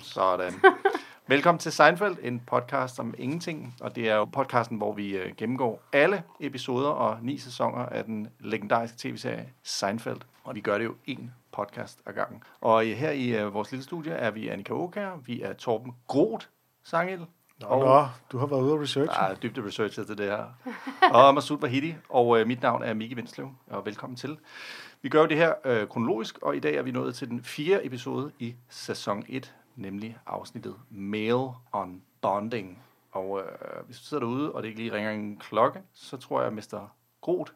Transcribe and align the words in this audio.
Sådan. 0.00 0.52
Velkommen 1.26 1.58
til 1.58 1.72
Seinfeld, 1.72 2.16
en 2.22 2.40
podcast 2.40 3.00
om 3.00 3.14
ingenting. 3.18 3.74
Og 3.80 3.96
det 3.96 4.08
er 4.08 4.14
jo 4.14 4.24
podcasten, 4.24 4.76
hvor 4.76 4.92
vi 4.92 5.16
øh, 5.16 5.32
gennemgår 5.36 5.82
alle 5.92 6.22
episoder 6.40 6.88
og 6.88 7.18
ni 7.22 7.38
sæsoner 7.38 7.86
af 7.86 8.04
den 8.04 8.28
legendariske 8.40 8.98
tv-serie 8.98 9.48
Seinfeld. 9.62 10.20
Og 10.44 10.54
vi 10.54 10.60
gør 10.60 10.78
det 10.78 10.84
jo 10.84 10.94
en 11.06 11.34
podcast 11.52 12.00
ad 12.06 12.12
gangen. 12.12 12.42
Og 12.60 12.86
øh, 12.86 12.96
her 12.96 13.10
i 13.10 13.28
øh, 13.28 13.54
vores 13.54 13.70
lille 13.70 13.84
studie 13.84 14.12
er 14.12 14.30
vi 14.30 14.48
Annika 14.48 14.72
Åkær, 14.72 15.16
vi 15.26 15.42
er 15.42 15.52
Torben 15.52 15.94
Groth, 16.08 16.46
Sangel, 16.84 17.26
Nå, 17.62 17.68
og, 17.68 17.80
nå, 17.80 18.08
du 18.32 18.38
har 18.38 18.46
været 18.46 18.62
ude 18.62 18.72
og 18.72 18.80
researche. 18.80 19.22
Er 19.22 19.34
dybde 19.34 19.66
researcher 19.66 20.04
til 20.04 20.18
det 20.18 20.26
her. 20.26 20.44
Og 21.12 21.34
Masud 21.34 21.60
Vahidi, 21.60 21.94
og 22.08 22.40
øh, 22.40 22.46
mit 22.46 22.62
navn 22.62 22.82
er 22.82 22.94
Miki 22.94 23.14
Vindslev, 23.14 23.50
og 23.66 23.86
velkommen 23.86 24.16
til. 24.16 24.38
Vi 25.02 25.08
gør 25.08 25.20
jo 25.20 25.26
det 25.26 25.36
her 25.36 25.52
øh, 25.64 25.88
kronologisk, 25.88 26.38
og 26.42 26.56
i 26.56 26.60
dag 26.60 26.74
er 26.74 26.82
vi 26.82 26.90
nået 26.90 27.14
til 27.14 27.28
den 27.30 27.42
fjerde 27.42 27.86
episode 27.86 28.32
i 28.38 28.54
sæson 28.68 29.24
1, 29.28 29.54
nemlig 29.76 30.18
afsnittet 30.26 30.74
Mail 30.90 31.48
on 31.72 32.02
Bonding. 32.20 32.78
Og 33.12 33.40
øh, 33.40 33.86
hvis 33.86 33.98
du 33.98 34.04
sidder 34.04 34.20
derude, 34.20 34.52
og 34.52 34.62
det 34.62 34.68
ikke 34.68 34.80
lige 34.80 34.92
ringer 34.92 35.10
en 35.10 35.36
klokke, 35.36 35.80
så 35.94 36.16
tror 36.16 36.40
jeg, 36.40 36.46
at 36.46 36.52
Mr. 36.52 36.92
Groth, 37.20 37.52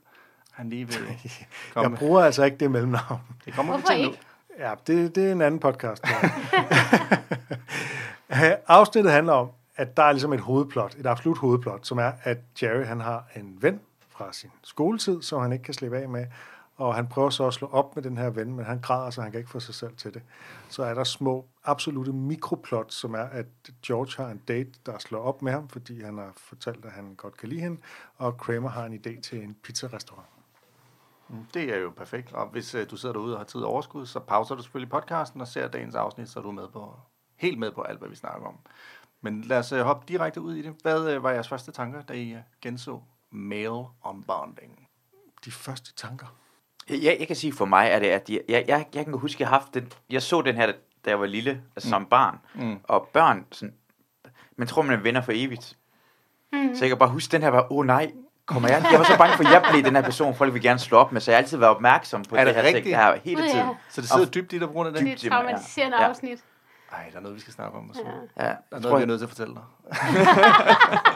han 0.50 0.70
lige 0.70 0.86
vil 0.86 0.96
komme. 1.74 1.90
Jeg 1.90 1.98
bruger 1.98 2.24
altså 2.24 2.44
ikke 2.44 2.56
det 2.56 2.70
mellemnavn. 2.70 3.20
Det 3.44 3.54
kommer 3.54 3.72
Hvorfor 3.72 3.92
vi 3.92 3.96
til 3.96 4.06
nu. 4.06 4.10
ikke? 4.10 4.22
Ja, 4.58 4.74
det, 4.86 5.14
det 5.14 5.28
er 5.28 5.32
en 5.32 5.40
anden 5.42 5.60
podcast. 5.60 6.04
Afsnittet 8.68 9.12
handler 9.12 9.32
om, 9.32 9.50
at 9.76 9.96
der 9.96 10.02
er 10.02 10.12
ligesom 10.12 10.32
et 10.32 10.40
hovedplot, 10.40 10.94
et 10.98 11.06
absolut 11.06 11.38
hovedplot, 11.38 11.86
som 11.86 11.98
er, 11.98 12.12
at 12.22 12.38
Jerry 12.62 12.84
han 12.84 13.00
har 13.00 13.24
en 13.36 13.58
ven 13.60 13.80
fra 14.08 14.32
sin 14.32 14.50
skoletid, 14.62 15.22
som 15.22 15.42
han 15.42 15.52
ikke 15.52 15.64
kan 15.64 15.74
slippe 15.74 15.98
af 15.98 16.08
med, 16.08 16.26
og 16.76 16.94
han 16.94 17.06
prøver 17.06 17.30
så 17.30 17.46
at 17.46 17.54
slå 17.54 17.68
op 17.68 17.94
med 17.94 18.02
den 18.02 18.16
her 18.16 18.30
ven, 18.30 18.54
men 18.54 18.64
han 18.64 18.80
græder, 18.80 19.10
så 19.10 19.22
han 19.22 19.30
kan 19.30 19.38
ikke 19.38 19.50
få 19.50 19.60
sig 19.60 19.74
selv 19.74 19.96
til 19.96 20.14
det. 20.14 20.22
Så 20.68 20.82
er 20.82 20.94
der 20.94 21.04
små, 21.04 21.46
absolute 21.64 22.12
mikroplot, 22.12 22.92
som 22.92 23.14
er, 23.14 23.22
at 23.22 23.46
George 23.86 24.24
har 24.24 24.30
en 24.30 24.42
date, 24.48 24.70
der 24.86 24.98
slår 24.98 25.20
op 25.20 25.42
med 25.42 25.52
ham, 25.52 25.68
fordi 25.68 26.02
han 26.02 26.18
har 26.18 26.32
fortalt, 26.36 26.84
at 26.84 26.92
han 26.92 27.14
godt 27.14 27.36
kan 27.36 27.48
lide 27.48 27.60
hende, 27.60 27.80
og 28.16 28.36
Kramer 28.36 28.68
har 28.68 28.84
en 28.84 28.94
idé 28.94 29.20
til 29.20 29.42
en 29.42 29.56
pizzarestaurant. 29.62 30.26
Det 31.54 31.74
er 31.74 31.76
jo 31.76 31.90
perfekt. 31.90 32.32
Og 32.32 32.48
hvis 32.48 32.74
øh, 32.74 32.90
du 32.90 32.96
sidder 32.96 33.12
derude 33.12 33.34
og 33.34 33.40
har 33.40 33.44
tid 33.44 33.60
og 33.60 33.70
overskud, 33.70 34.06
så 34.06 34.20
pauser 34.20 34.54
du 34.54 34.62
selvfølgelig 34.62 34.90
podcasten 34.90 35.40
og 35.40 35.48
ser 35.48 35.68
dagens 35.68 35.94
afsnit, 35.94 36.28
så 36.28 36.38
er 36.38 36.42
du 36.42 36.50
med 36.50 36.68
på, 36.68 36.96
helt 37.36 37.58
med 37.58 37.72
på 37.72 37.82
alt, 37.82 37.98
hvad 37.98 38.08
vi 38.08 38.16
snakker 38.16 38.48
om. 38.48 38.58
Men 39.20 39.42
lad 39.42 39.58
os 39.58 39.72
øh, 39.72 39.80
hoppe 39.80 40.04
direkte 40.08 40.40
ud 40.40 40.54
i 40.54 40.62
det. 40.62 40.74
Hvad 40.82 41.10
øh, 41.10 41.22
var 41.22 41.30
jeres 41.30 41.48
første 41.48 41.72
tanker, 41.72 42.02
da 42.02 42.14
I 42.14 42.36
genså 42.62 43.02
Mail 43.30 43.84
on 44.02 44.24
Bonding? 44.26 44.88
De 45.44 45.50
første 45.50 45.94
tanker. 45.94 46.26
Jeg, 46.90 47.16
jeg 47.20 47.26
kan 47.26 47.36
sige 47.36 47.52
for 47.52 47.64
mig, 47.64 47.90
at 47.90 48.02
det, 48.02 48.08
at 48.08 48.30
jeg, 48.30 48.40
jeg, 48.48 48.64
jeg, 48.68 48.86
jeg 48.94 49.04
kan 49.04 49.14
huske, 49.14 49.36
at 49.36 49.40
jeg, 49.40 49.48
haft 49.48 49.74
den, 49.74 49.92
jeg 50.10 50.22
så 50.22 50.42
den 50.42 50.54
her, 50.54 50.66
da 51.04 51.10
jeg 51.10 51.20
var 51.20 51.26
lille, 51.26 51.60
altså 51.76 51.88
som 51.88 52.06
barn. 52.06 52.38
Mm. 52.54 52.78
Og 52.84 53.08
børn, 53.12 53.44
sådan, 53.52 53.74
man 54.56 54.68
tror, 54.68 54.82
man 54.82 54.98
er 54.98 55.02
venner 55.02 55.20
for 55.20 55.32
evigt. 55.34 55.76
Mm. 56.52 56.74
Så 56.74 56.84
jeg 56.84 56.88
kan 56.88 56.98
bare 56.98 57.08
huske 57.08 57.32
den 57.32 57.42
her, 57.42 57.48
var, 57.48 57.72
åh 57.72 57.78
oh, 57.78 57.86
nej, 57.86 58.12
kommer 58.46 58.68
jeg? 58.68 58.86
Jeg 58.90 58.98
var 58.98 59.04
så 59.04 59.18
bange 59.18 59.36
for, 59.36 59.44
at 59.44 59.50
jeg 59.52 59.64
blev 59.70 59.84
den 59.84 59.96
her 59.96 60.02
person, 60.02 60.34
folk 60.34 60.54
vil 60.54 60.62
gerne 60.62 60.78
slå 60.78 60.98
op 60.98 61.12
med, 61.12 61.20
så 61.20 61.30
jeg 61.30 61.36
har 61.38 61.42
altid 61.42 61.58
været 61.58 61.74
opmærksom 61.74 62.22
på 62.24 62.36
Er 62.36 62.44
det, 62.44 62.54
det 62.54 62.62
her 62.62 62.68
rigtigt? 62.68 62.84
ting, 62.84 62.96
her 62.96 63.18
hele 63.24 63.40
Gud, 63.40 63.46
ja. 63.48 63.52
tiden. 63.52 63.68
Så 63.88 64.00
det 64.00 64.10
sidder 64.10 64.26
dybt 64.26 64.52
i 64.52 64.58
dig 64.58 64.66
på 64.68 64.72
grund 64.72 64.88
af 64.88 64.94
Det 64.94 65.02
det? 65.02 65.10
er 65.10 65.14
et 65.26 65.32
traumatiserende 65.32 65.96
Ja. 66.02 66.08
afsnit. 66.08 66.38
Ej, 66.92 67.04
der 67.12 67.16
er 67.18 67.22
noget, 67.22 67.34
vi 67.34 67.40
skal 67.40 67.52
snakke 67.52 67.78
om. 67.78 67.90
Så. 67.94 68.00
Ja. 68.04 68.44
Ja, 68.44 68.48
Der 68.48 68.48
er 68.48 68.48
jeg, 68.48 68.56
noget, 68.70 68.82
tror, 68.84 68.90
vi 68.90 68.94
er 68.94 68.98
jeg, 68.98 69.06
nødt 69.06 69.20
til 69.20 69.24
at 69.26 69.30
fortælle 69.30 69.54
dig. 69.54 69.62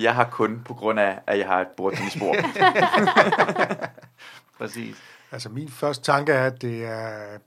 jeg 0.00 0.14
har 0.14 0.28
kun 0.30 0.62
på 0.64 0.74
grund 0.74 1.00
af, 1.00 1.18
at 1.26 1.38
jeg 1.38 1.46
har 1.46 1.60
et 1.60 1.68
bordtennisbord. 1.68 2.36
Præcis. 4.58 4.96
Altså 5.32 5.48
min 5.48 5.68
første 5.68 6.04
tanke 6.04 6.32
er, 6.32 6.46
at 6.46 6.62
det 6.62 6.84
er 6.84 7.38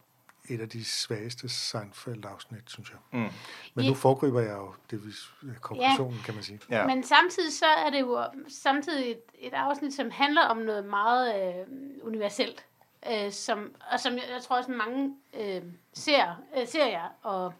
et 0.49 0.61
af 0.61 0.69
de 0.69 0.85
svageste 0.85 1.49
Seinfeld-afsnit, 1.49 2.61
synes 2.67 2.89
jeg. 2.89 2.97
Mm. 3.11 3.29
Men 3.73 3.83
Ja. 3.85 3.89
nu 3.89 3.95
foregriber 3.95 4.41
jeg 4.41 4.51
jo 4.57 4.73
det, 4.91 5.05
vi- 5.05 5.49
konklusionen, 5.61 6.19
kan 6.25 6.33
man 6.33 6.43
sige. 6.43 6.59
Ja. 6.69 6.87
Men 6.87 7.03
samtidig 7.03 7.53
så 7.53 7.65
er 7.65 7.89
det 7.89 7.99
jo 8.01 8.23
samtidig 8.49 9.11
et, 9.11 9.19
et 9.39 9.53
afsnit, 9.53 9.93
som 9.93 10.11
handler 10.11 10.41
om 10.41 10.57
noget 10.57 10.85
meget 10.85 11.55
øh, 11.55 11.65
universelt. 12.03 12.65
Øh, 13.11 13.31
som, 13.31 13.75
og 13.91 13.99
som 13.99 14.13
jeg, 14.13 14.23
jeg 14.33 14.41
tror 14.43 14.57
også 14.57 14.71
mange 14.71 15.15
øh, 15.39 15.61
ser, 15.93 16.41
øh, 16.57 16.67
serier 16.67 17.07
og, 17.23 17.53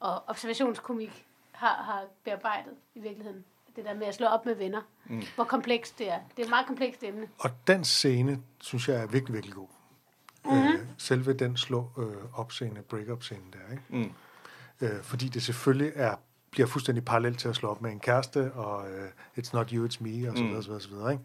og 0.00 0.22
observationskomik 0.28 1.24
har, 1.52 1.82
har 1.82 2.02
bearbejdet 2.24 2.72
i 2.94 3.00
virkeligheden. 3.00 3.44
Det 3.76 3.84
der 3.84 3.94
med 3.94 4.06
at 4.06 4.14
slå 4.14 4.26
op 4.26 4.46
med 4.46 4.54
venner. 4.54 4.80
Mm. 5.06 5.22
Hvor 5.34 5.44
komplekst 5.44 5.98
det 5.98 6.10
er. 6.12 6.18
Det 6.36 6.38
er 6.38 6.44
et 6.44 6.50
meget 6.50 6.66
komplekst 6.66 7.02
emne. 7.04 7.28
Og 7.38 7.50
den 7.66 7.84
scene, 7.84 8.40
synes 8.60 8.88
jeg 8.88 8.96
er 8.96 9.06
virkelig, 9.06 9.34
virkelig 9.34 9.54
god. 9.54 9.68
Mm-hmm. 10.44 10.72
Øh, 10.72 10.86
selve 10.98 11.32
den 11.32 11.56
slå 11.56 11.90
øh, 11.98 12.40
op-scene, 12.40 12.82
break-up-scene 12.82 13.40
der, 13.52 13.72
ikke? 13.72 13.82
Mm. 13.88 14.12
Øh, 14.80 15.02
fordi 15.02 15.28
det 15.28 15.42
selvfølgelig 15.42 15.92
er 15.94 16.14
bliver 16.50 16.66
fuldstændig 16.66 17.04
parallelt 17.04 17.38
til 17.38 17.48
at 17.48 17.56
slå 17.56 17.68
op 17.68 17.82
med 17.82 17.90
en 17.90 18.00
kæreste, 18.00 18.52
og 18.52 18.90
øh, 18.90 19.08
it's 19.38 19.50
not 19.52 19.70
you, 19.70 19.88
it's 19.88 19.96
me, 20.00 20.30
og 20.30 20.36
så 20.36 20.44
videre, 20.44 20.62
så 20.62 20.68
videre, 20.68 20.80
så 20.80 20.88
videre 20.88 21.12
ikke? 21.12 21.24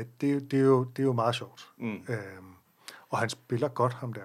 Øh, 0.00 0.04
det, 0.20 0.28
er 0.30 0.34
jo- 0.34 0.38
det, 0.40 0.58
er 0.58 0.64
jo, 0.64 0.84
det 0.84 0.98
er 1.02 1.06
jo 1.06 1.12
meget 1.12 1.34
sjovt. 1.34 1.68
Mm. 1.78 1.92
Øh, 2.08 2.16
og 3.08 3.18
han 3.18 3.28
spiller 3.30 3.68
godt, 3.68 3.92
ham 3.94 4.12
der. 4.12 4.20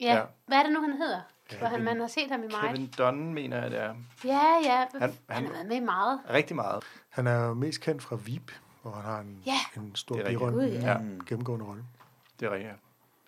Ja. 0.00 0.14
ja. 0.16 0.22
Hvad 0.46 0.58
er 0.58 0.62
det 0.62 0.72
nu, 0.72 0.80
han 0.80 0.92
hedder? 0.92 1.20
Hvor 1.58 1.66
han, 1.66 1.76
Kevin- 1.80 1.84
man 1.84 2.00
har 2.00 2.06
set 2.06 2.30
ham 2.30 2.40
i 2.42 2.46
mig. 2.46 2.70
Kevin 2.70 2.86
Dunn, 2.98 3.34
mener 3.34 3.62
jeg, 3.62 3.70
det 3.70 3.80
er. 3.80 3.94
Ja, 4.24 4.42
ja. 4.64 4.86
Han- 5.00 5.14
Han, 5.28 5.44
har 5.46 5.52
været 5.52 5.66
med 5.66 5.76
i 5.76 5.80
meget. 5.80 6.20
Rigtig 6.30 6.56
meget. 6.56 6.82
Han 7.08 7.26
er 7.26 7.44
jo 7.46 7.54
mest 7.54 7.80
kendt 7.80 8.02
fra 8.02 8.16
Veep, 8.26 8.50
hvor 8.82 8.90
han 8.90 9.04
har 9.04 9.20
en, 9.20 9.42
Ja. 9.46 9.58
en 9.80 9.94
stor 9.94 10.16
birolle, 10.26 10.54
Gud, 10.56 10.62
en 10.64 10.80
ja. 10.82 10.96
gennemgående 11.26 11.64
rolle. 11.66 11.84
Det 12.40 12.46
er 12.46 12.52
rigtigt. 12.52 12.72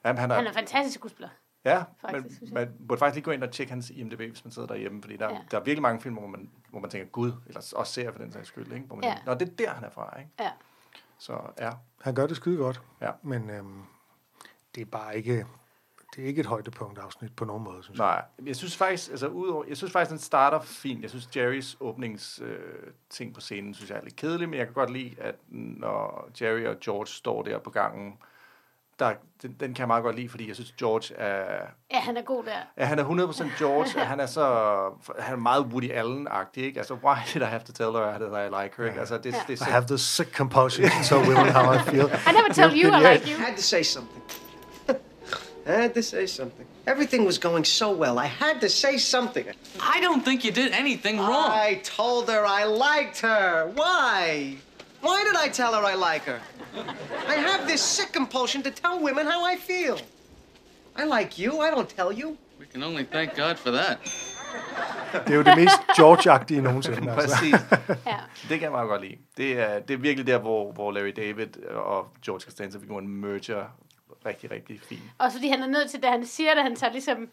Jamen, 0.05 0.19
han 0.21 0.31
er, 0.31 0.35
Han 0.35 0.47
er 0.47 0.53
fantastisk 0.53 0.95
skuespiller. 0.99 1.29
Ja, 1.65 1.85
Faktisk, 2.01 2.41
men 2.43 2.55
man 2.55 2.73
burde 2.89 2.99
faktisk 2.99 3.15
lige 3.15 3.25
gå 3.25 3.31
ind 3.31 3.43
og 3.43 3.51
tjekke 3.51 3.73
hans 3.73 3.91
IMDb, 3.91 4.19
hvis 4.19 4.45
man 4.45 4.53
sidder 4.53 4.69
derhjemme, 4.69 5.03
fordi 5.03 5.17
der, 5.17 5.29
ja. 5.29 5.35
Ja. 5.35 5.41
der 5.51 5.59
er 5.61 5.63
virkelig 5.63 5.83
mange 5.83 6.01
film, 6.01 6.15
hvor 6.15 6.27
man, 6.27 6.51
hvor 6.71 6.81
man 6.81 6.91
tænker, 6.91 7.07
gud, 7.09 7.33
eller 7.47 7.73
også 7.77 7.93
ser 7.93 8.13
for 8.13 8.19
den 8.19 8.33
sags 8.33 8.49
skyld, 8.49 8.73
ikke? 8.73 8.87
Hvor 8.87 8.97
man 8.97 9.05
Ja. 9.05 9.11
tænker, 9.11 9.33
Nå, 9.33 9.39
det 9.39 9.49
er 9.49 9.53
der, 9.57 9.71
han 9.71 9.85
er 9.85 9.91
fra, 9.91 10.19
ikke? 10.19 10.31
Ja. 10.41 10.51
Så 11.19 11.39
ja, 11.61 11.71
Han 12.03 12.15
gør 12.15 12.27
det 12.27 12.37
skide 12.37 12.57
godt, 12.57 12.83
Ja. 13.01 13.11
men 13.23 13.51
øhm, 13.51 13.83
det 14.75 14.81
er 14.81 14.85
bare 14.85 15.17
ikke, 15.17 15.47
det 16.17 16.25
er 16.25 16.29
ikke 16.29 16.41
et 16.41 16.47
højdepunkt 16.47 16.99
afsnit 16.99 17.37
på 17.37 17.45
nogen 17.45 17.65
måde, 17.65 17.83
synes 17.83 17.99
jeg. 17.99 18.07
nej, 18.07 18.23
jeg 18.47 18.57
synes 18.57 18.77
faktisk, 18.77 19.11
altså 19.11 19.27
udover, 19.27 19.65
jeg 19.69 19.77
synes 19.77 19.93
faktisk, 19.93 20.11
den 20.11 20.19
starter 20.19 20.61
fint. 20.61 21.03
Jeg 21.03 21.11
synes, 21.11 21.29
Jerrys 21.37 21.77
åbnings 21.81 22.41
øh, 22.45 22.59
ting 23.11 23.35
på 23.35 23.41
scenen, 23.41 23.75
synes 23.75 23.91
jeg 23.91 23.99
er 23.99 24.03
lidt 24.05 24.17
kedelig, 24.17 24.49
men 24.49 24.59
jeg 24.59 24.67
kan 24.67 24.75
godt 24.75 24.91
lide, 24.91 25.15
at 25.21 25.35
når 25.49 26.29
Jerry 26.43 26.65
og 26.67 26.77
George 26.81 27.07
står 27.07 27.43
der 27.43 27.59
på 27.59 27.71
gangen, 27.71 28.13
der, 28.99 29.15
den, 29.43 29.51
den 29.61 29.75
kan 29.75 29.79
jeg 29.79 29.87
meget 29.87 30.03
godt 30.03 30.17
lide, 30.17 30.29
fordi 30.29 30.49
jeg 30.49 30.55
synes, 30.55 30.73
George 30.73 31.15
er, 31.15 31.67
Ja, 31.93 31.99
han 32.01 32.17
er 32.17 32.23
god 32.23 32.45
der. 32.45 32.51
Ja, 32.79 32.85
han 32.85 32.99
er 32.99 33.05
100% 33.05 33.59
George, 33.59 34.01
og 34.01 34.07
han 34.07 34.21
er 34.21 34.27
så 34.27 34.45
han 35.19 35.33
er 35.33 35.37
meget 35.39 35.63
Woody 35.65 35.91
Allen-agtig, 35.91 36.63
ikke? 36.65 36.79
Altså, 36.81 36.95
why 36.95 37.17
did 37.35 37.41
I 37.43 37.45
have 37.45 37.63
to 37.63 37.73
tell 37.73 37.91
her 37.93 38.19
that 38.19 38.47
I 38.47 38.63
like 38.63 38.75
her, 38.77 38.85
ikke? 38.87 39.01
Altså, 39.01 39.19
det, 39.19 39.33
Ja. 39.33 39.39
det, 39.49 39.61
I 39.61 39.63
er 39.63 39.65
have 39.65 39.85
the 39.87 39.99
sick 39.99 40.37
compulsion 40.37 40.85
to 40.89 41.03
tell 41.05 41.21
women 41.29 41.53
how 41.53 41.75
I 41.75 41.79
feel. 41.79 42.05
I 42.29 42.33
never 42.39 42.53
tell 42.55 42.73
you 42.83 42.89
I 42.99 43.13
like 43.15 43.25
you. 43.31 43.39
I 43.39 43.45
had 43.49 43.57
to 43.57 43.63
say 43.63 43.83
something. 43.83 44.23
I 45.67 45.73
had 45.73 45.95
to 45.95 46.03
say 46.03 46.27
something. 46.27 46.67
Everything 46.87 47.25
was 47.25 47.39
going 47.39 47.65
so 47.65 47.91
well. 47.91 48.19
I 48.19 48.27
had 48.27 48.61
to 48.61 48.69
say 48.69 48.99
something. 48.99 49.47
I 49.81 50.01
don't 50.01 50.23
think 50.25 50.45
you 50.45 50.53
did 50.53 50.73
anything 50.73 51.19
wrong. 51.19 51.51
I 51.51 51.81
told 51.83 52.29
her 52.29 52.45
I 52.45 52.65
liked 52.65 53.21
her. 53.21 53.71
Why? 53.75 54.57
Why 55.01 55.25
did 55.25 55.37
I 55.37 55.49
tell 55.49 55.73
her 55.75 55.85
I 55.85 55.95
like 55.95 56.25
her? 56.25 56.41
I 57.29 57.35
have 57.35 57.67
this 57.67 57.81
sick 57.81 58.13
compulsion 58.13 58.63
to 58.63 58.71
tell 58.71 59.01
women 59.01 59.27
how 59.27 59.43
I 59.45 59.57
feel. 59.57 59.99
I 60.97 61.05
like 61.05 61.39
you. 61.39 61.61
I 61.61 61.71
don't 61.71 61.89
tell 61.89 62.13
you. 62.13 62.37
We 62.61 62.67
can 62.67 62.83
only 62.83 63.05
thank 63.05 63.35
God 63.35 63.59
for 63.59 63.71
that. 63.71 63.99
Det 65.27 65.31
er 65.33 65.35
jo 65.35 65.43
det 65.43 65.57
mest 65.57 65.77
George-agtige 65.97 66.61
nogensinde. 66.61 67.13
Altså. 67.13 67.37
Præcis. 67.37 67.55
Ja. 68.07 68.17
Det 68.43 68.49
kan 68.49 68.63
jeg 68.63 68.71
meget 68.71 68.89
godt 68.89 69.03
lide. 69.03 69.17
Det 69.37 69.53
er, 69.61 69.79
det 69.79 69.95
er 69.95 69.99
virkelig 69.99 70.27
der, 70.27 70.39
hvor, 70.39 70.73
hvor 70.73 70.93
Larry 70.93 71.13
David 71.17 71.65
og 71.67 72.07
George 72.25 72.41
Costanza-figuren 72.41 73.09
merger 73.09 73.65
rigtig, 74.27 74.51
rigtig 74.51 74.81
fint. 74.81 75.03
Også 75.19 75.39
fordi 75.39 75.49
han 75.49 75.63
er 75.63 75.67
nødt 75.67 75.91
til, 75.91 76.03
da 76.03 76.11
han 76.11 76.27
siger 76.27 76.55
det, 76.55 76.63
han 76.63 76.77
tager 76.77 76.93
ligesom 76.93 77.29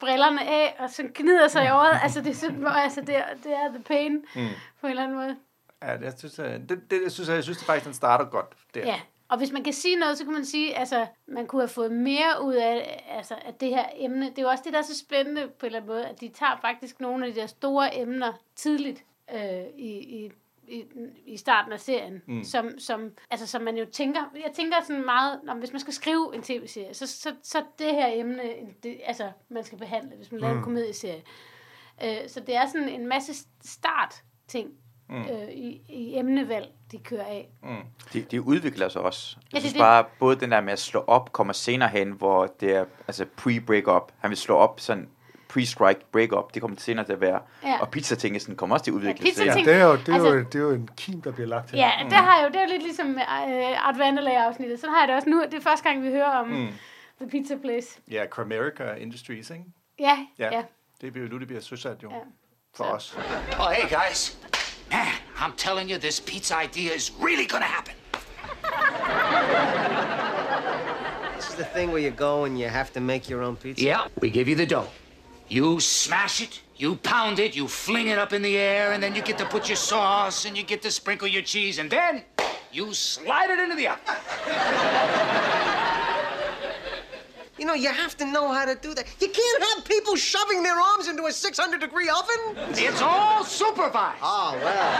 brillerne 0.00 0.48
af, 0.48 0.76
og 0.78 0.90
så 0.90 1.02
gnider 1.14 1.48
sig 1.48 1.64
i 1.64 1.68
øjet. 1.68 1.98
Altså, 2.02 2.20
det 2.20 2.30
er, 2.30 2.34
sådan, 2.34 2.66
altså, 2.66 3.00
det 3.00 3.16
er, 3.16 3.24
det 3.44 3.52
er 3.52 3.68
the 3.68 3.82
pain, 3.82 4.12
mm. 4.12 4.48
på 4.80 4.86
en 4.86 4.90
eller 4.90 5.02
anden 5.02 5.16
måde. 5.16 5.36
Ja, 5.82 5.90
jeg 5.90 6.12
synes, 6.18 6.38
øh, 6.38 6.46
det, 6.46 6.90
det, 6.90 7.02
jeg 7.02 7.12
synes, 7.12 7.28
jeg 7.28 7.42
synes 7.42 7.58
det 7.58 7.66
faktisk, 7.66 7.86
den 7.86 7.94
starter 7.94 8.24
godt 8.24 8.56
der. 8.74 8.86
Ja, 8.86 9.00
og 9.28 9.38
hvis 9.38 9.52
man 9.52 9.64
kan 9.64 9.72
sige 9.72 9.96
noget, 9.96 10.18
så 10.18 10.24
kan 10.24 10.32
man 10.32 10.44
sige, 10.44 10.78
altså, 10.78 11.06
man 11.26 11.46
kunne 11.46 11.62
have 11.62 11.68
fået 11.68 11.92
mere 11.92 12.42
ud 12.42 12.54
af, 12.54 13.04
altså, 13.10 13.34
af 13.34 13.54
det 13.54 13.68
her 13.68 13.84
emne. 13.96 14.30
Det 14.30 14.38
er 14.38 14.42
jo 14.42 14.48
også 14.48 14.64
det, 14.64 14.72
der 14.72 14.78
er 14.78 14.82
så 14.82 14.98
spændende 14.98 15.48
på 15.48 15.66
en 15.66 15.66
eller 15.66 15.78
anden 15.78 15.90
måde, 15.90 16.06
at 16.06 16.20
de 16.20 16.28
tager 16.28 16.58
faktisk 16.60 17.00
nogle 17.00 17.26
af 17.26 17.32
de 17.32 17.40
der 17.40 17.46
store 17.46 17.98
emner 17.98 18.32
tidligt 18.56 19.04
øh, 19.34 19.64
i, 19.76 19.90
i, 19.98 20.32
i, 20.70 20.84
i 21.26 21.36
starten 21.36 21.72
af 21.72 21.80
serien, 21.80 22.22
mm. 22.26 22.44
som, 22.44 22.78
som, 22.78 23.10
altså, 23.30 23.46
som 23.46 23.62
man 23.62 23.76
jo 23.76 23.86
tænker, 23.92 24.20
jeg 24.34 24.52
tænker 24.54 24.76
sådan 24.82 25.04
meget, 25.04 25.40
når, 25.44 25.54
hvis 25.54 25.72
man 25.72 25.80
skal 25.80 25.94
skrive 25.94 26.34
en 26.34 26.42
tv-serie, 26.42 26.94
så, 26.94 27.06
så, 27.06 27.34
så 27.42 27.62
det 27.78 27.86
her 27.86 28.08
emne, 28.12 28.42
det, 28.82 29.00
altså, 29.04 29.30
man 29.48 29.64
skal 29.64 29.78
behandle, 29.78 30.16
hvis 30.16 30.32
man 30.32 30.40
laver 30.40 30.56
en 30.56 30.62
komedieserie. 30.62 31.22
Øh, 32.04 32.28
så 32.28 32.40
det 32.40 32.56
er 32.56 32.66
sådan 32.66 32.88
en 32.88 33.06
masse 33.08 33.46
start 33.64 34.22
ting, 34.48 34.70
mm. 35.08 35.22
øh, 35.22 35.50
i, 35.50 35.82
i 35.88 36.18
emnevalg, 36.18 36.68
de 36.92 36.98
kører 36.98 37.24
af. 37.24 37.48
De, 38.12 38.22
de 38.22 38.42
udvikler 38.42 38.88
sig 38.88 39.02
også. 39.02 39.36
Jeg 39.36 39.52
Ja, 39.52 39.56
det 39.56 39.62
synes 39.62 39.74
er 39.74 39.78
bare, 39.78 40.04
både 40.18 40.40
den 40.40 40.50
der 40.50 40.60
med 40.60 40.72
at 40.72 40.78
slå 40.78 41.00
op, 41.00 41.32
kommer 41.32 41.52
senere 41.52 41.88
hen, 41.88 42.10
hvor 42.10 42.46
det 42.46 42.74
er 42.74 42.84
altså 43.08 43.24
pre-break-up. 43.36 44.12
Han 44.18 44.30
vil 44.30 44.36
slå 44.36 44.54
op 44.54 44.80
sådan 44.80 45.08
pre-strike 45.52 46.00
break-up. 46.12 46.54
Det 46.54 46.62
kommer 46.62 46.76
senere 46.80 47.04
til 47.06 47.12
at 47.12 47.20
være. 47.20 47.40
Ja. 47.64 47.78
Og 47.80 47.88
pizza-tingelsen 47.90 48.56
kommer 48.56 48.74
også 48.76 48.84
til 48.84 48.90
at 48.90 48.94
udvikle 48.94 49.34
sig. 49.34 49.46
Ja, 49.46 49.54
det 49.54 49.68
er, 49.74 49.84
jo, 49.84 49.92
det, 49.96 50.08
er 50.08 50.12
altså- 50.14 50.28
jo, 50.28 50.38
det 50.42 50.54
er 50.54 50.58
jo 50.58 50.70
en 50.70 50.88
kim, 50.96 51.22
der 51.22 51.32
bliver 51.32 51.48
lagt 51.48 51.70
her. 51.70 51.78
Ja, 51.78 51.90
det 52.04 52.12
har 52.12 52.42
jo, 52.42 52.48
det 52.48 52.56
er 52.56 52.60
jo 52.60 52.68
lidt 52.70 52.82
ligesom 52.82 53.10
øh, 53.18 53.88
Art 53.88 53.98
Vanderlag-afsnittet. 53.98 54.80
Sådan 54.80 54.94
har 54.94 55.00
jeg 55.00 55.08
det 55.08 55.16
også 55.16 55.28
nu. 55.30 55.44
Det 55.50 55.54
er 55.54 55.60
første 55.60 55.88
gang, 55.88 56.02
vi 56.02 56.08
hører 56.08 56.30
om 56.40 56.46
mm. 56.48 56.68
The 57.20 57.30
Pizza 57.30 57.56
Place. 57.62 57.88
Ja, 58.10 58.24
Cramerica 58.30 58.94
Industries, 58.94 59.50
ikke? 59.50 59.64
Ja, 59.98 60.18
Ja. 60.38 60.44
ja. 60.44 60.56
ja. 60.56 60.62
Det 61.00 61.12
bliver 61.12 61.26
jo 61.26 61.32
nu, 61.32 61.38
det 61.38 61.46
bliver 61.46 61.62
søsat 61.62 61.96
jo. 62.02 62.10
Ja. 62.10 62.16
For 62.76 62.84
Så- 62.84 62.90
os. 62.90 63.18
Oh, 63.60 63.70
hey, 63.72 63.88
guys. 63.98 64.38
Man, 64.90 65.00
I'm 65.36 65.52
telling 65.56 65.90
you, 65.90 65.98
this 66.00 66.20
pizza 66.20 66.54
idea 66.64 66.94
is 66.96 67.12
really 67.22 67.46
gonna 67.48 67.64
happen. 67.66 67.94
This 71.34 71.48
is 71.48 71.54
the 71.54 71.64
thing 71.74 71.90
where 71.92 72.02
you 72.08 72.10
go 72.10 72.44
and 72.44 72.58
you 72.58 72.68
have 72.68 72.86
to 72.94 73.00
make 73.00 73.30
your 73.30 73.42
own 73.42 73.56
pizza. 73.56 73.84
Yeah, 73.84 74.00
we 74.22 74.30
give 74.30 74.48
you 74.50 74.56
the 74.56 74.66
dough. 74.66 74.88
You 75.50 75.80
smash 75.80 76.40
it, 76.40 76.60
you 76.76 76.94
pound 76.94 77.38
it, 77.40 77.56
you 77.56 77.66
fling 77.66 78.06
it 78.06 78.18
up 78.18 78.32
in 78.32 78.42
the 78.42 78.56
air, 78.56 78.92
and 78.92 79.02
then 79.02 79.16
you 79.16 79.22
get 79.22 79.36
to 79.38 79.44
put 79.44 79.68
your 79.68 79.76
sauce 79.76 80.44
and 80.46 80.56
you 80.56 80.62
get 80.62 80.80
to 80.82 80.90
sprinkle 80.92 81.26
your 81.26 81.42
cheese, 81.42 81.80
and 81.80 81.90
then 81.90 82.22
you 82.72 82.94
slide 82.94 83.50
it 83.50 83.58
into 83.58 83.74
the 83.74 83.88
oven. 83.88 84.00
You 87.58 87.66
know, 87.66 87.74
you 87.74 87.88
have 87.88 88.16
to 88.18 88.24
know 88.24 88.46
how 88.52 88.64
to 88.64 88.76
do 88.86 88.94
that. 88.94 89.04
You 89.20 89.28
can't 89.40 89.62
have 89.70 89.84
people 89.84 90.14
shoving 90.16 90.62
their 90.62 90.78
arms 90.90 91.08
into 91.08 91.24
a 91.26 91.32
600 91.32 91.80
degree 91.80 92.08
oven. 92.08 92.40
It's 92.86 93.02
all 93.02 93.44
supervised. 93.44 94.22
Oh, 94.22 94.54
well. 94.64 94.92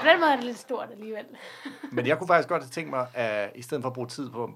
På 0.00 0.06
den 0.06 0.20
måde 0.20 0.32
er 0.32 0.36
det 0.36 0.44
lidt 0.44 0.58
stort 0.58 0.88
alligevel. 0.90 1.24
Men 1.90 2.06
jeg 2.06 2.18
kunne 2.18 2.28
faktisk 2.28 2.48
godt 2.48 2.62
have 2.62 2.70
tænkt 2.70 2.90
mig, 2.90 3.06
at 3.14 3.50
i 3.54 3.62
stedet 3.62 3.82
for 3.82 3.88
at 3.88 3.94
bruge 3.94 4.08
tid 4.08 4.30
på, 4.30 4.50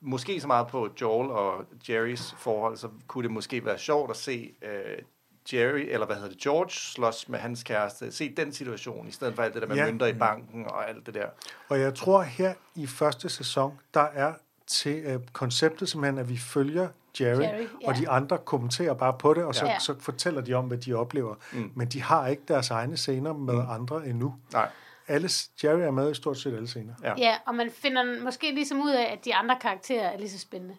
måske 0.00 0.40
så 0.40 0.46
meget 0.46 0.66
på 0.66 0.88
Joel 1.00 1.30
og 1.30 1.64
Jerrys 1.88 2.34
forhold, 2.38 2.76
så 2.76 2.88
kunne 3.06 3.22
det 3.22 3.30
måske 3.30 3.64
være 3.64 3.78
sjovt 3.78 4.10
at 4.10 4.16
se 4.16 4.52
uh, 4.62 5.04
Jerry, 5.52 5.86
eller 5.88 6.06
hvad 6.06 6.16
hedder 6.16 6.28
det, 6.30 6.38
George, 6.38 6.70
slås 6.70 7.28
med 7.28 7.38
hans 7.38 7.62
kæreste. 7.62 8.12
Se 8.12 8.34
den 8.36 8.52
situation, 8.52 9.08
i 9.08 9.10
stedet 9.10 9.34
for 9.34 9.42
alt 9.42 9.54
det 9.54 9.62
der 9.62 9.68
med 9.68 9.76
Ja. 9.76 9.84
ja. 9.84 9.90
mønter 9.90 10.06
i 10.06 10.12
banken 10.12 10.66
og 10.66 10.88
alt 10.88 11.06
det 11.06 11.14
der. 11.14 11.26
Og 11.68 11.80
jeg 11.80 11.94
tror 11.94 12.22
her 12.22 12.54
i 12.74 12.86
første 12.86 13.28
sæson, 13.28 13.78
der 13.94 14.00
er 14.14 14.32
til 14.66 14.96
øh, 15.04 15.20
konceptet 15.32 15.88
simpelthen, 15.88 16.18
at 16.18 16.28
vi 16.28 16.36
følger 16.38 16.88
Jerry, 17.20 17.40
Jerry, 17.42 17.66
ja. 17.82 17.88
og 17.88 17.96
de 17.96 18.08
andre 18.08 18.38
kommenterer 18.38 18.94
bare 18.94 19.12
på 19.18 19.34
det, 19.34 19.44
og 19.44 19.54
så, 19.54 19.66
Ja. 19.66 19.78
så 19.78 19.94
fortæller 20.00 20.40
de 20.40 20.54
om, 20.54 20.64
hvad 20.64 20.78
de 20.78 20.94
oplever. 20.94 21.34
Mm. 21.52 21.70
Men 21.74 21.88
de 21.88 22.02
har 22.02 22.26
ikke 22.26 22.42
deres 22.48 22.70
egne 22.70 22.96
scener 22.96 23.32
med 23.32 23.54
mm. 23.54 23.70
andre 23.70 24.06
endnu. 24.06 24.34
Nej. 24.52 24.68
Alle, 25.10 25.28
Jerry 25.64 25.80
er 25.80 25.90
med 25.90 26.10
i 26.10 26.14
stort 26.14 26.38
set 26.38 26.54
alle 26.54 26.68
scener. 26.68 26.94
Ja. 27.02 27.14
Ja, 27.18 27.36
og 27.46 27.54
man 27.54 27.70
finder 27.70 28.22
måske 28.24 28.54
ligesom 28.54 28.82
ud 28.82 28.90
af, 28.90 29.12
at 29.12 29.24
de 29.24 29.34
andre 29.34 29.56
karakterer 29.60 30.08
er 30.08 30.18
lige 30.18 30.30
så 30.30 30.38
spændende. 30.38 30.76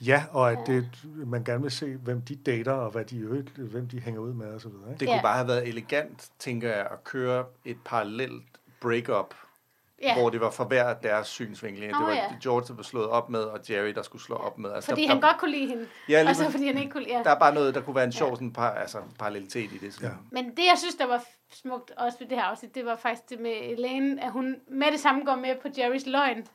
Ja, 0.00 0.24
og 0.30 0.52
at 0.52 0.58
det, 0.66 0.88
man 1.26 1.44
gerne 1.44 1.62
vil 1.62 1.70
se, 1.70 1.96
hvem 1.96 2.22
de 2.22 2.36
dater, 2.36 2.72
og 2.72 2.90
hvad 2.90 3.04
de, 3.04 3.18
øvrigt- 3.18 3.48
hvem 3.50 3.88
de 3.88 4.00
hænger 4.00 4.20
ud 4.20 4.32
med, 4.32 4.46
og 4.46 4.60
så 4.60 4.68
videre. 4.68 4.88
Ikke? 4.90 5.00
Det 5.00 5.06
Ja. 5.06 5.12
kunne 5.12 5.22
bare 5.22 5.36
have 5.36 5.48
været 5.48 5.68
elegant, 5.68 6.28
tænker 6.38 6.68
jeg, 6.68 6.86
at 6.90 7.04
køre 7.04 7.44
et 7.64 7.76
parallelt 7.84 8.44
break-up, 8.80 9.34
Ja, 10.04 10.18
hvor 10.18 10.30
det 10.30 10.40
var 10.40 10.50
for 10.50 10.64
hver 10.64 10.94
deres 10.94 11.26
synsvinkel. 11.26 11.90
Nå, 11.90 11.98
det 11.98 12.06
var 12.06 12.12
ja. 12.12 12.24
George, 12.42 12.66
der 12.68 12.74
blev 12.74 12.84
slået 12.84 13.08
op 13.08 13.30
med, 13.30 13.40
og 13.40 13.60
Jerry, 13.70 13.88
der 13.94 14.02
skulle 14.02 14.22
slå 14.22 14.36
op 14.36 14.58
med. 14.58 14.72
Altså, 14.72 14.90
fordi 14.90 15.02
der, 15.02 15.08
han 15.08 15.22
der, 15.22 15.28
godt 15.28 15.38
kunne 15.38 15.50
lide 15.50 15.66
hende. 15.68 15.86
Ja, 16.08 16.22
lige 16.22 16.30
og 16.30 16.36
så 16.36 16.50
fordi 16.50 16.66
han 16.66 16.78
ikke 16.78 16.90
kunne 16.90 17.02
lide... 17.02 17.16
Ja. 17.16 17.22
Der 17.22 17.30
er 17.30 17.38
bare 17.38 17.54
noget, 17.54 17.74
der 17.74 17.80
kunne 17.80 17.96
være 17.96 18.04
en 18.04 18.12
sjov 18.12 18.36
sådan, 18.36 18.52
par, 18.52 18.70
altså, 18.70 18.98
parallelitet 19.18 19.72
i 19.72 19.78
det. 19.78 19.94
Sådan. 19.94 20.08
Ja. 20.08 20.14
Men 20.30 20.44
det, 20.44 20.58
jeg 20.58 20.74
synes, 20.78 20.94
der 20.94 21.06
var 21.06 21.24
smukt 21.52 21.90
også 21.96 22.18
ved 22.18 22.28
det 22.28 22.36
her 22.36 22.44
afsnit, 22.44 22.74
det 22.74 22.86
var 22.86 22.96
faktisk 22.96 23.30
det 23.30 23.40
med 23.40 23.52
Elaine, 23.62 24.24
at 24.24 24.32
hun 24.32 24.56
med 24.68 24.92
det 24.92 25.00
samme 25.00 25.24
går 25.24 25.34
med 25.34 25.54
på 25.62 25.68
Jerrys 25.78 26.06
løgn. 26.06 26.46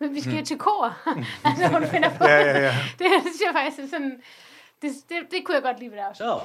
Men 0.00 0.14
vi 0.14 0.20
skal 0.20 0.34
jo 0.34 0.44
til 0.44 0.58
kor. 0.58 0.96
altså, 1.48 1.68
hun 1.68 1.86
finder 1.86 2.10
på. 2.18 2.24
Ja, 2.24 2.40
ja, 2.40 2.58
ja. 2.58 2.74
Det 2.98 3.06
synes 3.20 3.40
jeg 3.46 3.50
faktisk 3.52 3.82
er 3.82 3.88
sådan... 3.90 4.22
Det, 4.82 4.92
det, 5.08 5.16
det 5.30 5.44
kunne 5.44 5.54
jeg 5.54 5.62
godt 5.62 5.78
lide 5.78 5.90
ved 5.90 5.98
det 5.98 6.04
afsnit. 6.04 6.26
So, 6.26 6.38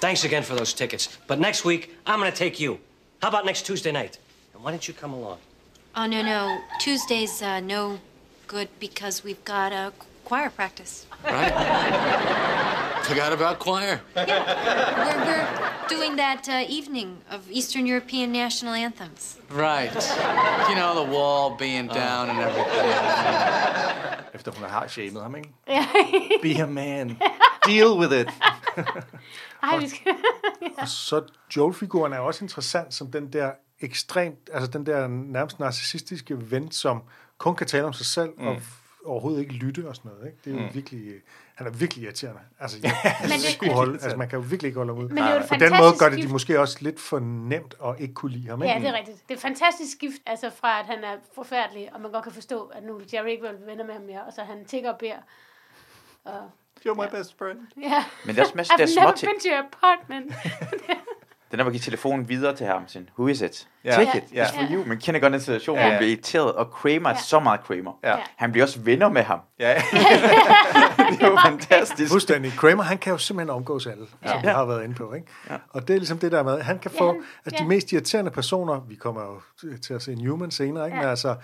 thanks 0.00 0.24
again 0.24 0.42
for 0.42 0.54
those 0.54 0.76
tickets. 0.76 1.20
But 1.28 1.38
next 1.38 1.64
week, 1.64 1.90
I'm 2.06 2.18
going 2.18 2.32
to 2.32 2.38
take 2.38 2.64
you. 2.64 2.76
How 3.22 3.28
about 3.28 3.46
next 3.46 3.66
Tuesday 3.66 3.92
night? 3.92 4.20
And 4.62 4.66
why 4.66 4.70
don't 4.70 4.86
you 4.86 4.94
come 4.94 5.12
along? 5.12 5.38
Oh, 5.96 6.06
no, 6.06 6.22
no. 6.22 6.60
Tuesday's 6.78 7.42
uh, 7.42 7.58
no 7.58 7.98
good 8.46 8.68
because 8.78 9.24
we've 9.24 9.44
got 9.44 9.72
a 9.72 9.92
choir 10.24 10.50
practice. 10.50 11.04
Right? 11.24 11.52
Forgot 13.02 13.32
about 13.32 13.58
choir. 13.58 14.00
We're, 14.14 14.24
we're 15.26 15.48
doing 15.88 16.14
that 16.14 16.48
uh, 16.48 16.64
evening 16.68 17.18
of 17.28 17.50
Eastern 17.50 17.86
European 17.86 18.30
national 18.30 18.74
anthems. 18.74 19.36
Right. 19.50 19.92
You 20.68 20.76
know, 20.76 20.94
the 20.94 21.10
wall 21.10 21.56
being 21.56 21.88
down 21.88 22.30
and 22.30 22.38
everything. 22.38 22.90
Efter 24.32 24.52
hun 24.52 24.70
har 24.70 24.88
shamed 24.88 25.20
ham, 25.22 25.34
ikke? 25.34 25.48
Ja. 25.68 25.86
Be 26.42 26.62
a 26.62 26.66
man. 26.66 27.18
Deal 27.66 27.98
with 27.98 28.12
it. 28.12 28.28
Ej, 29.62 29.78
vi 29.78 29.88
skal... 29.88 30.14
Og 30.78 30.88
så 30.88 31.22
Joel-figuren 31.56 32.12
er 32.12 32.18
også 32.18 32.44
interessant 32.44 32.94
som 32.94 33.10
den 33.10 33.32
der 33.32 33.50
ekstremt, 33.82 34.50
altså 34.52 34.70
den 34.70 34.86
der 34.86 35.06
nærmest 35.08 35.60
narcissistiske 35.60 36.50
ven, 36.50 36.70
som 36.70 37.02
kun 37.38 37.56
kan 37.56 37.66
tale 37.66 37.84
om 37.84 37.92
sig 37.92 38.06
selv 38.06 38.30
mm. 38.38 38.46
og 38.46 38.56
overhovedet 39.04 39.40
ikke 39.40 39.52
lytte 39.52 39.88
og 39.88 39.96
sådan 39.96 40.10
noget. 40.14 40.26
Ikke? 40.26 40.38
Det 40.44 40.52
er 40.52 40.60
jo 40.60 40.66
mm. 40.68 40.74
virkelig, 40.74 41.06
øh, 41.08 41.20
han 41.54 41.66
er 41.66 41.70
virkelig 41.70 42.04
irriterende. 42.04 42.40
Altså, 42.60 42.78
jeg, 42.82 42.92
Men 43.22 43.30
jeg 43.30 43.38
det- 43.38 43.44
skulle 43.54 43.72
holde, 43.72 43.92
altså, 43.92 44.16
man 44.16 44.28
kan 44.28 44.38
jo 44.38 44.44
virkelig 44.48 44.68
ikke 44.68 44.78
holde 44.78 44.92
ham 44.94 45.02
ud. 45.04 45.08
Men 45.08 45.16
det 45.16 45.24
er 45.24 45.34
jo 45.34 45.40
På 45.48 45.54
den 45.54 45.70
måde 45.78 45.92
gør 45.98 46.08
det 46.08 46.18
de 46.22 46.28
måske 46.28 46.60
også 46.60 46.78
lidt 46.80 47.00
for 47.00 47.18
nemt 47.18 47.74
at 47.84 47.94
ikke 47.98 48.14
kunne 48.14 48.32
lide 48.32 48.48
ham. 48.48 48.62
Ikke? 48.62 48.74
Ja, 48.74 48.80
det 48.80 48.88
er 48.88 48.92
rigtigt. 48.98 49.22
Det 49.28 49.30
er 49.34 49.38
et 49.38 49.40
fantastisk 49.42 49.92
skift, 49.92 50.18
altså 50.26 50.50
fra 50.50 50.80
at 50.80 50.86
han 50.86 51.04
er 51.04 51.16
forfærdelig, 51.34 51.88
og 51.94 52.00
man 52.00 52.12
godt 52.12 52.22
kan 52.24 52.32
forstå, 52.32 52.62
at 52.64 52.82
nu 52.82 53.00
Jerry 53.12 53.26
ikke 53.28 53.42
vil 53.42 53.66
venner 53.66 53.84
med 53.84 53.94
ham 53.94 54.02
mere, 54.02 54.22
og 54.26 54.32
så 54.32 54.42
han 54.42 54.64
tigger 54.64 54.92
og 54.92 54.98
beder. 54.98 55.18
Og, 56.24 56.50
You're 56.86 56.94
my 56.94 57.18
best 57.18 57.38
friend. 57.38 57.58
ja. 57.82 58.04
Men 58.24 58.34
det 58.34 58.40
er 58.40 58.44
også 58.44 58.54
masser 58.56 58.74
af 58.74 58.78
I've 58.84 58.86
små 58.92 59.00
never 59.02 59.14
ting. 59.14 59.32
been 59.32 59.40
to 59.40 59.48
your 59.48 59.66
apartment. 59.74 60.32
Den 61.52 61.58
der, 61.58 61.64
hvor 61.64 61.72
giver 61.72 61.82
telefonen 61.82 62.28
videre 62.28 62.56
til 62.56 62.66
ham. 62.66 62.82
Sådan, 62.88 63.08
Who 63.18 63.26
is 63.28 63.40
it? 63.40 63.68
Ja. 63.84 63.90
Take 63.90 64.18
it. 64.18 64.24
It's 64.38 64.56
for 64.60 64.66
you. 64.74 64.84
Man 64.86 64.98
kender 64.98 65.20
godt 65.20 65.32
den 65.32 65.40
situation, 65.40 65.76
Ja. 65.76 65.82
hvor 65.82 65.90
han 65.90 65.98
bliver 65.98 66.10
irriteret, 66.10 66.52
og 66.52 66.70
Kramer 66.70 67.08
er 67.10 67.14
Ja. 67.14 67.20
så 67.20 67.40
meget 67.40 67.60
Kramer. 67.64 67.92
Ja. 68.04 68.16
Han 68.36 68.52
bliver 68.52 68.64
også 68.64 68.80
venner 68.80 69.08
med 69.08 69.22
ham. 69.22 69.38
Ja. 69.58 69.74
Det 71.10 71.22
er 71.22 71.30
jo 71.30 71.38
fantastisk. 71.44 72.10
Fuldstændig. 72.12 72.52
Kramer, 72.56 72.82
han 72.82 72.98
kan 72.98 73.12
jo 73.12 73.18
simpelthen 73.18 73.50
omgås 73.56 73.86
alle, 73.86 74.06
som 74.26 74.42
vi 74.42 74.46
Ja. 74.48 74.52
har 74.54 74.64
været 74.64 74.84
inde 74.84 74.94
på. 74.94 75.12
Ikke? 75.14 75.26
Ja. 75.50 75.56
Og 75.70 75.88
det 75.88 75.94
er 75.94 75.98
ligesom 75.98 76.18
det 76.18 76.32
der 76.32 76.42
med, 76.42 76.60
han 76.62 76.78
kan 76.78 76.90
få, 76.98 77.12
han- 77.12 77.22
altså 77.46 77.64
de 77.64 77.68
mest 77.68 77.92
irriterende 77.92 78.30
personer, 78.30 78.80
vi 78.88 78.94
kommer 78.94 79.22
jo 79.22 79.40
til 79.76 79.94
at 79.94 80.02
se 80.02 80.14
Newman 80.14 80.50
senere, 80.50 80.84
ikke? 80.86 80.96
Ja. 80.96 81.02
men 81.02 81.10
altså, 81.10 81.34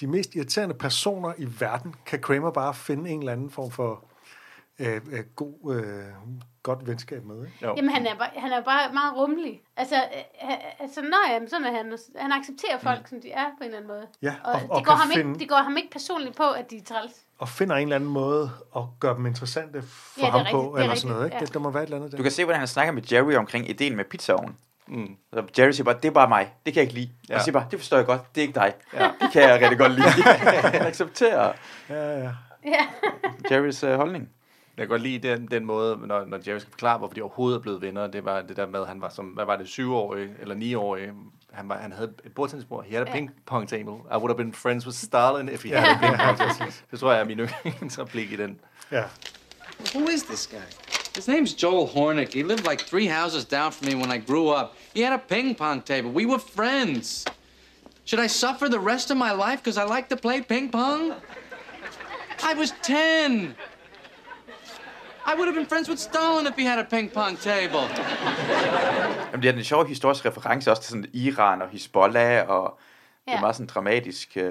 de 0.00 0.06
mest 0.06 0.34
irriterende 0.34 0.74
personer 0.74 1.32
i 1.38 1.46
verden, 1.60 1.94
kan 2.06 2.18
Kramer 2.20 2.50
bare 2.50 2.74
finde 2.74 3.10
en 3.10 3.18
eller 3.18 3.32
anden 3.32 3.50
form 3.50 3.70
for 3.70 4.04
øh, 4.78 5.00
øh, 5.12 5.24
god, 5.36 5.74
øh, 5.74 6.04
godt 6.62 6.86
venskab 6.86 7.24
med. 7.24 7.36
Ikke? 7.46 7.58
Jo. 7.62 7.74
Jamen, 7.76 7.90
han 7.90 8.06
er, 8.06 8.14
bare, 8.14 8.28
han 8.36 8.52
er 8.52 8.62
bare 8.62 8.92
meget 8.92 9.16
rummelig. 9.16 9.62
Altså, 9.76 9.94
øh, 9.96 10.50
øh, 10.50 10.56
altså 10.78 11.00
nej, 11.02 11.34
jamen, 11.34 11.48
sådan 11.50 11.64
er 11.66 11.72
han. 11.76 11.98
Han 12.16 12.32
accepterer 12.32 12.78
folk, 12.78 13.00
mm. 13.00 13.06
som 13.06 13.20
de 13.20 13.30
er 13.32 13.44
på 13.44 13.56
en 13.60 13.64
eller 13.64 13.76
anden 13.76 13.88
måde. 13.88 14.06
Ja, 14.22 14.34
og, 14.44 14.52
og- 14.52 14.60
det, 14.60 14.70
og 14.70 14.84
går 14.84 14.92
ham 14.92 15.10
finde- 15.10 15.28
ikke, 15.30 15.38
det 15.40 15.48
går 15.48 15.56
ham 15.56 15.76
ikke 15.76 15.90
personligt 15.90 16.36
på, 16.36 16.42
at 16.50 16.70
de 16.70 16.76
er 16.76 16.82
træls. 16.84 17.12
Og 17.38 17.48
finder 17.48 17.76
en 17.76 17.82
eller 17.82 17.96
anden 17.96 18.10
måde 18.10 18.50
at 18.76 18.82
gøre 19.00 19.16
dem 19.16 19.26
interessante 19.26 19.82
for 19.82 20.20
Ja, 20.20 20.30
ham 20.30 20.34
rigtigt, 20.40 20.52
på, 20.54 20.76
er 20.76 20.80
eller 20.82 20.94
sådan 20.94 21.08
noget. 21.10 21.24
rigtigt, 21.24 21.34
Ikke? 21.34 21.42
ja. 21.42 21.46
Det, 21.46 21.54
der 21.54 21.60
må 21.60 21.70
være 21.70 21.82
et 21.82 21.86
eller 21.86 21.96
andet 21.96 22.10
der. 22.12 22.16
Du 22.16 22.22
kan 22.22 22.32
se, 22.32 22.44
hvordan 22.44 22.58
han 22.58 22.68
snakker 22.68 22.92
med 22.92 23.02
Jerry 23.12 23.34
omkring 23.34 23.70
ideen 23.70 23.96
med 23.96 24.04
pizzaovnen. 24.04 24.56
Mm. 24.86 25.16
Så 25.32 25.42
Jerry 25.58 25.70
siger 25.70 25.84
bare, 25.84 25.94
det 26.02 26.04
er 26.04 26.10
bare 26.12 26.28
mig. 26.28 26.54
Det 26.66 26.74
kan 26.74 26.80
jeg 26.80 26.90
ikke 26.90 26.94
lide. 27.00 27.10
Ja. 27.28 27.34
Og 27.36 27.42
siger 27.42 27.52
bare, 27.52 27.66
det 27.70 27.78
forstår 27.78 27.96
jeg 27.96 28.06
godt. 28.06 28.34
Det 28.34 28.40
er 28.40 28.42
ikke 28.46 28.54
dig. 28.60 28.72
Ja. 28.94 29.10
Det 29.20 29.32
kan 29.32 29.42
jeg 29.42 29.60
rigtig 29.60 29.78
godt 29.78 29.92
lide. 29.92 30.06
han 30.76 30.86
accepterer 30.86 31.52
Ja, 31.88 32.18
ja. 32.18 32.30
Ja. 32.64 32.86
Jerrys 33.50 33.84
uh, 33.84 33.90
holdning. 33.94 34.28
Jeg 34.76 34.82
kan 34.82 34.88
godt 34.88 35.02
lide 35.02 35.28
den, 35.28 35.46
den 35.46 35.64
måde, 35.66 35.98
når, 36.06 36.24
når 36.24 36.38
Jerry 36.46 36.58
skal 36.58 36.70
forklare, 36.70 36.98
hvorfor 36.98 37.14
de 37.14 37.22
overhovedet 37.22 37.58
er 37.58 37.62
blevet 37.62 37.82
venner. 37.82 38.06
Det 38.06 38.24
var 38.24 38.42
det 38.42 38.56
der 38.56 38.66
med, 38.66 38.80
at 38.80 38.86
han 38.88 39.00
var 39.00 39.08
som, 39.08 39.24
hvad 39.26 39.44
var 39.44 39.56
det, 39.56 39.68
syvårig 39.68 40.28
eller 40.40 40.54
niårig. 40.54 41.10
Han, 41.52 41.68
var, 41.68 41.76
han 41.76 41.92
havde 41.92 42.12
et 42.24 42.32
bordtennisbord. 42.34 42.84
He 42.84 42.96
had 42.96 43.02
a 43.06 43.10
Ja. 43.10 43.14
ping 43.14 43.30
pong 43.46 43.68
table. 43.68 43.92
I 43.92 44.16
would 44.16 44.28
have 44.30 44.36
been 44.36 44.52
friends 44.52 44.86
with 44.86 44.96
Stalin 44.96 45.48
if 45.48 45.62
he 45.64 45.70
had 45.76 45.88
a 45.96 45.98
ping 46.00 46.16
pong 46.18 46.38
table. 46.38 46.72
Det 46.90 47.00
tror 47.00 47.12
jeg 47.12 47.20
er 47.20 47.24
min 47.24 47.38
yndlingsreplik 47.38 48.32
i 48.32 48.36
den. 48.36 48.60
ja. 48.92 49.02
Who 49.94 50.08
is 50.08 50.22
this 50.22 50.46
guy? 50.46 50.66
His 51.16 51.28
name's 51.28 51.62
Joel 51.62 51.86
Hornick. 51.88 52.32
He 52.34 52.42
lived 52.42 52.66
like 52.70 52.84
three 52.84 53.06
houses 53.06 53.44
down 53.44 53.72
from 53.72 53.88
me 53.88 53.94
when 53.96 54.10
I 54.16 54.18
grew 54.26 54.48
up. 54.60 54.66
He 54.96 55.02
had 55.04 55.12
a 55.14 55.22
ping 55.28 55.56
pong 55.58 55.82
table. 55.84 56.10
We 56.10 56.26
were 56.26 56.38
friends. 56.56 57.24
Should 58.04 58.24
I 58.24 58.28
suffer 58.28 58.68
the 58.68 58.80
rest 58.80 59.10
of 59.10 59.16
my 59.16 59.32
life 59.32 59.58
because 59.62 59.78
I 59.78 59.84
like 59.96 60.08
to 60.08 60.16
play 60.16 60.40
ping 60.40 60.70
pong? 60.70 61.12
I 62.50 62.54
was 62.54 62.72
10. 62.82 63.54
I 65.26 65.34
would 65.36 65.46
have 65.46 65.54
been 65.54 65.66
friends 65.68 65.88
with 65.88 66.00
Stalin 66.00 66.46
if 66.46 66.54
he 66.58 66.64
had 66.68 66.78
a 66.78 66.86
ping 66.90 67.12
pong 67.12 67.38
table. 67.38 67.84
Jamen, 69.32 69.42
det 69.42 69.48
er 69.48 69.52
en 69.52 69.64
sjov 69.64 69.86
historisk 69.86 70.26
reference 70.26 70.70
også 70.70 70.82
til 70.82 70.90
sådan 70.90 71.06
Iran 71.12 71.62
og 71.62 71.68
Hezbollah, 71.68 72.48
og 72.48 72.78
det 73.26 73.30
Ja. 73.32 73.36
er 73.36 73.40
meget 73.40 73.56
sådan 73.56 73.66
dramatisk. 73.66 74.28
Uh... 74.36 74.42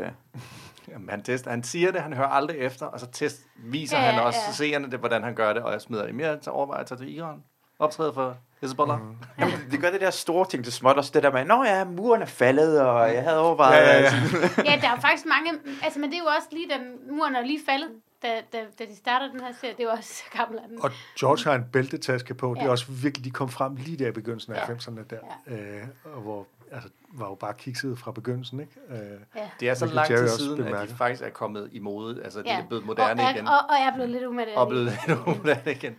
Jamen, 0.92 1.10
han, 1.10 1.24
tester, 1.24 1.50
han 1.52 1.64
siger 1.64 1.92
det, 1.92 2.02
han 2.02 2.14
hører 2.14 2.28
aldrig 2.28 2.58
efter, 2.58 2.86
og 2.86 3.00
så 3.00 3.06
test, 3.12 3.42
viser 3.56 3.98
Ja, 3.98 4.04
han 4.04 4.24
også 4.24 4.40
ja. 4.48 4.54
seerne 4.54 4.92
det, 4.92 5.00
hvordan 5.00 5.24
han 5.24 5.36
gør 5.36 5.54
det, 5.54 5.64
og 5.64 5.72
jeg 5.72 5.82
smider 5.82 6.06
det 6.06 6.16
mere 6.16 6.30
at 6.30 6.42
tage 6.88 6.98
til 6.98 7.16
Iran. 7.18 7.44
optræde 7.80 8.14
for 8.14 8.38
Hezbollah. 8.62 9.00
Mm. 9.02 9.16
Jamen, 9.40 9.54
det 9.72 9.80
gør 9.82 9.92
det 9.92 10.02
der 10.02 10.10
store 10.10 10.46
ting 10.50 10.64
til 10.64 10.74
småt, 10.74 10.96
også 10.98 11.12
det 11.14 11.24
der 11.24 11.32
med, 11.32 11.46
nå 11.46 11.64
ja, 11.64 11.84
muren 11.86 12.22
er 12.22 12.26
faldet, 12.26 12.82
og 12.82 13.14
jeg 13.14 13.24
havde 13.24 13.40
overvejet... 13.40 13.78
Ja, 13.84 13.94
ja, 13.94 14.02
ja. 14.02 14.72
Ja, 14.72 14.80
der 14.82 14.90
er 14.90 15.00
faktisk 15.02 15.26
mange... 15.26 15.60
Altså, 15.84 16.00
men 16.00 16.10
det 16.10 16.16
er 16.18 16.22
jo 16.22 16.30
også 16.38 16.48
lige, 16.52 16.70
den 16.70 17.16
muren 17.18 17.36
er 17.36 17.42
lige 17.46 17.60
faldet, 17.70 17.90
da, 18.24 18.42
da, 18.54 18.66
da 18.80 18.86
de 18.86 18.96
starter 18.96 19.32
den 19.32 19.40
her 19.40 19.52
serie. 19.62 19.74
Det 19.74 19.80
er 19.80 19.84
jo 19.84 19.90
også 19.90 20.14
så 20.14 20.24
gammel 20.38 20.60
den. 20.70 20.84
Og 20.84 20.92
George 21.20 21.44
har 21.50 21.56
en 21.56 21.66
bæltetaske 21.74 22.34
på. 22.34 22.54
Det 22.54 22.62
er 22.62 22.66
Ja. 22.66 22.72
også 22.72 22.86
virkelig, 22.92 23.26
de 23.26 23.32
kom 23.32 23.50
frem 23.50 23.76
lige 23.76 23.98
der 23.98 24.08
i 24.08 24.12
begyndelsen 24.12 24.54
af 24.54 24.70
Ja. 24.70 24.74
90'erne 24.74 25.04
der. 25.10 25.20
Øh, 25.48 25.88
og 26.16 26.22
hvor, 26.22 26.48
altså, 26.72 26.90
var 27.14 27.28
jo 27.28 27.36
bare 27.36 27.54
kikset 27.54 28.00
fra 28.00 28.12
begyndelsen, 28.12 28.60
ikke? 28.60 28.74
Øh, 28.90 28.98
Ja. 29.36 29.50
Det 29.60 29.70
er 29.70 29.74
så 29.74 29.86
lang 29.86 30.08
tid 30.08 30.28
siden, 30.28 30.52
at 30.52 30.58
de 30.58 30.64
bemærker. 30.64 30.96
faktisk 30.96 31.24
er 31.24 31.30
kommet 31.30 31.70
i 31.72 31.80
mode. 31.80 32.24
Altså, 32.24 32.40
det 32.40 32.46
ja. 32.46 32.62
er 32.62 32.68
blevet 32.68 32.86
moderne 32.86 33.24
og, 33.24 33.32
igen. 33.32 33.48
Og, 33.48 33.54
og 33.70 33.76
er 33.80 33.94
blevet 33.94 34.10
lidt 34.10 34.24
umoderne. 34.24 34.58
Og 34.58 34.68
blevet 34.68 34.86
lidt 35.08 35.28
moderne 35.28 35.72
igen. 35.72 35.96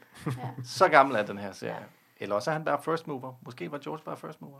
Så 0.64 0.88
gammel 0.88 1.16
er 1.16 1.22
den 1.22 1.38
her 1.38 1.52
serie. 1.52 1.76
Eller 2.20 2.34
også 2.34 2.50
er 2.50 2.52
han 2.52 2.64
bare 2.64 2.78
first 2.84 3.06
mover. 3.06 3.32
Måske 3.44 3.72
var 3.72 3.78
George 3.78 4.02
bare 4.04 4.16
first 4.16 4.42
mover. 4.42 4.58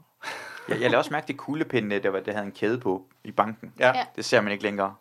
Jeg, 0.69 0.81
jeg 0.81 0.81
lavede 0.81 0.97
også 0.99 1.11
mærke 1.11 1.27
det 1.29 1.37
kuglepinde, 1.37 1.99
der, 1.99 2.11
var, 2.11 2.21
der 2.21 2.33
havde 2.33 2.47
en 2.47 2.53
kæde 2.53 2.81
på 2.81 3.07
i 3.25 3.31
banken. 3.33 3.73
Ja. 3.79 3.87
Ja. 3.89 4.05
Det 4.17 4.25
ser 4.25 4.41
man 4.41 4.53
ikke 4.53 4.65
længere. 4.65 4.95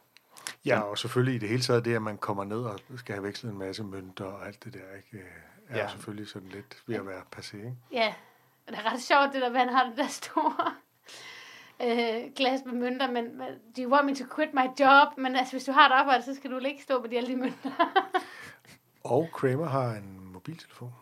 Ja, 0.65 0.80
og 0.80 0.98
selvfølgelig 0.98 1.36
i 1.36 1.38
det 1.38 1.50
hele 1.50 1.62
taget 1.62 1.86
det, 1.86 1.96
at 1.96 2.01
man 2.01 2.18
kommer 2.18 2.44
ned 2.44 2.58
og 2.62 2.80
skal 2.98 3.15
have 3.15 3.24
vekslet 3.24 3.51
en 3.51 3.58
masse 3.58 3.84
mønter 3.84 4.25
og 4.25 4.48
alt 4.48 4.63
det 4.63 4.74
der, 4.74 4.80
ikke? 4.98 5.25
Øh, 5.25 5.32
Er 5.70 5.77
Ja. 5.77 5.88
selvfølgelig 5.89 6.27
sådan 6.27 6.50
lidt 6.50 6.84
ved 6.88 6.96
at 6.96 7.08
være 7.08 7.22
passé, 7.36 7.56
ikke? 7.58 7.75
Ja, 7.91 8.13
og 8.68 8.74
det 8.74 8.80
er 8.86 8.94
ret 8.94 9.01
sjovt, 9.01 9.34
det 9.34 9.41
der, 9.41 9.50
at 9.50 9.58
han 9.58 9.70
har 9.70 9.84
det 9.86 9.98
der 9.98 10.08
store 10.08 10.74
øh, 11.84 12.32
glas 12.36 12.60
med 12.65 12.74
mønter, 12.74 13.12
men, 13.12 13.25
do 13.77 13.82
you 13.82 13.91
want 13.94 14.06
me 14.06 14.15
to 14.15 14.24
quit 14.36 14.53
my 14.53 14.68
job? 14.80 15.08
Men 15.18 15.36
altså, 15.36 15.53
hvis 15.53 15.63
du 15.63 15.72
har 15.72 15.86
et 15.89 15.91
arbejde, 15.94 16.24
så 16.24 16.36
skal 16.36 16.50
du 16.50 16.56
vel 16.56 16.65
ikke 16.65 16.84
stå 16.84 17.01
med 17.01 17.10
de 17.10 17.18
alle 17.18 17.30
de 17.30 17.36
mønter. 17.36 17.72
Og 19.03 19.30
Kramer 19.34 19.65
har 19.68 19.91
en 19.91 20.20
mobiltelefon. 20.34 20.94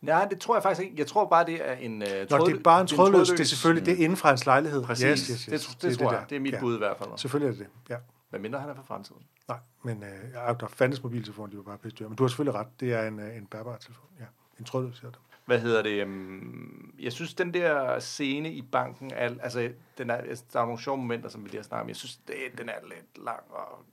Nej, 0.00 0.24
det 0.24 0.40
tror 0.40 0.54
jeg 0.56 0.62
faktisk 0.62 0.84
ikke. 0.84 0.94
Jeg 0.98 1.06
tror 1.06 1.26
bare, 1.26 1.46
det 1.46 1.68
er 1.68 1.72
en 1.72 1.92
uh, 2.02 2.08
Nå, 2.30 2.46
det 2.46 2.56
er 2.56 2.60
bare 2.64 2.80
en 2.80 2.86
trådløs. 2.86 3.28
Det 3.28 3.40
er 3.40 3.44
selvfølgelig 3.44 3.86
det 3.86 3.92
er 4.00 4.04
inden 4.04 4.16
fra 4.16 4.28
hans 4.28 4.46
lejlighed. 4.46 4.82
Præcis. 4.84 5.04
Yes, 5.06 5.18
yes, 5.28 5.42
yes. 5.44 5.66
Det, 5.66 5.82
det, 5.82 5.90
det, 5.90 5.98
tror 5.98 6.12
jeg. 6.12 6.24
Det 6.30 6.36
er 6.36 6.40
mit 6.40 6.52
ja. 6.54 6.60
bud 6.60 6.74
i 6.74 6.78
hvert 6.78 6.96
fald. 6.96 7.10
Selvfølgelig 7.16 7.60
er 7.60 7.64
det 7.64 7.70
det, 7.88 7.90
ja. 7.94 7.96
Hvad 8.30 8.40
mindre 8.40 8.60
han 8.60 8.70
er 8.70 8.74
for 8.74 8.82
fremtiden. 8.82 9.22
Nej, 9.48 9.58
men 9.82 10.02
øh, 10.02 10.30
ja, 10.34 10.52
der 10.60 10.68
fandtes 10.68 11.02
mobiltelefon, 11.02 11.50
de 11.50 11.56
var 11.56 11.62
bare 11.62 11.78
pisse 11.78 11.96
dyre. 11.96 12.08
Men 12.08 12.16
du 12.16 12.22
har 12.22 12.28
selvfølgelig 12.28 12.60
ret. 12.60 12.80
Det 12.80 12.92
er 12.94 13.08
en, 13.08 13.20
øh, 13.20 13.36
en 13.36 13.46
bærbar 13.46 13.76
telefon. 13.76 14.06
Ja, 14.20 14.24
en 14.58 14.64
trådløs 14.64 14.98
hedder 15.00 15.10
det. 15.12 15.20
Hvad 15.46 15.60
hedder 15.60 15.82
det? 15.82 16.04
Um, 16.04 16.94
jeg 16.98 17.12
synes, 17.12 17.34
den 17.34 17.54
der 17.54 17.98
scene 17.98 18.52
i 18.52 18.62
banken, 18.62 19.10
er, 19.14 19.34
altså, 19.42 19.72
den 19.98 20.10
er, 20.10 20.14
altså, 20.14 20.44
der 20.52 20.60
er 20.60 20.64
nogle 20.64 20.80
sjove 20.80 20.98
momenter, 20.98 21.28
som 21.28 21.44
vi 21.44 21.48
lige 21.48 21.56
har 21.58 21.62
snakket 21.64 21.82
om. 21.82 21.88
Jeg 21.88 21.96
synes, 21.96 22.16
det, 22.16 22.36
den 22.58 22.68
er 22.68 22.74
lidt 22.88 23.24
lang 23.24 23.42
og. 23.50 23.84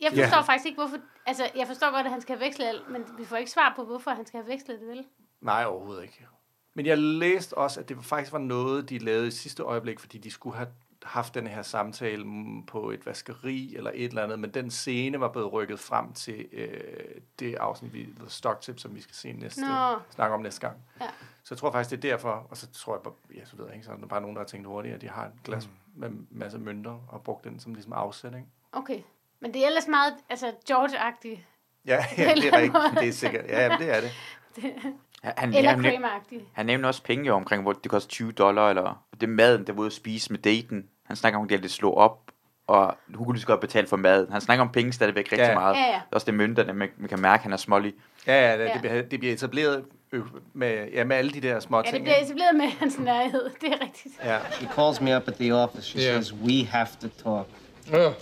Jeg 0.00 0.10
forstår 0.12 0.36
Ja. 0.36 0.40
faktisk 0.40 0.66
ikke, 0.66 0.76
hvorfor... 0.80 0.96
Altså, 1.26 1.50
jeg 1.56 1.66
forstår 1.66 1.90
godt, 1.92 2.06
at 2.06 2.12
han 2.12 2.20
skal 2.20 2.36
have 2.36 2.46
vekslet 2.46 2.66
alt, 2.66 2.90
men 2.90 3.04
vi 3.18 3.24
får 3.24 3.36
ikke 3.36 3.50
svar 3.50 3.72
på, 3.76 3.84
hvorfor 3.84 4.10
han 4.10 4.26
skal 4.26 4.40
have 4.40 4.52
vekslet 4.52 4.80
det, 4.80 4.88
vel? 4.88 5.04
Nej, 5.40 5.64
overhovedet 5.66 6.02
ikke. 6.02 6.26
Men 6.74 6.86
jeg 6.86 6.98
læste 6.98 7.58
også, 7.58 7.80
at 7.80 7.88
det 7.88 8.04
faktisk 8.04 8.32
var 8.32 8.38
noget, 8.38 8.90
de 8.90 8.98
lavede 8.98 9.26
i 9.28 9.30
sidste 9.30 9.62
øjeblik, 9.62 10.00
fordi 10.00 10.18
de 10.18 10.30
skulle 10.30 10.56
have 10.56 10.68
haft 11.02 11.34
den 11.34 11.46
her 11.46 11.62
samtale 11.62 12.24
på 12.66 12.90
et 12.90 13.06
vaskeri 13.06 13.76
eller 13.76 13.90
et 13.94 14.08
eller 14.08 14.22
andet, 14.22 14.38
men 14.38 14.50
den 14.50 14.70
scene 14.70 15.20
var 15.20 15.28
blevet 15.28 15.52
rykket 15.52 15.80
frem 15.80 16.12
til 16.12 16.46
øh, 16.52 17.20
det 17.38 17.54
afsnit, 17.54 17.94
vi, 17.94 18.04
The 18.04 18.28
Stock 18.28 18.60
Tip, 18.60 18.78
som 18.78 18.94
vi 18.94 19.00
skal 19.00 19.14
se 19.14 19.32
næste, 19.32 19.60
Nå. 19.60 19.98
snakke 20.10 20.34
om 20.34 20.42
næste 20.42 20.60
gang. 20.60 20.76
Ja. 21.00 21.06
Så 21.44 21.54
jeg 21.54 21.58
tror 21.58 21.70
faktisk, 21.72 21.90
det 21.90 22.04
er 22.04 22.10
derfor, 22.10 22.46
og 22.50 22.56
så 22.56 22.66
tror 22.72 22.94
jeg 22.94 23.02
bare, 23.02 23.14
ja, 23.34 23.44
så 23.44 23.56
ved 23.56 23.64
jeg 23.64 23.74
ikke, 23.74 23.86
så 23.86 23.92
er 23.92 23.96
der 23.96 24.06
bare 24.06 24.20
nogen, 24.20 24.36
der 24.36 24.42
har 24.42 24.46
tænkt 24.46 24.66
hurtigt, 24.66 24.94
at 24.94 25.00
de 25.00 25.08
har 25.08 25.24
et 25.24 25.32
glas 25.44 25.66
mm. 25.66 25.72
med 25.94 26.10
masse 26.30 26.58
mønter 26.58 26.98
og 27.08 27.22
brugt 27.22 27.44
den 27.44 27.60
som 27.60 27.74
ligesom 27.74 27.92
afsæt, 27.92 28.34
ikke? 28.34 28.46
Okay. 28.72 29.00
Men 29.40 29.54
det 29.54 29.62
er 29.62 29.66
ellers 29.66 29.88
meget, 29.88 30.14
altså, 30.28 30.52
George-agtigt. 30.70 31.38
Ja, 31.86 32.04
ja 32.18 32.34
det 32.34 32.46
er 32.46 32.56
rigtigt. 32.56 33.00
Det 33.00 33.08
er 33.08 33.12
sikkert. 33.12 33.44
Ja, 33.46 33.62
jamen, 33.62 33.78
det 33.78 33.96
er 33.96 34.00
det. 34.00 34.10
Han, 35.22 35.34
han, 35.36 35.54
Eller 35.54 35.70
han, 35.70 36.46
han 36.52 36.66
nævner 36.66 36.88
også 36.88 37.02
penge 37.02 37.26
jo 37.26 37.34
omkring, 37.34 37.62
hvor 37.62 37.72
det 37.72 37.90
koster 37.90 38.08
20 38.08 38.32
dollar, 38.32 38.70
eller 38.70 39.02
det 39.20 39.28
maden, 39.28 39.66
der 39.66 39.72
var 39.72 39.80
ude 39.80 39.86
at 39.86 39.92
spise 39.92 40.30
med 40.32 40.38
daten. 40.38 40.84
Han 41.06 41.16
snakker 41.16 41.38
om, 41.38 41.44
at 41.44 41.50
det 41.50 41.56
er 41.56 41.60
lidt 41.60 41.72
slå 41.72 41.92
op, 41.92 42.18
og 42.66 42.94
hun 43.14 43.24
kunne 43.26 43.34
lige 43.34 43.40
så 43.40 43.46
godt 43.46 43.60
betale 43.60 43.86
for 43.86 43.96
maden. 43.96 44.32
Han 44.32 44.40
snakker 44.40 44.64
om 44.64 44.72
penge 44.72 44.92
stadigvæk 44.92 45.32
rigtig 45.32 45.46
Ja. 45.46 45.54
meget. 45.54 45.74
Ja, 45.74 45.80
ja. 45.80 45.86
Det 45.86 45.94
er 45.94 46.14
også 46.14 46.24
det 46.24 46.34
mønterne, 46.34 46.72
man, 46.72 46.88
man 46.98 47.08
kan 47.08 47.20
mærke, 47.20 47.40
at 47.40 47.42
han 47.42 47.52
er 47.52 47.56
smålig. 47.56 47.94
Ja, 48.26 48.50
ja, 48.50 48.58
det, 48.58 48.64
Ja. 48.64 48.72
det, 48.72 48.80
bliver, 48.80 49.02
det 49.02 49.18
bliver 49.20 49.34
etableret 49.34 49.84
øh, 50.12 50.22
med, 50.54 50.88
ja, 50.92 51.04
med 51.04 51.16
alle 51.16 51.30
de 51.30 51.40
der 51.40 51.60
små 51.60 51.76
Ja, 51.76 51.82
ting. 51.82 51.94
det 51.94 52.02
bliver 52.02 52.16
etableret 52.22 52.54
med 52.56 52.66
hans 52.78 52.98
nærhed. 52.98 53.50
Det 53.60 53.68
er 53.72 53.84
rigtigt. 53.84 54.14
Ja. 54.24 54.38
She 54.52 54.68
calls 54.76 55.00
me 55.00 55.16
up 55.16 55.28
at 55.28 55.34
the 55.34 55.54
office. 55.54 55.82
She 55.88 56.00
Yeah. 56.00 56.14
says, 56.22 56.34
We 56.34 56.64
have 56.66 56.88
to 57.00 57.08
talk. 57.08 57.46
Ugh. 57.94 58.12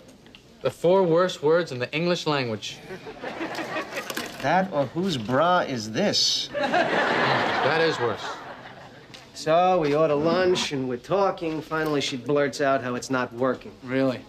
The 0.64 0.70
four 0.70 1.02
worst 1.02 1.42
words 1.42 1.70
in 1.72 1.80
the 1.80 1.88
English 1.92 2.26
language. 2.28 2.80
That 4.42 4.66
or 4.72 4.84
whose 4.94 5.18
bra 5.18 5.60
is 5.60 5.86
this? 5.88 6.50
That 7.64 7.88
is 7.88 8.00
worse. 8.00 8.24
So 9.36 9.78
we 9.80 9.94
order 9.94 10.14
lunch 10.14 10.72
and 10.72 10.88
we're 10.88 10.96
talking. 10.96 11.60
Finally, 11.60 12.00
she 12.00 12.16
blurts 12.16 12.62
out 12.62 12.82
how 12.82 12.94
it's 12.94 13.10
not 13.10 13.30
working. 13.34 13.70
Really? 13.84 14.22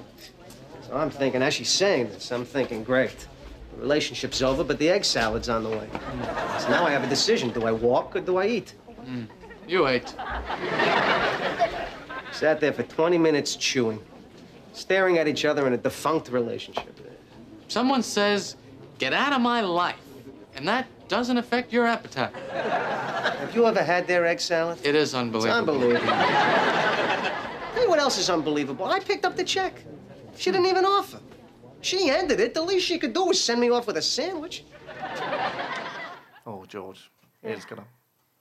So 0.86 0.98
I'm 0.98 1.10
thinking, 1.10 1.42
as 1.42 1.54
she's 1.54 1.70
saying 1.70 2.10
this, 2.10 2.30
I'm 2.30 2.44
thinking, 2.44 2.84
great. 2.84 3.26
The 3.72 3.78
relationship's 3.80 4.42
over, 4.42 4.66
but 4.66 4.80
the 4.80 4.90
egg 4.90 5.06
salad's 5.06 5.48
on 5.48 5.64
the 5.64 5.70
way. 5.70 5.88
So 6.60 6.70
now 6.70 6.86
I 6.86 6.92
have 6.92 7.06
a 7.06 7.08
decision. 7.08 7.52
Do 7.52 7.66
I 7.66 7.72
walk 7.72 8.18
or 8.18 8.20
do 8.20 8.36
I 8.36 8.48
eat? 8.48 8.76
Hmm. 9.06 9.24
You 9.66 9.88
ate. 9.88 10.10
Sat 12.34 12.60
there 12.60 12.74
for 12.74 12.84
20 12.84 13.18
minutes 13.18 13.56
chewing, 13.56 14.04
staring 14.74 15.20
at 15.20 15.30
each 15.30 15.46
other 15.46 15.68
in 15.68 15.74
a 15.74 15.78
defunct 15.78 16.30
relationship. 16.30 17.00
Someone 17.70 18.04
says, 18.04 18.58
get 18.98 19.14
out 19.14 19.32
of 19.32 19.40
my 19.40 19.62
life. 19.62 19.96
And 20.58 20.68
that 20.68 20.86
doesn't 21.10 21.38
affect 21.38 21.74
your 21.74 21.86
appetite. 21.88 22.34
Have 23.42 23.56
you 23.56 23.66
ever 23.66 23.84
had 23.84 24.08
their 24.08 24.26
egg 24.26 24.40
salad? 24.40 24.78
It 24.84 24.96
is 24.96 25.10
It's 25.10 25.14
unbelievable. 25.14 25.74
unbelievable. 25.74 26.14
Tell 27.74 27.84
you 27.84 27.90
what 27.90 28.00
else 28.00 28.18
is 28.18 28.30
unbelievable. 28.30 28.86
I 28.86 29.00
picked 29.00 29.26
up 29.26 29.36
the 29.36 29.44
check. 29.44 29.74
She 30.38 30.52
didn't 30.52 30.68
even 30.68 30.86
offer. 30.86 31.20
She 31.82 32.10
ended 32.10 32.40
it. 32.40 32.54
The 32.54 32.62
least 32.62 32.86
she 32.88 32.98
could 33.00 33.14
do 33.14 33.24
was 33.26 33.40
send 33.40 33.60
me 33.60 33.70
off 33.70 33.88
with 33.88 33.98
a 33.98 34.02
sandwich. 34.02 34.66
Åh, 36.46 36.54
oh, 36.54 36.66
George. 36.72 37.00
Jeg 37.44 37.52
elsker 37.52 37.76
dig. 37.76 37.84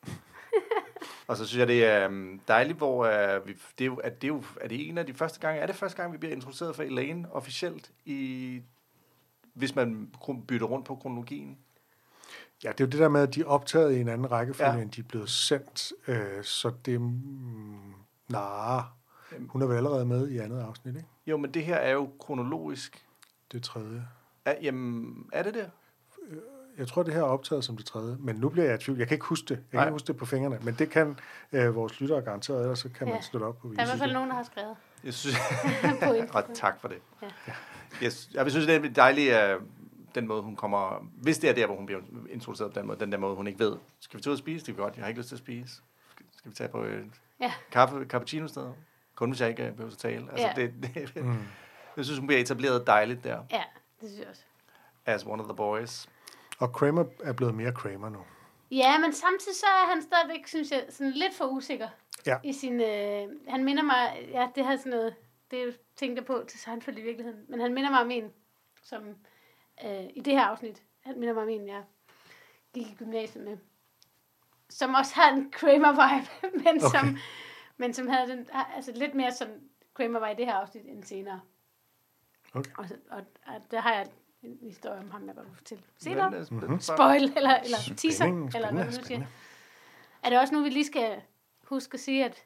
og 1.28 1.36
så 1.36 1.46
synes 1.46 1.58
jeg, 1.58 1.68
det 1.68 1.84
er 1.84 2.06
um, 2.06 2.40
dejligt, 2.48 2.78
hvor 2.78 3.04
uh, 3.06 3.46
vi, 3.48 3.52
det 3.78 3.84
er, 3.84 3.86
jo, 3.86 3.94
at 3.96 4.22
det 4.22 4.28
er, 4.28 4.32
jo, 4.34 4.42
er 4.60 4.68
det 4.68 4.88
en 4.88 4.98
af 4.98 5.06
de 5.06 5.14
første 5.14 5.40
gange, 5.40 5.60
er 5.60 5.66
det 5.66 5.76
første 5.76 5.96
gang, 5.96 6.12
vi 6.12 6.18
bliver 6.18 6.34
introduceret 6.34 6.76
for 6.76 6.82
Elaine 6.82 7.28
officielt, 7.32 7.90
i, 8.04 8.60
hvis 9.54 9.74
man 9.74 10.08
bytter 10.48 10.66
rundt 10.66 10.86
på 10.86 10.94
kronologien? 10.94 11.58
Ja, 12.64 12.68
det 12.68 12.80
er 12.80 12.84
jo 12.84 12.90
det 12.90 13.00
der 13.00 13.08
med, 13.08 13.20
at 13.20 13.34
de 13.34 13.40
er 13.40 13.44
optaget 13.46 13.92
i 13.96 14.00
en 14.00 14.08
anden 14.08 14.30
rækkefølge, 14.30 14.72
Ja. 14.74 14.80
end 14.82 14.90
de 14.90 15.00
er 15.00 15.04
blevet 15.04 15.30
sendt. 15.30 15.92
Øh, 16.08 16.44
så 16.44 16.72
det... 16.84 17.00
Mm, 17.00 17.76
nej, 18.28 18.80
hun 19.48 19.62
er 19.62 19.66
vel 19.66 19.76
allerede 19.76 20.06
med 20.06 20.28
i 20.28 20.38
andet 20.38 20.60
afsnit, 20.60 20.96
ikke? 20.96 21.08
Jo, 21.26 21.36
men 21.36 21.54
det 21.54 21.64
her 21.64 21.76
er 21.76 21.92
jo 21.92 22.10
kronologisk. 22.20 23.04
Det 23.52 23.62
tredje. 23.62 24.08
Er, 24.44 24.54
jamen, 24.62 25.26
er 25.32 25.42
det 25.42 25.54
det? 25.54 25.70
Jeg 26.78 26.88
tror, 26.88 27.02
det 27.02 27.14
her 27.14 27.20
er 27.20 27.24
optaget 27.26 27.64
som 27.64 27.76
det 27.76 27.86
tredje, 27.86 28.16
men 28.20 28.36
nu 28.36 28.48
bliver 28.48 28.66
jeg 28.66 28.74
i 28.74 28.78
tvivl. 28.78 28.98
Jeg 28.98 29.08
kan 29.08 29.14
ikke 29.14 29.26
huske 29.26 29.44
det. 29.44 29.50
Jeg 29.50 29.58
kan 29.70 29.76
Nej. 29.78 29.84
ikke 29.84 29.92
huske 29.92 30.06
det 30.06 30.16
på 30.16 30.26
fingrene, 30.26 30.58
men 30.62 30.74
det 30.74 30.90
kan 30.90 31.18
øh, 31.52 31.74
vores 31.74 32.00
lyttere 32.00 32.22
garanteret, 32.22 32.60
ellers 32.60 32.78
så 32.78 32.88
kan 32.88 33.06
Ja. 33.06 33.12
man 33.14 33.22
slå 33.22 33.38
det 33.38 33.46
op 33.48 33.58
på 33.58 33.68
Der 33.68 33.80
er 33.80 33.84
i 33.84 33.88
hvert 33.88 33.98
fald 33.98 34.12
nogen, 34.12 34.28
der 34.30 34.36
har 34.36 34.42
skrevet 34.42 34.76
Jeg 35.04 35.14
synes, 35.14 35.36
og 36.36 36.44
tak 36.54 36.80
for 36.80 36.88
det. 36.88 36.98
Ja. 37.22 37.26
Jeg, 38.02 38.12
jeg 38.34 38.50
synes, 38.50 38.66
det 38.66 38.84
er 38.84 38.88
dejligt, 38.88 39.32
at 39.32 39.58
den 40.20 40.26
måde, 40.28 40.42
hun 40.42 40.56
kommer... 40.56 41.06
Hvis 41.22 41.38
det 41.38 41.50
er 41.50 41.54
der, 41.54 41.66
hvor 41.66 41.76
hun 41.76 41.86
bliver 41.86 42.00
introduceret 42.30 42.72
på 42.72 42.78
den 42.80 42.86
måde, 42.86 43.00
den 43.00 43.12
der 43.12 43.18
måde, 43.18 43.36
hun 43.36 43.46
ikke 43.46 43.58
ved. 43.58 43.76
Skal 44.00 44.18
vi 44.18 44.22
tage 44.22 44.30
ud 44.30 44.34
og 44.34 44.38
spise? 44.38 44.66
Det 44.66 44.72
er 44.72 44.76
godt. 44.76 44.96
Jeg 44.96 45.02
har 45.04 45.08
ikke 45.08 45.20
lyst 45.20 45.28
til 45.28 45.34
at 45.36 45.38
spise. 45.38 45.74
Skal, 46.36 46.50
vi 46.50 46.54
tage 46.56 46.68
på 46.68 46.82
et 46.82 47.04
Ja. 47.40 47.52
kaffe, 47.70 48.04
cappuccino 48.08 48.46
sted? 48.48 48.72
Kun 49.14 49.30
hvis 49.30 49.40
jeg 49.40 49.48
ikke 49.48 49.72
behøver 49.76 49.92
at 49.92 49.98
tale. 49.98 50.30
Altså, 50.30 50.46
Ja. 50.46 50.52
det, 50.56 50.74
det, 50.94 51.16
mm. 51.24 51.38
Jeg 51.96 52.04
synes, 52.04 52.18
hun 52.18 52.26
bliver 52.26 52.40
etableret 52.40 52.86
dejligt 52.86 53.24
der. 53.24 53.42
Ja, 53.50 53.62
det 54.00 54.08
synes 54.08 54.20
jeg 54.20 54.28
også. 54.30 54.42
As 55.06 55.26
one 55.26 55.42
of 55.42 55.48
the 55.48 55.56
boys. 55.56 56.08
Og 56.58 56.72
Kramer 56.72 57.04
er 57.24 57.32
blevet 57.32 57.54
mere 57.54 57.72
Kramer 57.72 58.08
nu. 58.08 58.18
Ja, 58.70 58.98
men 58.98 59.12
samtidig 59.12 59.56
så 59.56 59.66
er 59.66 59.92
han 59.94 60.02
stadigvæk, 60.02 60.46
synes 60.46 60.70
jeg, 60.70 60.84
sådan 60.90 61.12
lidt 61.12 61.34
for 61.34 61.44
usikker. 61.44 61.88
Ja. 62.26 62.36
I 62.44 62.52
sin, 62.52 62.80
øh, 62.80 63.28
han 63.48 63.64
minder 63.64 63.82
mig, 63.82 64.28
ja, 64.32 64.48
det 64.54 64.64
har 64.64 64.76
sådan 64.76 64.90
noget, 64.90 65.14
det 65.50 65.78
tænkte 65.96 66.20
jeg 66.20 66.26
på 66.26 66.44
til 66.48 66.60
Seinfeld 66.60 66.98
i 66.98 67.02
virkeligheden, 67.02 67.40
men 67.48 67.60
han 67.60 67.74
minder 67.74 67.90
mig 67.90 68.00
om 68.00 68.10
en, 68.10 68.24
som 68.82 69.02
øh, 69.84 70.04
i 70.14 70.20
det 70.20 70.32
her 70.32 70.44
afsnit, 70.44 70.82
han 71.00 71.18
minder 71.18 71.34
mig 71.34 71.42
om 71.42 71.48
en, 71.48 71.68
jeg 71.68 71.82
gik 72.74 72.86
i 72.86 72.94
gymnasiet 72.94 73.44
med, 73.44 73.58
som 74.70 74.94
også 74.94 75.14
har 75.14 75.30
en 75.32 75.50
Kramer-vibe, 75.52 76.30
men, 76.64 76.84
okay. 76.84 76.98
som, 76.98 77.16
men 77.76 77.94
som 77.94 78.08
havde 78.08 78.28
den, 78.30 78.48
altså 78.76 78.92
lidt 78.94 79.14
mere 79.14 79.32
som 79.32 79.48
Kramer 79.94 80.18
var 80.18 80.28
i 80.28 80.34
det 80.34 80.46
her 80.46 80.54
afsnit 80.54 80.84
end 80.86 81.04
senere. 81.04 81.40
Okay. 82.54 82.70
Og, 82.78 82.88
så- 82.88 82.96
og, 83.10 83.22
og 83.46 83.54
der 83.70 83.80
har 83.80 83.94
jeg 83.94 84.06
en 84.42 84.58
historie 84.62 84.98
om 84.98 85.10
ham, 85.10 85.26
jeg 85.26 85.34
godt 85.34 85.46
vil 85.48 85.56
fortælle 85.56 85.84
senere. 85.98 86.30
Men, 86.30 86.40
mm-hmm. 86.50 86.80
Spoil, 86.80 87.22
eller, 87.36 87.56
eller 87.56 87.78
teaser, 87.96 88.24
Spændende, 88.24 88.52
eller 88.56 88.72
hvad 88.72 88.84
man 88.84 88.86
nu 88.94 89.04
siger. 89.04 89.26
Er 90.22 90.30
det 90.30 90.38
også 90.40 90.54
nu, 90.54 90.62
vi 90.62 90.68
lige 90.68 90.86
skal 90.86 91.22
huske 91.64 91.94
at 91.94 92.00
sige, 92.00 92.24
at 92.24 92.44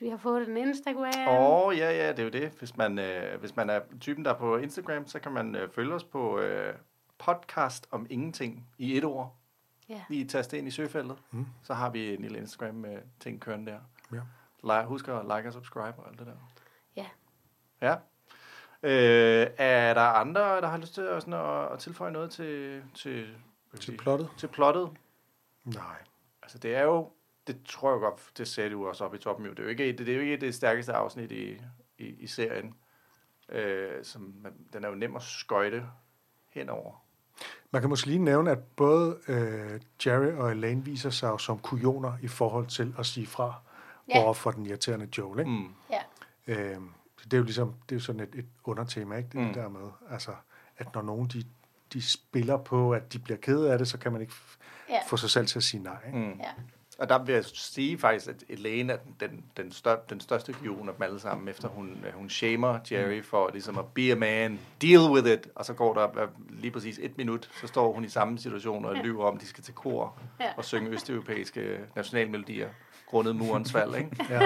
vi 0.00 0.08
har 0.08 0.16
fået 0.16 0.48
en 0.48 0.56
Instagram? 0.56 1.28
Åh, 1.28 1.66
oh, 1.66 1.78
ja, 1.78 1.90
ja, 1.90 2.08
det 2.10 2.18
er 2.18 2.22
jo 2.22 2.28
det. 2.28 2.50
Hvis 2.58 2.76
man, 2.76 2.98
øh, 2.98 3.40
hvis 3.40 3.56
man 3.56 3.70
er 3.70 3.80
typen, 4.00 4.24
der 4.24 4.34
er 4.34 4.38
på 4.38 4.56
Instagram, 4.56 5.06
så 5.06 5.18
kan 5.18 5.32
man 5.32 5.54
øh, 5.54 5.70
følge 5.70 5.94
os 5.94 6.04
på 6.04 6.38
øh, 6.38 6.74
podcast 7.18 7.86
om 7.90 8.06
ingenting 8.10 8.68
i 8.78 8.96
et 8.96 9.04
ord. 9.04 9.36
Ja. 9.88 10.02
Lige 10.08 10.24
taste 10.24 10.58
ind 10.58 10.68
i 10.68 10.70
søgefeltet. 10.70 11.16
Mm. 11.30 11.46
Så 11.62 11.74
har 11.74 11.90
vi 11.90 12.14
en 12.14 12.20
lille 12.22 12.38
Instagram-ting 12.38 13.40
kørende 13.40 13.72
der. 13.72 13.78
Ja. 14.12 14.20
Like, 14.62 14.88
husk 14.88 15.08
at 15.08 15.22
like 15.24 15.48
og 15.48 15.52
subscribe 15.52 15.98
og 15.98 16.08
alt 16.08 16.18
det 16.18 16.26
der. 16.26 16.32
Ja. 16.96 17.06
Ja. 17.82 17.96
Øh, 18.82 19.46
er 19.58 19.94
der 19.94 20.00
andre, 20.00 20.40
der 20.60 20.66
har 20.66 20.78
lyst 20.78 20.94
til 20.94 21.00
at, 21.02 21.22
sådan 21.22 21.34
at, 21.34 21.72
at 21.72 21.78
tilføje 21.78 22.12
noget 22.12 22.30
til, 22.30 22.82
til, 22.94 23.34
Til 23.80 23.96
plottet? 23.96 24.28
til 24.36 24.46
plottet? 24.46 24.90
Nej. 25.64 25.96
Altså, 26.42 26.58
det 26.58 26.74
er 26.76 26.82
jo, 26.82 27.10
det 27.46 27.56
tror 27.68 27.90
jeg 27.92 28.00
godt, 28.00 28.20
det 28.38 28.48
sagde 28.48 28.70
du 28.70 28.88
også 28.88 29.04
op 29.04 29.14
i 29.14 29.18
toppen 29.18 29.46
jo. 29.46 29.50
Det 29.52 29.58
er 29.58 29.62
jo 29.62 29.68
ikke, 29.68 29.86
det, 29.86 29.98
det 29.98 30.08
er 30.08 30.14
jo 30.16 30.20
ikke 30.22 30.36
det 30.36 30.54
stærkeste 30.54 30.92
afsnit 30.92 31.32
i, 31.32 31.60
i, 31.98 32.04
i 32.06 32.26
serien. 32.26 32.74
Øh, 33.48 34.04
som, 34.04 34.34
man, 34.42 34.52
den 34.72 34.84
er 34.84 34.88
jo 34.88 34.94
nem 34.94 35.16
at 35.16 35.22
skøjte 35.22 35.86
henover. 36.50 37.02
Man 37.70 37.82
kan 37.82 37.88
måske 37.88 38.06
lige 38.06 38.18
nævne, 38.18 38.50
at 38.50 38.58
både 38.76 39.18
øh, 39.28 39.80
Jerry 40.06 40.32
og 40.32 40.50
Elaine 40.52 40.84
viser 40.84 41.10
sig 41.10 41.28
jo 41.28 41.38
som 41.38 41.58
kujoner 41.58 42.12
i 42.22 42.28
forhold 42.28 42.66
til 42.66 42.94
at 42.98 43.06
sige 43.06 43.26
fra 43.26 43.54
Ja. 44.14 44.22
over 44.24 44.34
for 44.34 44.50
den 44.50 44.66
irriterende 44.66 45.08
Joel. 45.18 45.38
Ikke? 45.38 45.50
Mm. 45.50 45.74
Ja. 45.90 46.00
Øh, 46.46 46.80
så 47.18 47.24
det 47.24 47.32
er 47.32 47.38
jo 47.38 47.44
ligesom 47.44 47.74
det 47.88 47.94
er 47.94 47.96
jo 47.96 48.00
sådan 48.04 48.20
et, 48.20 48.34
et 48.34 48.46
undertema, 48.64 49.16
ikke? 49.16 49.28
Det 49.32 49.40
Mm. 49.46 49.54
der 49.54 49.68
med, 49.68 49.88
altså, 50.10 50.30
at 50.78 50.94
når 50.94 51.02
nogen 51.02 51.26
de, 51.28 51.44
de 51.92 52.02
spiller 52.02 52.56
på, 52.56 52.92
at 52.92 53.12
de 53.12 53.18
bliver 53.18 53.36
kede 53.38 53.72
af 53.72 53.78
det, 53.78 53.88
så 53.88 53.98
kan 53.98 54.12
man 54.12 54.20
ikke 54.20 54.32
f- 54.32 54.58
Ja. 54.88 54.98
få 55.08 55.16
sig 55.16 55.30
selv 55.30 55.46
til 55.46 55.58
at 55.58 55.62
sige 55.62 55.82
nej. 55.82 56.06
Ikke? 56.06 56.18
Mm. 56.18 56.24
Ja. 56.40 56.50
Og 56.98 57.08
der 57.08 57.24
vil 57.24 57.34
jeg 57.34 57.44
sige 57.44 57.98
faktisk, 57.98 58.28
at 58.28 58.44
Elaine 58.48 58.92
er 58.92 58.96
den, 59.20 59.44
den, 59.56 59.72
stør, 59.72 59.96
den 60.10 60.20
største 60.20 60.52
kujon 60.52 60.88
af 60.88 60.94
dem 60.94 61.02
alle 61.02 61.20
sammen, 61.20 61.48
efter 61.48 61.68
hun, 61.68 62.04
øh, 62.06 62.12
hun 62.14 62.28
shamer 62.30 62.78
Jerry 62.92 63.22
for 63.24 63.50
ligesom 63.52 63.78
at 63.78 63.84
be 63.94 64.12
a 64.12 64.14
man, 64.14 64.58
deal 64.82 65.10
with 65.10 65.26
it, 65.32 65.48
og 65.54 65.64
så 65.64 65.72
går 65.74 65.94
der 65.94 66.20
øh, 66.22 66.28
lige 66.50 66.70
præcis 66.70 66.98
et 67.02 67.16
minut, 67.18 67.50
så 67.60 67.66
står 67.66 67.92
hun 67.92 68.04
i 68.04 68.08
samme 68.08 68.38
situation 68.38 68.84
og 68.84 68.94
lyver 68.94 69.24
om, 69.24 69.34
at 69.34 69.40
de 69.40 69.46
skal 69.46 69.64
til 69.64 69.74
kor 69.74 70.18
og 70.56 70.64
synge 70.64 70.90
østeuropæiske 70.90 71.78
nationalmelodier, 71.96 72.68
grundet 73.06 73.36
murens 73.36 73.72
fald, 73.72 73.94
ikke? 73.94 74.10
Ja. 74.30 74.40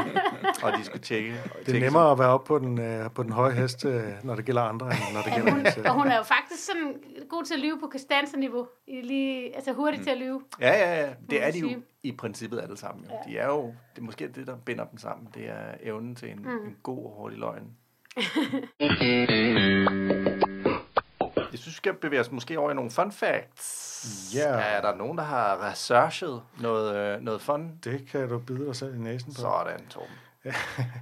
og 0.62 0.72
de 0.78 0.84
skal 0.84 1.00
tjekke. 1.00 1.34
Det 1.66 1.76
er 1.76 1.80
nemmere 1.80 2.10
at 2.12 2.18
være 2.18 2.28
oppe 2.28 2.46
på 2.46 2.58
den, 2.58 2.80
øh, 2.80 3.10
på 3.10 3.22
den 3.22 3.32
høje 3.32 3.52
hest, 3.54 3.84
øh, 3.84 4.02
når 4.22 4.34
det 4.34 4.44
gælder 4.44 4.62
andre, 4.62 4.86
end 4.86 5.14
når 5.14 5.20
det 5.22 5.30
Ja, 5.30 5.34
gælder 5.36 5.50
hun, 5.52 5.60
en 5.66 5.72
selv. 5.72 5.86
og 5.88 5.94
hun 5.94 6.06
er 6.06 6.16
jo 6.16 6.22
faktisk 6.22 6.66
sådan 6.66 6.94
god 7.28 7.44
til 7.44 7.54
at 7.54 7.60
lyve 7.60 7.78
på 7.80 7.88
Costanza-niveau. 7.92 8.66
I 8.86 9.00
Lige, 9.00 9.54
altså 9.56 9.72
hurtigt 9.72 10.02
til 10.02 10.10
at 10.10 10.18
lyve. 10.18 10.40
Ja, 10.60 10.72
ja, 10.72 11.00
ja. 11.06 11.08
Det 11.30 11.42
er 11.44 11.50
de 11.50 11.58
jo. 11.58 11.68
I 12.02 12.12
princippet 12.12 12.60
alle 12.60 12.76
sammen. 12.76 13.04
Jo. 13.04 13.10
Ja. 13.26 13.30
De 13.32 13.38
er 13.38 13.46
jo, 13.46 13.66
det 13.94 13.98
er 13.98 14.02
måske 14.02 14.28
det, 14.28 14.46
der 14.46 14.56
binder 14.56 14.84
dem 14.84 14.98
sammen. 14.98 15.28
Det 15.34 15.48
er 15.48 15.74
evnen 15.82 16.16
til 16.16 16.30
en, 16.30 16.38
Mm. 16.42 16.66
en 16.66 16.76
god 16.82 17.04
og 17.06 17.14
hurtig 17.16 17.38
løgn. 17.38 17.76
Jeg 21.52 21.58
synes, 21.58 21.66
vi 21.66 21.72
skal 21.72 21.94
bevæge 21.94 22.20
os 22.20 22.30
måske 22.32 22.58
over 22.58 22.70
i 22.70 22.74
nogle 22.74 22.90
fun 22.90 23.12
facts. 23.12 24.32
Ja. 24.34 24.48
Er 24.48 24.80
der 24.80 24.94
nogen, 24.96 25.18
der 25.18 25.24
har 25.24 25.70
researchet 25.70 26.42
noget, 26.60 26.96
øh, 26.96 27.20
noget 27.22 27.42
fun? 27.42 27.78
Det 27.84 28.08
kan 28.10 28.28
du 28.28 28.38
bide 28.38 28.66
dig 28.66 28.76
selv 28.76 28.94
i 28.94 28.98
næsen 28.98 29.34
på. 29.34 29.40
Sådan, 29.40 29.86
Torben. 29.90 30.14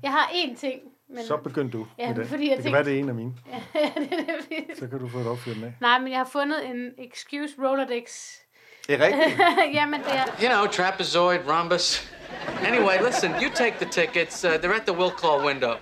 Jeg 0.03 0.11
har 0.13 0.27
én 0.27 0.57
ting. 0.57 0.81
Men, 1.11 1.25
Så 1.25 1.37
begynd 1.37 1.71
du 1.73 1.87
Ja, 1.99 2.09
med 2.09 2.17
det. 2.17 2.27
fordi 2.29 2.49
jeg 2.51 2.57
det 2.57 2.57
kan 2.57 2.63
tænkte- 2.65 2.73
være, 2.73 2.85
det 2.85 2.95
er 2.95 2.99
en 2.99 3.09
af 3.09 3.15
mine. 3.15 3.35
ja, 3.75 3.91
det 3.97 4.13
er 4.13 4.67
det, 4.69 4.79
Så 4.79 4.89
kan 4.89 4.99
du 4.99 5.09
få 5.09 5.19
et 5.19 5.27
opfyrt 5.27 5.61
med. 5.61 5.73
Nej, 5.81 5.99
men 5.99 6.09
jeg 6.11 6.19
har 6.19 6.29
fundet 6.33 6.67
en 6.67 6.91
excuse 6.99 7.55
Rolodex. 7.59 8.35
Det 8.89 9.01
er 9.01 9.07
rigtigt. 9.07 9.39
Jamen, 9.75 10.01
det 10.01 10.13
er... 10.13 10.25
You 10.41 10.49
know, 10.49 10.67
trapezoid, 10.67 11.41
rhombus. 11.47 12.11
Anyway, 12.67 12.99
listen, 13.07 13.33
you 13.41 13.51
take 13.55 13.77
the 13.79 13.85
tickets. 13.91 14.45
Uh, 14.45 14.51
they're 14.51 14.75
at 14.75 14.87
the 14.87 14.93
will 14.93 15.11
call 15.11 15.45
window. 15.45 15.77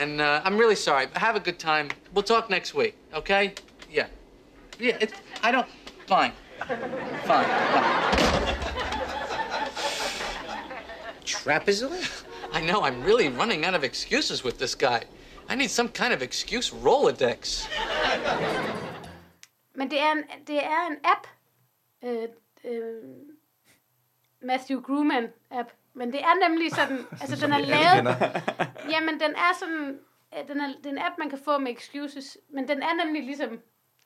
And 0.00 0.20
uh, 0.20 0.42
I'm 0.44 0.56
really 0.56 0.76
sorry. 0.76 1.06
Have 1.14 1.36
a 1.36 1.40
good 1.40 1.58
time. 1.58 1.90
We'll 2.14 2.22
talk 2.22 2.48
next 2.48 2.74
week, 2.74 2.94
okay? 3.14 3.52
Yeah. 3.90 4.06
Yeah, 4.78 4.96
it, 5.00 5.12
I 5.42 5.50
don't. 5.50 5.66
Fine. 6.06 6.32
Fine. 7.24 7.46
Trapezoid? 11.24 12.24
I 12.52 12.60
know, 12.60 12.82
I'm 12.82 13.02
really 13.02 13.28
running 13.28 13.64
out 13.64 13.74
of 13.74 13.82
excuses 13.82 14.44
with 14.44 14.58
this 14.58 14.74
guy. 14.76 15.02
I 15.48 15.56
need 15.56 15.70
some 15.70 15.88
kind 15.88 16.12
of 16.12 16.22
excuse 16.22 16.70
Rolodex. 16.70 17.68
Men 19.74 19.90
det 19.90 20.00
er 20.00 20.12
en, 20.12 20.24
det 20.46 20.56
er 20.64 20.86
en 20.86 20.96
app. 21.04 21.26
Øh, 22.04 22.28
øh, 22.64 23.02
Matthew 24.40 24.80
Grumman 24.80 25.32
app. 25.50 25.68
Men 25.94 26.12
det 26.12 26.20
er 26.20 26.48
nemlig 26.48 26.70
sådan, 26.74 26.98
altså 27.22 27.46
den 27.46 27.52
er 27.52 27.58
lavet, 27.58 28.16
jamen 28.92 29.20
den 29.20 29.30
er 29.34 29.52
sådan, 29.60 29.98
øh, 30.38 30.48
den 30.48 30.60
er, 30.60 30.66
det 30.66 30.86
er 30.86 30.90
en 30.90 30.98
app, 30.98 31.18
man 31.18 31.30
kan 31.30 31.38
få 31.38 31.58
med 31.58 31.72
excuses, 31.72 32.38
men 32.48 32.68
den 32.68 32.82
er 32.82 33.04
nemlig 33.04 33.22
ligesom, 33.22 33.60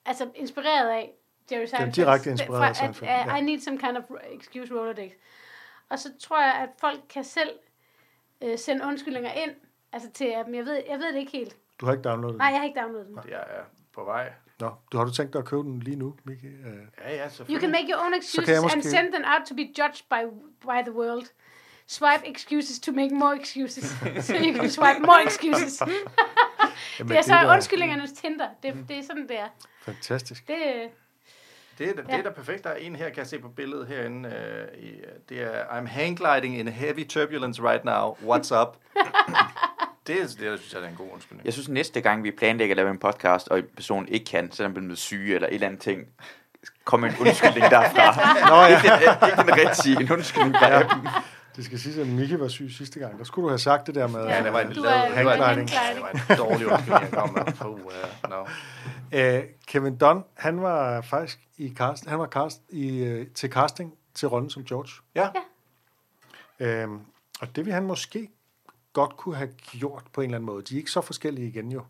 altså 0.07 0.31
inspireret 0.35 0.89
af 0.89 1.13
Jerry 1.53 1.65
Seinfeld. 1.65 1.93
direkte 1.93 2.31
inspireret 2.31 2.69
af 2.69 2.77
Seinfeld, 2.77 3.11
At, 3.11 3.27
uh. 3.27 3.39
I 3.39 3.41
need 3.41 3.61
some 3.61 3.79
kind 3.79 3.97
of 3.97 4.05
excuse 4.33 4.75
Rolodex. 4.75 5.13
Og 5.89 5.99
så 5.99 6.09
tror 6.21 6.43
jeg, 6.43 6.55
at 6.55 6.69
folk 6.81 7.01
kan 7.09 7.25
selv 7.25 7.51
øh, 8.41 8.59
sende 8.59 8.85
undskyldninger 8.87 9.33
ind, 9.33 9.51
altså 9.93 10.11
til 10.11 10.33
appen. 10.37 10.55
Jeg 10.55 10.65
ved, 10.65 10.83
jeg 10.89 10.99
ved 10.99 11.13
det 11.13 11.19
ikke 11.19 11.33
helt. 11.33 11.57
Du 11.81 11.87
har 11.87 11.93
ikke 11.93 12.09
downloadet 12.09 12.39
Nej, 12.39 12.47
den? 12.47 12.53
jeg 12.53 12.61
har 12.61 12.67
ikke 12.67 12.81
downloadet 12.81 13.07
den. 13.09 13.19
Jeg 13.29 13.45
er 13.49 13.65
på 13.93 14.05
vej. 14.05 14.33
Nå, 14.61 14.71
du 14.93 14.99
har 14.99 15.05
du 15.05 15.11
tænkt 15.13 15.33
dig 15.33 15.39
at 15.39 15.45
købe 15.45 15.63
den 15.63 15.81
lige 15.81 15.97
nu, 15.97 16.15
Miki? 16.25 16.47
Uh, 16.47 16.53
Ja, 17.05 17.15
ja, 17.15 17.25
You 17.25 17.31
selvfølgelig. 17.31 17.61
can 17.63 17.71
make 17.71 17.87
your 17.93 18.05
own 18.05 18.15
excuses 18.15 18.49
jeg 18.49 18.57
and 18.57 18.65
måske- 18.65 18.91
send 18.91 19.13
them 19.13 19.25
out 19.27 19.47
to 19.49 19.55
be 19.55 19.63
judged 19.79 20.05
by, 20.11 20.21
by 20.61 20.79
the 20.91 20.93
world. 21.01 21.27
Swipe 21.87 22.25
excuses 22.31 22.81
to 22.81 22.93
make 22.93 23.15
more 23.15 23.37
excuses. 23.41 23.85
so 24.27 24.35
you 24.35 24.55
can 24.55 24.71
swipe 24.71 25.01
more 25.07 25.23
excuses. 25.27 25.79
det 26.99 27.17
er 27.19 27.23
så 27.23 27.33
da- 27.35 27.53
undskyldningernes 27.55 28.13
Tinder. 28.13 28.49
Det, 28.63 28.75
det 28.89 28.99
er 28.99 29.03
sådan, 29.03 29.29
det 29.29 29.39
er. 29.41 29.49
Fantastisk. 29.83 30.49
Det, 30.49 30.57
Det 31.79 31.89
er, 31.89 31.93
det 31.95 32.05
Ja. 32.09 32.19
er 32.19 32.23
da 32.23 32.31
perfekt. 32.31 32.65
Der 32.65 32.71
er 32.71 32.77
en 32.77 32.97
her, 32.97 33.09
kan 33.09 33.19
jeg 33.19 33.27
se 33.27 33.39
på 33.39 33.49
billedet 33.49 33.87
herinde. 33.87 34.29
Øh, 34.29 34.99
det 35.29 35.43
er, 35.43 35.65
I'm 35.65 35.87
hang 35.87 36.17
gliding 36.19 36.59
in 36.59 36.69
heavy 36.69 37.09
turbulence 37.09 37.63
right 37.63 37.85
now. 37.85 38.15
What's 38.15 38.61
up? 38.63 38.77
det, 40.15 40.21
er, 40.45 40.49
det 40.51 40.61
synes 40.61 40.75
jeg, 40.75 40.83
er 40.83 40.89
en 40.89 40.95
god 40.95 41.09
undskyldning. 41.13 41.45
Jeg 41.45 41.53
synes, 41.53 41.69
næste 41.69 42.01
gang 42.01 42.25
vi 42.25 42.31
planlægger 42.31 42.73
at 42.73 42.77
lave 42.77 42.91
en 42.91 42.99
podcast, 42.99 43.49
og 43.49 43.59
en 43.59 43.65
person 43.77 44.09
ikke 44.09 44.25
kan, 44.27 44.53
selvom 44.53 44.73
den 44.75 44.83
er 44.83 44.87
blevet 44.87 44.99
syge 44.99 45.35
eller 45.35 45.49
et 45.49 45.55
eller 45.55 45.67
andet 45.67 45.81
ting, 45.81 46.07
kommer 46.85 47.09
en 47.09 47.15
undskyldning 47.21 47.71
derfra. 47.71 48.25
Nå 48.51 48.57
ja. 48.57 48.67
ikke, 48.67 48.89
den, 48.89 49.29
ikke 49.31 49.43
den 49.43 49.69
rigtige, 49.69 50.01
en 50.01 50.13
undskyldning 50.13 50.57
fra 50.57 50.69
Ja. 50.69 50.81
appen. 50.81 51.09
Det 51.57 51.65
skal 51.65 51.79
sige, 51.79 52.01
at 52.01 52.07
Miki 52.07 52.41
var 52.41 52.49
syg 52.49 52.71
sidste 52.79 52.99
gang. 53.01 53.19
Der 53.19 53.25
skulle 53.25 53.45
du 53.45 53.49
have 53.49 53.59
sagt 53.59 53.87
det 53.87 53.95
der 53.95 54.07
med... 54.09 54.21
Ja, 54.25 54.37
Ja, 54.37 54.45
det 54.45 54.53
var 54.53 54.61
en 54.61 54.67
er- 54.69 54.73
det 54.73 54.83
var, 54.83 55.05
en, 55.51 55.67
det 55.67 55.77
var 56.03 56.11
en 56.31 56.39
dårlig 56.39 56.67
undskyldning, 56.67 57.03
jeg 57.03 57.11
kom 57.13 57.33
med. 57.35 57.67
Uh, 57.67 58.31
no. 58.31 58.45
Øh, 59.13 59.43
Kevin 59.67 59.97
Dunn, 59.97 60.25
han 60.37 60.63
var 60.63 61.01
faktisk 61.01 61.39
i 61.57 61.75
cast, 61.77 62.07
han 62.09 62.19
var 62.19 62.27
cast 62.27 62.61
i, 62.69 62.99
øh, 63.05 63.27
til 63.35 63.51
casting 63.51 63.95
til 64.15 64.29
rollen 64.29 64.51
som 64.51 64.65
George. 64.65 64.91
Ja. 65.15 65.29
Øhm, 66.61 66.99
og 67.41 67.57
det 67.57 67.65
vil 67.67 67.73
han 67.75 67.83
måske 67.83 68.29
godt 68.93 69.17
kunne 69.17 69.37
have 69.37 69.51
gjort 69.63 70.05
på 70.13 70.21
en 70.21 70.25
eller 70.25 70.37
anden 70.37 70.47
måde. 70.47 70.63
De 70.63 70.75
er 70.75 70.79
ikke 70.79 70.91
så 70.91 71.01
forskellige 71.01 71.49
igen 71.49 71.73
jo. 71.73 71.83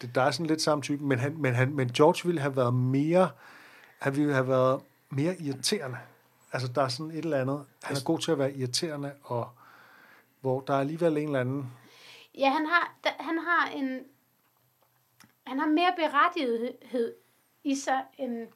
Det, 0.00 0.14
der 0.14 0.22
er 0.22 0.30
sådan 0.30 0.46
lidt 0.46 0.62
samme 0.62 0.82
type, 0.82 1.04
men, 1.04 1.18
han, 1.18 1.36
men, 1.38 1.54
han, 1.54 1.74
men 1.74 1.88
George 1.88 2.26
ville 2.26 2.40
have 2.40 2.56
været 2.56 2.74
mere, 2.74 3.30
han 3.98 4.16
ville 4.16 4.34
have 4.34 4.48
været 4.48 4.82
mere 5.10 5.36
irriterende. 5.40 5.98
Altså 6.52 6.68
der 6.68 6.82
er 6.82 6.88
sådan 6.88 7.10
et 7.10 7.18
eller 7.18 7.40
andet, 7.40 7.64
han 7.82 7.96
er 7.96 8.04
god 8.04 8.18
til 8.18 8.32
at 8.32 8.38
være 8.38 8.52
irriterende, 8.52 9.12
og 9.22 9.50
hvor 10.40 10.60
der 10.60 10.74
er 10.74 10.80
alligevel 10.80 11.16
en 11.16 11.26
eller 11.26 11.40
anden, 11.40 11.72
ja, 12.38 12.50
han 12.50 12.66
har, 12.66 12.94
han 13.20 13.38
har 13.38 13.68
en... 13.68 14.00
Han 15.46 15.58
har 15.58 15.66
mere 15.66 15.94
berettigethed 15.96 17.14
i 17.64 17.74
sig, 17.74 18.02
end, 18.18 18.48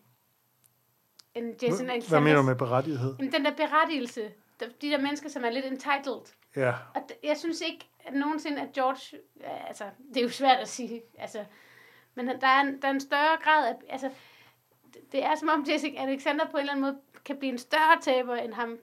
end 1.34 1.62
Jason 1.62 1.90
Alexander. 1.90 2.08
hvad 2.08 2.20
mener 2.20 2.36
du 2.36 2.42
med 2.42 2.54
berettighed? 2.54 3.14
Jamen, 3.18 3.32
den 3.32 3.44
der 3.44 3.56
berettigelse. 3.56 4.32
De 4.60 4.90
der 4.90 4.98
mennesker, 4.98 5.28
som 5.28 5.44
er 5.44 5.50
lidt 5.50 5.64
entitled. 5.64 6.20
Ja, 6.56 6.70
Og 6.94 7.02
d- 7.12 7.18
jeg 7.24 7.36
synes 7.36 7.60
ikke, 7.60 7.88
at 8.06 8.14
nogensinde, 8.14 8.60
at 8.62 8.72
George, 8.72 9.18
altså, 9.68 9.84
det 10.08 10.16
er 10.16 10.22
jo 10.22 10.30
svært 10.30 10.58
at 10.58 10.68
sige, 10.68 11.02
altså, 11.18 11.44
men 12.14 12.26
der 12.28 12.46
er 12.46 12.60
en, 12.60 12.82
der 12.82 12.88
er 12.88 12.92
en 12.92 13.00
større 13.00 13.36
grad 13.42 13.68
af, 13.68 13.74
altså, 13.88 14.10
det- 15.12 15.24
er 15.24 15.34
som 15.34 15.48
om 15.48 15.64
Jessica 15.68 15.96
Alexander 16.02 16.44
på 16.44 16.56
en 16.56 16.60
eller 16.60 16.72
anden 16.72 16.82
måde 16.84 16.98
kan 17.24 17.36
blive 17.38 17.52
en 17.52 17.58
større 17.58 18.00
taber 18.02 18.34
end 18.36 18.52
ham. 18.52 18.76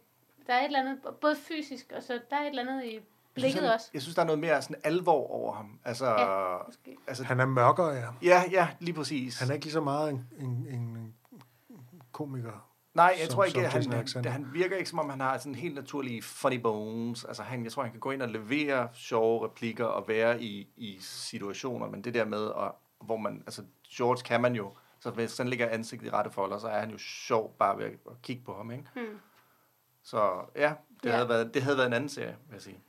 Der 0.47 0.53
er 0.53 0.59
et 0.59 0.65
eller 0.65 0.79
andet, 0.79 0.99
både 1.21 1.35
fysisk, 1.35 1.91
og 1.95 2.03
så 2.03 2.19
der 2.29 2.35
er 2.37 2.41
et 2.41 2.47
eller 2.47 2.61
andet 2.61 2.83
i 2.83 2.93
Jeg 2.93 3.01
synes, 3.01 3.03
blikket 3.33 3.63
han, 3.63 3.73
også. 3.73 3.89
jeg 3.93 4.01
synes, 4.01 4.15
der 4.15 4.21
er 4.21 4.25
noget 4.25 4.39
mere 4.39 4.61
sådan 4.61 4.81
alvor 4.83 5.27
over 5.31 5.53
ham. 5.53 5.79
Altså, 5.85 6.05
Ja, 6.05 6.57
måske. 6.65 6.97
altså 7.07 7.23
han 7.23 7.39
er 7.39 7.45
mørkere, 7.45 7.87
ja. 7.89 8.05
ja, 8.21 8.43
ja, 8.51 8.67
lige 8.79 8.93
præcis. 8.95 9.39
Han 9.39 9.49
er 9.49 9.53
ikke 9.53 9.65
lige 9.65 9.73
så 9.73 9.81
meget 9.81 10.09
en, 10.09 10.27
en, 10.39 10.67
en 10.69 11.15
komiker. 12.11 12.69
Nej, 12.93 13.15
jeg 13.19 13.25
som- 13.27 13.35
tror 13.35 13.43
ikke, 13.43 13.53
som 13.55 13.63
at 13.65 13.71
han, 13.71 14.07
han, 14.23 14.31
han 14.31 14.53
virker 14.53 14.77
ikke 14.77 14.89
som 14.89 14.99
om, 14.99 15.09
han 15.09 15.19
har 15.19 15.37
sådan 15.37 15.55
helt 15.55 15.75
naturlige 15.75 16.21
funny 16.21 16.55
bones. 16.59 17.23
Altså, 17.23 17.43
han, 17.43 17.63
jeg 17.63 17.71
tror, 17.71 17.83
han 17.83 17.91
kan 17.91 17.99
gå 17.99 18.11
ind 18.11 18.21
og 18.21 18.29
levere 18.29 18.89
sjove 18.93 19.45
replikker 19.45 19.85
og 19.85 20.07
være 20.07 20.41
i, 20.43 20.67
i 20.77 20.97
situationer, 20.99 21.87
men 21.89 22.03
det 22.03 22.13
der 22.13 22.25
med, 22.25 22.45
at, 22.45 22.71
hvor 23.05 23.17
man, 23.17 23.43
altså 23.45 23.63
George 23.97 24.21
kan 24.23 24.41
man 24.41 24.55
jo, 24.55 24.73
så 24.99 25.09
hvis 25.11 25.37
han 25.37 25.47
ligger 25.47 25.69
ansigtet 25.69 26.07
i 26.07 26.09
rette 26.09 26.31
folder, 26.31 26.57
så 26.59 26.67
er 26.67 26.79
han 26.79 26.91
jo 26.91 26.97
sjov 26.97 27.55
bare 27.59 27.77
ved 27.77 27.85
at, 27.85 27.91
kigge 28.21 28.43
på 28.45 28.55
ham, 28.57 28.71
ikke? 28.71 28.83
Hmm. 28.95 29.19
Så 30.03 30.31
ja, 30.55 30.73
det, 31.03 31.09
Ja. 31.09 31.15
Havde 31.15 31.29
været, 31.29 31.53
det 31.53 31.61
havde 31.63 31.77
været 31.77 31.87
en 31.87 31.93
anden 31.93 32.09
serie, 32.09 32.35
vil 32.47 32.53
jeg 32.53 32.61
sige. 32.61 32.79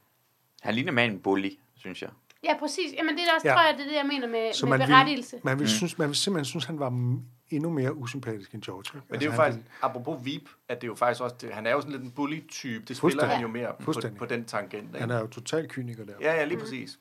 Han 0.63 0.75
ligner 0.75 1.03
en 1.05 1.21
bully, 1.21 1.51
synes 1.77 2.03
jeg. 2.03 2.11
Ja, 2.45 2.59
præcis. 2.59 2.95
Jamen, 2.99 3.15
det 3.15 3.23
er 3.23 3.35
også, 3.35 3.49
Ja. 3.49 3.55
tror 3.55 3.63
jeg, 3.63 3.75
det 3.79 3.85
er 3.85 3.89
det, 3.89 3.97
jeg 3.97 4.07
mener 4.07 4.29
med, 4.29 4.53
Så 4.53 4.67
med 4.67 4.79
man 4.79 4.89
berettigelse. 4.89 5.33
vil, 5.37 5.41
man, 5.45 5.59
vil 5.59 5.69
synes, 5.69 5.99
man 5.99 6.09
vil 6.09 6.17
simpelthen 6.17 6.45
synes, 6.45 6.65
han 6.65 6.79
var 6.79 7.19
endnu 7.51 7.71
mere 7.71 7.95
usympatisk 7.95 8.55
end 8.55 8.63
George. 8.63 9.01
Men 9.09 9.21
det 9.21 9.27
er 9.27 9.27
jo 9.27 9.31
Altså, 9.33 9.43
han 9.43 9.53
faktisk, 9.53 9.71
apropos 9.83 10.25
Veep, 10.27 10.43
at 10.69 10.81
det 10.81 10.87
er 10.87 10.89
jo 10.89 10.95
faktisk 10.95 11.23
også, 11.23 11.37
det, 11.41 11.53
han 11.53 11.67
er 11.67 11.71
jo 11.73 11.81
sådan 11.81 11.93
lidt 11.93 12.03
en 12.03 12.11
bully-type. 12.11 12.85
Det 12.89 12.97
spiller 12.97 13.25
han 13.27 13.43
jo 13.43 13.49
mere 13.49 13.73
på, 13.81 13.93
på 14.19 14.25
den 14.27 14.45
tangent. 14.45 14.85
Ikke? 14.89 14.99
Han 14.99 15.11
er 15.11 15.21
jo 15.21 15.27
total 15.27 15.69
kyniker 15.69 16.05
der. 16.05 16.13
Ja, 16.21 16.35
ja, 16.35 16.45
lige 16.45 16.59
præcis. 16.59 16.99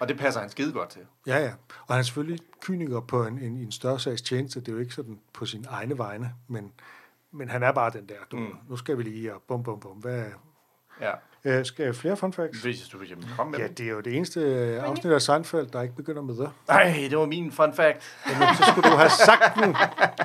Og 0.00 0.08
det 0.08 0.18
passer 0.18 0.40
han 0.40 0.50
skide 0.50 0.72
godt 0.72 0.88
til. 0.88 1.00
Ja, 1.26 1.38
ja. 1.38 1.52
Og 1.86 1.94
han 1.94 1.98
er 1.98 2.02
selvfølgelig 2.02 2.40
kyniker 2.60 3.00
på 3.00 3.26
en, 3.26 3.38
en, 3.38 3.56
en 3.56 3.72
større 3.72 4.00
sags 4.00 4.22
tjeneste. 4.22 4.60
Det 4.60 4.68
er 4.68 4.72
jo 4.72 4.78
ikke 4.78 4.94
sådan 4.94 5.18
på 5.32 5.46
sin 5.46 5.66
egne 5.68 5.98
vegne, 5.98 6.32
men, 6.48 6.72
men 7.32 7.48
han 7.48 7.62
er 7.62 7.72
bare 7.72 7.90
den 7.90 8.08
der. 8.08 8.14
Du, 8.30 8.36
mm. 8.36 8.54
Nu 8.68 8.76
skal 8.76 8.98
vi 8.98 9.02
lige 9.02 9.34
og 9.34 9.42
bum, 9.48 9.62
bum, 9.62 9.80
bum. 9.80 9.96
Hvad, 9.96 10.24
Ja. 11.00 11.10
øh, 11.44 11.64
skal 11.64 11.84
jeg 11.84 11.94
flere 11.94 12.16
fun 12.16 12.32
facts? 12.32 12.62
Hvis 12.62 12.88
du 12.88 12.98
vil 12.98 13.16
komme 13.36 13.50
med 13.50 13.58
Ja, 13.58 13.66
det 13.66 13.86
er 13.86 13.90
jo 13.90 14.00
det 14.00 14.16
eneste 14.16 14.40
øh, 14.40 14.82
afsnit 14.82 15.12
af 15.12 15.22
Seinfeld, 15.22 15.66
der 15.66 15.82
ikke 15.82 15.96
begynder 15.96 16.22
med 16.22 16.34
det. 16.34 16.50
Ej, 16.68 17.06
det 17.10 17.18
var 17.18 17.26
min 17.26 17.52
fun 17.52 17.72
fact. 17.74 18.18
Jamen, 18.30 18.54
så 18.56 18.64
skulle 18.70 18.90
du 18.90 18.96
have 18.96 19.10
sagt 19.10 19.54
den. 19.54 19.76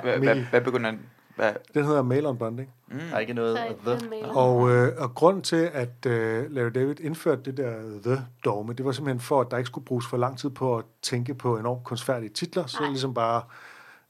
Hvad, 0.19 0.35
hvad, 0.49 0.61
begynder? 0.61 0.93
Hvad? 1.35 1.53
Den 1.73 1.85
hedder 1.85 2.01
Mail 2.01 2.25
on 2.25 2.37
Bonding. 2.37 2.69
Der 3.09 3.15
er 3.15 3.19
ikke 3.19 3.33
noget 3.33 3.59
ikke 3.69 3.81
the. 3.85 4.25
Og, 4.25 4.71
øh, 4.71 4.93
og 4.97 5.15
grund 5.15 5.41
til, 5.41 5.69
at 5.73 6.05
øh, 6.05 6.51
Larry 6.51 6.71
David 6.75 6.99
indførte 6.99 7.41
det 7.41 7.57
der 7.57 7.73
The-dogme, 8.05 8.73
det 8.73 8.85
var 8.85 8.91
simpelthen 8.91 9.19
for, 9.19 9.41
at 9.41 9.47
der 9.51 9.57
ikke 9.57 9.67
skulle 9.67 9.85
bruges 9.85 10.05
for 10.07 10.17
lang 10.17 10.37
tid 10.37 10.49
på 10.49 10.77
at 10.77 10.85
tænke 11.01 11.33
på 11.33 11.57
enormt 11.57 11.83
kunstfærdige 11.83 12.29
titler. 12.29 12.65
Så 12.65 12.77
Nej. 12.79 12.89
ligesom 12.89 13.13
bare 13.13 13.41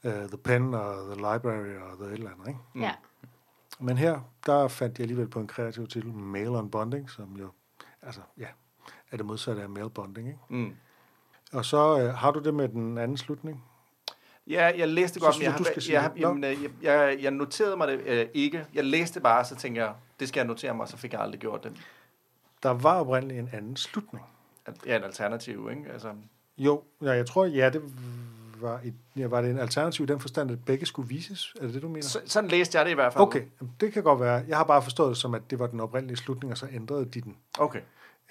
uh, 0.04 0.10
The 0.12 0.38
Pen 0.44 0.74
og 0.74 0.94
The 1.06 1.14
Library 1.14 1.76
og 1.80 1.98
The 2.00 2.06
et 2.06 2.12
eller 2.12 2.30
andet. 2.30 2.48
Ikke? 2.48 2.86
Ja. 2.86 2.90
Men 3.82 3.98
her, 3.98 4.20
der 4.46 4.68
fandt 4.68 4.98
jeg 4.98 5.04
alligevel 5.04 5.28
på 5.28 5.40
en 5.40 5.46
kreativ 5.46 5.86
titel, 5.86 6.12
Mail 6.12 6.48
on 6.48 6.70
Bonding, 6.70 7.10
som 7.10 7.36
jo, 7.40 7.48
altså, 8.02 8.20
ja, 8.38 8.46
er 9.12 9.16
det 9.16 9.26
modsatte 9.26 9.62
af 9.62 9.68
mail 9.68 9.90
bonding, 9.90 10.28
ikke? 10.28 10.40
Mm. 10.48 10.74
Og 11.52 11.64
så 11.64 12.00
øh, 12.00 12.14
har 12.14 12.30
du 12.30 12.40
det 12.40 12.54
med 12.54 12.68
den 12.68 12.98
anden 12.98 13.16
slutning. 13.16 13.64
Ja, 14.46 14.72
jeg 14.76 14.88
læste 14.88 15.20
godt, 15.20 15.38
men 15.38 15.44
jeg, 15.44 15.58
du, 15.58 15.64
skal 15.64 15.82
jeg, 15.88 16.12
jeg, 16.16 16.36
øh, 16.36 16.42
jeg, 16.42 16.70
jeg, 16.82 17.18
jeg 17.22 17.30
noterede 17.30 17.76
mig 17.76 17.88
det 17.88 18.00
øh, 18.06 18.26
ikke. 18.34 18.66
Jeg 18.74 18.84
læste 18.84 19.20
bare, 19.20 19.44
så 19.44 19.56
tænkte 19.56 19.82
jeg, 19.82 19.94
det 20.20 20.28
skal 20.28 20.40
jeg 20.40 20.46
notere 20.46 20.74
mig, 20.74 20.88
så 20.88 20.96
fik 20.96 21.12
jeg 21.12 21.20
aldrig 21.20 21.40
gjort 21.40 21.64
det. 21.64 21.72
Der 22.62 22.70
var 22.70 23.00
oprindeligt 23.00 23.40
en 23.40 23.48
anden 23.52 23.76
slutning. 23.76 24.24
Ja, 24.86 24.96
en 24.96 25.04
alternativ, 25.04 25.68
ikke? 25.70 25.92
Altså, 25.92 26.12
Jo, 26.58 26.82
ja, 27.02 27.10
jeg 27.10 27.26
tror, 27.26 27.44
ja, 27.44 27.70
det 27.70 27.82
var, 28.62 28.80
et, 28.84 28.94
ja, 29.16 29.26
var 29.26 29.42
det 29.42 29.50
en 29.50 29.58
alternativ 29.58 30.04
i 30.04 30.06
den 30.06 30.20
forstand, 30.20 30.50
at 30.50 30.64
begge 30.64 30.86
skulle 30.86 31.08
vises? 31.08 31.54
Er 31.60 31.66
det 31.66 31.74
det, 31.74 31.82
du 31.82 31.88
mener? 31.88 32.02
så, 32.02 32.20
sådan 32.26 32.50
læste 32.50 32.78
jeg 32.78 32.84
det 32.84 32.92
i 32.92 32.94
hvert 32.94 33.12
fald. 33.12 33.22
Okay, 33.22 33.44
jamen, 33.60 33.74
det 33.80 33.92
kan 33.92 34.02
godt 34.02 34.20
være. 34.20 34.44
Jeg 34.48 34.56
har 34.56 34.64
bare 34.64 34.82
forstået 34.82 35.08
det 35.08 35.16
som, 35.16 35.34
at 35.34 35.42
det 35.50 35.58
var 35.58 35.66
den 35.66 35.80
oprindelige 35.80 36.16
slutning, 36.16 36.52
og 36.52 36.58
så 36.58 36.66
ændrede 36.72 37.04
de 37.04 37.20
den. 37.20 37.36
Okay. 37.58 37.80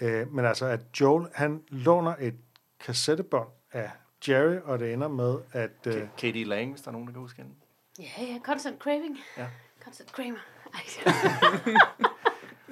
Øh, 0.01 0.33
men 0.33 0.45
altså, 0.45 0.65
at 0.65 0.79
Joel, 1.01 1.27
han 1.33 1.61
låner 1.69 2.15
et 2.19 2.35
kassettebånd 2.79 3.47
af 3.71 3.91
Jerry, 4.27 4.55
og 4.63 4.79
det 4.79 4.93
ender 4.93 5.07
med, 5.07 5.35
at... 5.51 5.87
Øh, 5.87 6.07
Katie 6.17 6.43
Lang, 6.43 6.71
hvis 6.71 6.81
der 6.81 6.87
er 6.87 6.91
nogen, 6.91 7.07
der 7.07 7.13
kan 7.13 7.21
huske 7.21 7.37
hende. 7.37 7.51
Ja, 7.99 8.23
ja, 8.23 8.39
constant 8.43 8.79
craving. 8.79 9.17
Ja. 9.37 9.45
Constant 9.83 10.11
Kramer. 10.11 10.37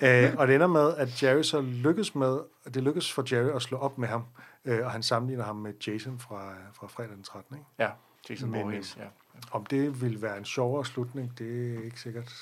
øh, 0.02 0.36
og 0.38 0.48
det 0.48 0.56
ender 0.56 0.68
med, 0.68 0.96
at 0.98 1.24
Jerry 1.24 1.42
så 1.42 1.62
lykkes 1.62 2.16
med, 2.16 2.40
det 2.66 2.84
lykkes 2.84 3.14
for 3.14 3.36
Jerry 3.36 3.56
at 3.56 3.62
slå 3.62 3.78
op 3.78 3.98
med 3.98 4.08
ham, 4.08 4.24
øh, 4.66 4.86
og 4.86 4.92
han 4.92 5.04
sammenligner 5.04 5.44
ham 5.44 5.56
med 5.56 5.74
Jason 5.88 6.20
fra, 6.20 6.54
fra 6.74 6.88
fredag 6.88 7.16
den 7.16 7.24
13. 7.24 7.56
Ikke? 7.56 7.68
Ja, 7.80 7.90
Jason 8.30 8.52
Men, 8.52 8.62
Voorhees, 8.62 8.98
ja. 8.98 9.08
Om 9.52 9.66
det 9.66 10.02
ville 10.02 10.22
være 10.22 10.38
en 10.38 10.46
sjovere 10.46 10.86
slutning, 10.86 11.38
det 11.38 11.76
er 11.76 11.84
ikke 11.84 12.00
sikkert. 12.00 12.34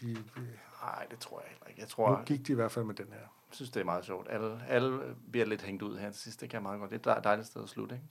De, 0.00 0.10
øh, 0.10 0.42
Nej, 0.84 1.06
det 1.10 1.18
tror 1.18 1.40
jeg 1.40 1.48
heller 1.48 1.66
ikke. 1.66 1.80
Jeg 1.80 1.88
tror, 1.88 2.10
nu 2.10 2.24
gik 2.24 2.46
de 2.46 2.52
i 2.52 2.54
hvert 2.54 2.72
fald 2.72 2.84
med 2.84 2.94
den 2.94 3.06
her. 3.06 3.18
Jeg 3.18 3.56
synes, 3.56 3.70
det 3.70 3.80
er 3.80 3.84
meget 3.84 4.04
sjovt. 4.04 4.26
Alle, 4.30 4.60
alle 4.68 5.00
bliver 5.30 5.46
lidt 5.46 5.62
hængt 5.62 5.82
ud 5.82 5.98
her 5.98 6.10
til 6.10 6.20
sidst. 6.20 6.40
Det 6.40 6.50
kan 6.50 6.56
jeg 6.56 6.62
meget 6.62 6.80
godt. 6.80 6.90
Det 6.90 7.06
er 7.06 7.14
et 7.14 7.24
dejligt 7.24 7.46
sted 7.46 7.62
at 7.62 7.68
slutte, 7.68 7.94
ikke? 7.94 8.06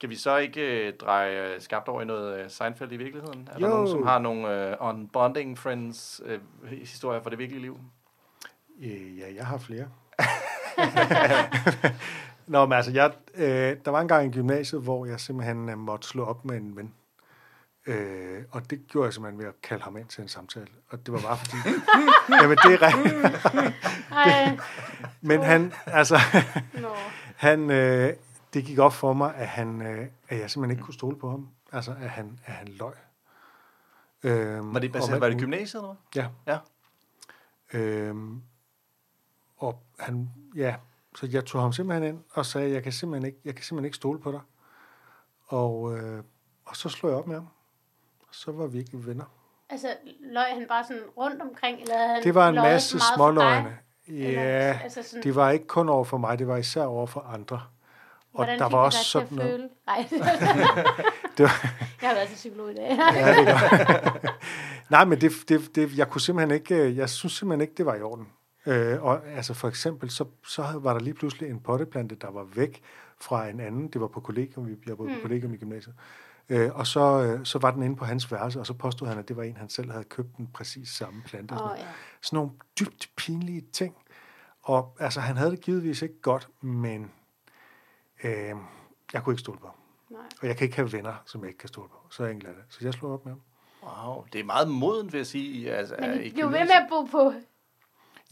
Skal 0.00 0.10
vi 0.10 0.16
så 0.16 0.36
ikke 0.36 0.86
øh, 0.88 0.94
dreje 0.94 1.54
øh, 1.54 1.60
skabt 1.60 1.88
over 1.88 2.02
i 2.02 2.04
noget 2.04 2.40
øh, 2.40 2.50
Seinfeld 2.50 2.92
i 2.92 2.96
virkeligheden? 2.96 3.48
Er 3.52 3.58
Jo. 3.60 3.66
der 3.66 3.74
nogen, 3.74 3.88
som 3.88 4.06
har 4.06 4.18
nogle 4.18 4.70
øh, 4.70 4.76
on 4.80 5.08
bonding 5.08 5.58
friends 5.58 6.20
øh, 6.24 6.38
historier 6.68 7.22
fra 7.22 7.30
det 7.30 7.38
virkelige 7.38 7.62
liv? 7.62 7.80
Øh, 8.82 9.18
ja, 9.18 9.34
jeg 9.34 9.46
har 9.46 9.58
flere. 9.58 9.88
Nå, 12.46 12.66
men 12.66 12.72
altså, 12.72 12.92
jeg, 12.92 13.12
øh, 13.34 13.76
der 13.84 13.90
var 13.90 14.00
en 14.00 14.08
gang 14.08 14.26
i 14.26 14.30
gymnasiet, 14.38 14.82
hvor 14.82 15.06
jeg 15.06 15.20
simpelthen 15.20 15.68
øh, 15.68 15.78
måtte 15.78 16.08
slå 16.08 16.24
op 16.24 16.44
med 16.44 16.56
en 16.56 16.76
ven. 16.76 16.94
Øh, 17.86 18.42
og 18.50 18.70
det 18.70 18.86
gjorde 18.88 19.06
jeg 19.06 19.14
simpelthen 19.14 19.38
ved 19.38 19.46
at 19.46 19.62
kalde 19.62 19.82
ham 19.82 19.96
ind 19.96 20.06
til 20.06 20.22
en 20.22 20.28
samtale. 20.28 20.66
Og 20.88 21.06
det 21.06 21.14
var 21.14 21.20
bare 21.20 21.36
fordi... 21.36 21.56
jamen, 22.42 22.56
det 22.56 22.72
er 22.72 22.82
rigtigt. 22.82 23.14
Men 25.30 25.42
han, 25.42 25.72
altså... 25.86 26.18
han, 27.36 27.70
øh, 27.70 28.12
det 28.54 28.64
gik 28.64 28.78
op 28.78 28.92
for 28.92 29.12
mig, 29.12 29.34
at, 29.34 29.46
han, 29.48 29.82
øh, 29.82 30.06
at 30.28 30.38
jeg 30.40 30.50
simpelthen 30.50 30.70
ikke 30.70 30.84
kunne 30.84 30.94
stole 30.94 31.16
på 31.18 31.30
ham. 31.30 31.48
Altså, 31.72 31.90
at 31.90 32.10
han, 32.10 32.38
at 32.46 32.52
han 32.52 32.68
løg. 32.68 32.92
Øhm, 34.22 34.74
Var 34.74 34.80
det, 34.80 34.92
baseret, 34.92 35.20
var 35.20 35.28
det 35.28 35.38
gymnasiet, 35.38 35.80
eller 35.82 35.94
hvad? 36.14 36.22
Ja. 36.46 36.58
Ja. 37.72 37.78
Øhm, 37.78 38.42
og 39.56 39.82
han, 39.98 40.30
ja, 40.56 40.74
så 41.16 41.28
jeg 41.32 41.44
tog 41.44 41.60
ham 41.62 41.72
simpelthen 41.72 42.08
ind 42.08 42.20
og 42.32 42.46
sagde, 42.46 42.70
jeg 42.72 42.82
kan 42.82 42.92
simpelthen 42.92 43.26
ikke, 43.26 43.38
jeg 43.44 43.54
kan 43.54 43.64
simpelthen 43.64 43.84
ikke 43.84 43.96
stole 43.96 44.18
på 44.20 44.32
dig. 44.32 44.40
Og, 45.46 45.98
øh, 45.98 46.22
og 46.64 46.76
så 46.76 46.88
slog 46.88 47.10
jeg 47.12 47.18
op 47.18 47.26
med 47.26 47.34
ham. 47.34 47.48
Så 48.30 48.52
var 48.52 48.66
vi 48.66 48.78
ikke 48.78 49.06
venner. 49.06 49.24
Altså, 49.70 49.96
løg 50.20 50.44
han 50.54 50.66
bare 50.68 50.84
sådan 50.84 51.02
rundt 51.16 51.42
omkring, 51.42 51.80
eller 51.80 52.06
han 52.06 52.22
Det 52.22 52.34
var 52.34 52.48
en 52.48 52.54
masse 52.54 52.98
småløgne. 53.14 53.78
Eller, 54.06 54.30
Ja, 54.42 54.78
altså 54.82 55.02
sådan- 55.02 55.22
det 55.22 55.34
var 55.34 55.50
ikke 55.50 55.66
kun 55.66 55.88
over 55.88 56.04
for 56.04 56.18
mig, 56.18 56.38
det 56.38 56.46
var 56.48 56.56
især 56.56 56.84
over 56.84 57.06
for 57.06 57.20
andre. 57.20 57.62
Og 58.32 58.44
Hvordan 58.44 58.58
der 58.58 58.68
var 58.68 58.78
også 58.78 59.04
sådan 59.04 59.26
at 59.28 59.32
noget. 59.34 59.50
føle? 59.50 59.68
Nej, 59.86 60.06
Det 61.36 61.42
var, 61.44 61.66
jeg 62.02 62.08
har 62.08 62.14
været 62.14 62.28
til 62.28 62.34
psykolog 62.36 62.70
i 62.70 62.74
dag. 62.74 62.88
Ja, 63.14 63.38
det 63.38 63.46
gør. 63.46 64.28
Nej, 64.90 65.04
men 65.04 65.20
det, 65.20 65.32
det, 65.48 65.74
det, 65.74 65.98
jeg 65.98 66.08
kunne 66.08 66.20
simpelthen 66.20 66.54
ikke, 66.54 66.74
øh, 66.74 66.96
jeg 66.96 67.08
synes 67.10 67.32
simpelthen 67.32 67.60
ikke, 67.60 67.74
det 67.76 67.86
var 67.86 67.94
i 67.94 68.02
orden. 68.02 68.28
Øh, 68.66 69.02
og 69.02 69.26
altså 69.28 69.54
for 69.54 69.68
eksempel, 69.68 70.10
så, 70.10 70.24
så 70.46 70.62
var 70.82 70.92
der 70.92 71.00
lige 71.00 71.14
pludselig 71.14 71.50
en 71.50 71.60
potteplante, 71.60 72.14
der 72.14 72.30
var 72.30 72.44
væk 72.54 72.82
fra 73.20 73.48
en 73.48 73.60
anden. 73.60 73.88
Det 73.88 74.00
var 74.00 74.06
på 74.06 74.20
kollegium, 74.20 74.68
jeg 74.86 74.96
boede 74.96 75.12
på 75.12 75.16
Mm. 75.16 75.22
kollegium 75.22 75.54
i 75.54 75.56
gymnasiet. 75.56 75.94
Øh, 76.48 76.70
og 76.74 76.86
så, 76.86 77.22
øh, 77.22 77.44
så 77.46 77.58
var 77.58 77.70
den 77.70 77.82
inde 77.82 77.96
på 77.96 78.04
hans 78.04 78.32
værelse, 78.32 78.60
og 78.60 78.66
så 78.66 78.74
påstod 78.74 79.08
han, 79.08 79.18
at 79.18 79.28
det 79.28 79.36
var 79.36 79.42
en, 79.42 79.56
han 79.56 79.68
selv 79.68 79.90
havde 79.90 80.04
købt 80.04 80.36
den 80.36 80.48
præcis 80.54 80.88
samme 80.88 81.22
plante. 81.26 81.52
og 81.52 81.58
Sådan, 81.58 81.76
ja. 81.78 81.84
sådan 82.22 82.36
nogle 82.36 82.50
dybt 82.80 83.10
pinlige 83.16 83.62
ting. 83.72 83.94
Og 84.62 84.96
altså, 85.00 85.20
han 85.20 85.36
havde 85.36 85.50
det 85.50 85.60
givetvis 85.60 86.02
ikke 86.02 86.20
godt, 86.22 86.48
men 86.62 87.10
øh, 88.24 88.32
jeg 89.12 89.22
kunne 89.22 89.32
ikke 89.32 89.40
stole 89.40 89.58
på 89.58 89.66
ham. 89.66 89.74
Nej. 90.10 90.20
Og 90.42 90.46
jeg 90.46 90.56
kan 90.56 90.64
ikke 90.64 90.76
have 90.76 90.92
venner, 90.92 91.12
som 91.26 91.40
jeg 91.40 91.48
ikke 91.48 91.58
kan 91.58 91.68
stole 91.68 91.88
på. 91.88 91.96
Så 92.10 92.24
enkelt 92.24 92.48
er 92.48 92.52
det. 92.54 92.62
Så 92.68 92.78
jeg 92.82 92.92
slog 92.94 93.12
op 93.12 93.24
med 93.26 93.32
ham. 93.32 93.40
Wow, 94.06 94.24
det 94.32 94.40
er 94.40 94.44
meget 94.44 94.68
modent, 94.68 95.12
vil 95.12 95.18
jeg 95.18 95.26
sige. 95.26 95.72
Altså, 95.72 95.94
Men 96.00 96.22
i 96.22 96.30
blev 96.32 96.46
ved 96.46 96.52
med 96.52 96.60
at 96.60 96.86
bo 96.90 97.02
på... 97.02 97.32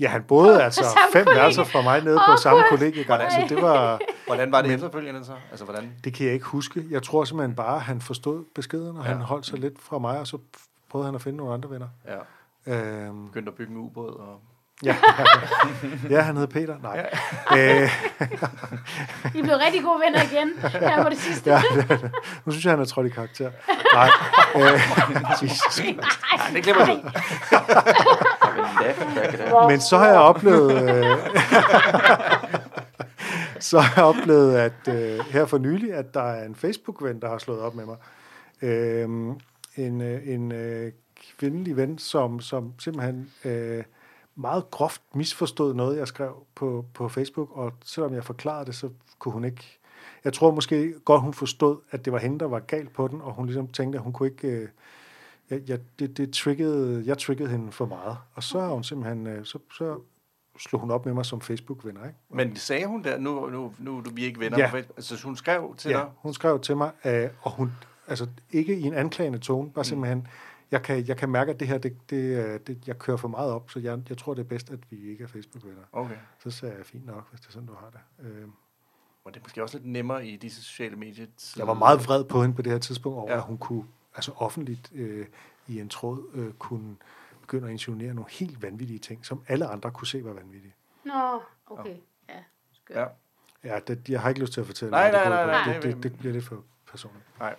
Ja, 0.00 0.08
han 0.08 0.22
boede 0.24 0.54
På 0.54 0.60
altså 0.60 0.82
samme 0.82 0.98
fem 1.12 1.24
kollegie. 1.24 1.40
værelser 1.42 1.64
fra 1.64 1.82
mig 1.82 2.04
nede 2.04 2.16
på 2.26 2.32
Åh, 2.32 2.38
samme 2.38 2.60
Gud. 2.62 2.68
kollegiegang, 2.70 3.32
så 3.32 3.46
det 3.54 3.62
var... 3.62 4.00
Hvordan 4.26 4.52
var 4.52 4.62
det 4.62 4.68
Men- 4.70 4.74
efterfølgende 4.74 5.24
så? 5.24 5.36
Altså, 5.50 5.64
hvordan? 5.64 5.92
Det 6.04 6.14
kan 6.14 6.26
jeg 6.26 6.34
ikke 6.34 6.46
huske. 6.46 6.84
Jeg 6.90 7.02
tror 7.02 7.24
simpelthen 7.24 7.56
bare, 7.56 7.74
at 7.76 7.82
han 7.82 8.00
forstod 8.00 8.44
beskeden, 8.54 8.96
og 8.96 9.04
ja. 9.04 9.08
han 9.10 9.20
holdt 9.20 9.46
sig 9.46 9.58
lidt 9.58 9.78
fra 9.78 9.98
mig, 9.98 10.20
og 10.20 10.26
så 10.26 10.38
prøvede 10.88 11.06
han 11.06 11.14
at 11.14 11.22
finde 11.22 11.36
nogle 11.38 11.54
andre 11.54 11.70
venner. 11.70 11.88
Ja. 12.06 12.18
Øhm, 13.06 13.26
Begyndte 13.26 13.50
at 13.50 13.56
bygge 13.56 13.72
en 13.72 13.78
ubåd. 13.78 14.14
Og... 14.14 14.40
ja, 14.84 14.96
ja, 16.10 16.20
han 16.20 16.36
hed 16.36 16.46
Peter. 16.46 16.76
Nej. 16.82 17.10
Øh, 17.56 17.90
I 19.34 19.42
blev 19.42 19.54
rigtig 19.54 19.82
gode 19.82 20.00
venner 20.04 20.22
igen 20.22 20.50
her 20.80 21.02
på 21.02 21.08
det 21.08 21.18
sidste. 21.18 21.50
ja, 21.50 21.62
nu 22.44 22.52
synes 22.52 22.64
jeg, 22.64 22.72
han 22.72 22.80
er 22.80 22.84
trådt 22.84 23.06
i 23.06 23.10
karakter. 23.10 23.50
Nej. 23.94 24.10
Øh, 24.56 24.80
Jesus. 25.42 25.80
Nej, 25.84 26.50
det 26.52 26.62
glemmer 26.62 26.86
du. 26.86 26.92
Men 29.70 29.80
så 29.80 29.98
har 29.98 30.06
jeg 30.06 30.18
oplevet... 30.18 30.72
Øh, 30.72 31.16
så 33.70 33.80
har 33.80 33.92
jeg 33.96 34.04
oplevet, 34.04 34.56
at 34.56 34.88
øh, 34.88 35.20
her 35.30 35.46
for 35.46 35.58
nylig, 35.58 35.94
at 35.94 36.14
der 36.14 36.22
er 36.22 36.44
en 36.44 36.54
Facebook-ven, 36.54 37.20
der 37.20 37.28
har 37.28 37.38
slået 37.38 37.60
op 37.60 37.74
med 37.74 37.84
mig. 37.86 37.96
Øh, 38.62 39.08
en 39.76 40.00
en 40.02 40.52
øh, 40.52 40.92
kvindelig 41.38 41.76
ven, 41.76 41.98
som, 41.98 42.40
som 42.40 42.72
simpelthen 42.78 43.30
øh, 43.44 43.84
meget 44.38 44.70
groft 44.70 45.02
misforstod 45.14 45.74
noget, 45.74 45.98
jeg 45.98 46.08
skrev 46.08 46.46
på, 46.54 46.84
på 46.94 47.08
Facebook, 47.08 47.56
og 47.56 47.72
selvom 47.84 48.14
jeg 48.14 48.24
forklarede 48.24 48.66
det, 48.66 48.74
så 48.74 48.90
kunne 49.18 49.32
hun 49.32 49.44
ikke... 49.44 49.78
Jeg 50.24 50.32
tror 50.32 50.50
måske 50.54 50.94
godt, 51.04 51.20
hun 51.20 51.34
forstod, 51.34 51.78
at 51.90 52.04
det 52.04 52.12
var 52.12 52.18
hende, 52.18 52.38
der 52.38 52.46
var 52.46 52.58
galt 52.60 52.92
på 52.92 53.08
den, 53.08 53.20
og 53.20 53.32
hun 53.34 53.46
ligesom 53.46 53.68
tænkte, 53.68 53.98
at 53.98 54.02
hun 54.04 54.12
kunne 54.12 54.28
ikke... 54.28 54.48
Øh, 54.48 54.68
jeg, 55.50 55.60
jeg, 55.68 55.78
det, 55.98 56.16
det 56.16 56.32
triggede, 56.32 57.02
jeg 57.06 57.18
triggede 57.18 57.50
hende 57.50 57.72
for 57.72 57.86
meget. 57.86 58.16
Og 58.34 58.42
så 58.42 58.60
har 58.60 58.68
hun 58.68 58.84
simpelthen, 58.84 59.26
øh, 59.26 59.44
så, 59.44 59.58
så 59.72 59.98
slog 60.58 60.80
hun 60.80 60.90
op 60.90 61.06
med 61.06 61.14
mig 61.14 61.26
som 61.26 61.40
Facebook-venner. 61.40 62.04
Ikke? 62.06 62.18
Men 62.30 62.56
sagde 62.56 62.86
hun 62.86 63.04
der, 63.04 63.18
nu, 63.18 63.50
nu, 63.50 63.72
nu 63.78 63.98
er 63.98 64.02
vi 64.12 64.24
ikke 64.24 64.40
venner 64.40 64.58
Ja. 64.58 64.66
på 64.66 64.70
Facebook. 64.70 64.96
Altså, 64.96 65.24
hun 65.24 65.36
skrev 65.36 65.74
til 65.78 65.90
Ja, 65.90 65.96
dig? 65.96 66.06
hun 66.18 66.34
skrev 66.34 66.60
til 66.60 66.76
mig, 66.76 66.90
øh, 67.04 67.28
og 67.42 67.50
hun, 67.50 67.72
altså 68.08 68.26
ikke 68.52 68.76
i 68.78 68.82
en 68.82 68.94
anklagende 68.94 69.38
tone, 69.38 69.70
bare 69.70 69.84
simpelthen, 69.84 70.26
jeg 70.70 70.82
kan, 70.82 71.06
jeg 71.08 71.16
kan 71.16 71.28
mærke, 71.28 71.52
at 71.52 71.60
det 71.60 71.68
her, 71.68 71.78
det, 71.78 72.10
det, 72.10 72.46
øh, 72.46 72.60
det, 72.66 72.88
jeg 72.88 72.98
kører 72.98 73.16
for 73.16 73.28
meget 73.28 73.52
op, 73.52 73.70
så 73.70 73.78
jeg, 73.78 74.02
jeg 74.08 74.18
tror, 74.18 74.34
det 74.34 74.40
er 74.44 74.48
bedst, 74.48 74.70
at 74.70 74.78
vi 74.90 75.10
ikke 75.10 75.24
er 75.24 75.28
Facebook-venner. 75.28 75.82
Okay. 75.92 76.16
Så 76.38 76.50
ser 76.50 76.76
jeg 76.76 76.86
fint 76.86 77.06
nok, 77.06 77.30
hvis 77.30 77.40
det 77.40 77.46
er 77.48 77.52
sådan, 77.52 77.68
du 77.68 77.74
har 77.74 77.90
det. 77.90 78.26
Øh, 78.26 78.48
Og 79.24 79.34
det 79.34 79.40
er 79.40 79.44
måske 79.44 79.62
også 79.62 79.78
lidt 79.78 79.86
nemmere 79.86 80.26
i 80.26 80.36
disse 80.36 80.62
sociale 80.62 80.96
medier. 80.96 81.26
jeg 81.56 81.66
var 81.66 81.74
meget 81.74 82.04
vred 82.06 82.24
på 82.24 82.42
hende 82.42 82.56
på 82.56 82.62
det 82.62 82.72
her 82.72 82.78
tidspunkt 82.78 83.18
over, 83.18 83.26
Ja. 83.30 83.32
ja. 83.34 83.38
at 83.40 83.46
hun 83.46 83.58
kunne, 83.58 83.84
altså 84.14 84.32
offentligt 84.36 84.92
øh, 84.94 85.26
i 85.68 85.80
en 85.80 85.88
tråd, 85.88 86.30
øh, 86.34 86.52
kunne 86.52 86.96
begynde 87.40 87.66
at 87.66 87.70
insinuere 87.72 88.14
nogle 88.14 88.30
helt 88.30 88.62
vanvittige 88.62 88.98
ting, 88.98 89.26
som 89.26 89.42
alle 89.48 89.66
andre 89.66 89.90
kunne 89.90 90.06
se 90.06 90.24
var 90.24 90.32
vanvittige. 90.32 90.74
Nå, 91.04 91.40
okay. 91.66 91.96
Ja. 92.28 92.34
Skørt. 92.72 92.96
Ja. 92.98 93.06
Ja, 93.74 93.78
det, 93.86 94.08
jeg 94.08 94.20
har 94.20 94.28
ikke 94.28 94.40
lyst 94.40 94.52
til 94.52 94.60
at 94.60 94.66
fortælle, 94.66 94.90
Nej, 94.90 95.04
det 95.04 95.12
nej, 95.12 95.28
nej, 95.28 95.46
nej. 95.66 95.74
Det, 95.74 95.82
det, 95.82 96.02
det 96.02 96.18
bliver 96.18 96.32
lidt 96.32 96.44
for 96.44 96.64
personligt. 96.86 97.24
Nej. 97.38 97.56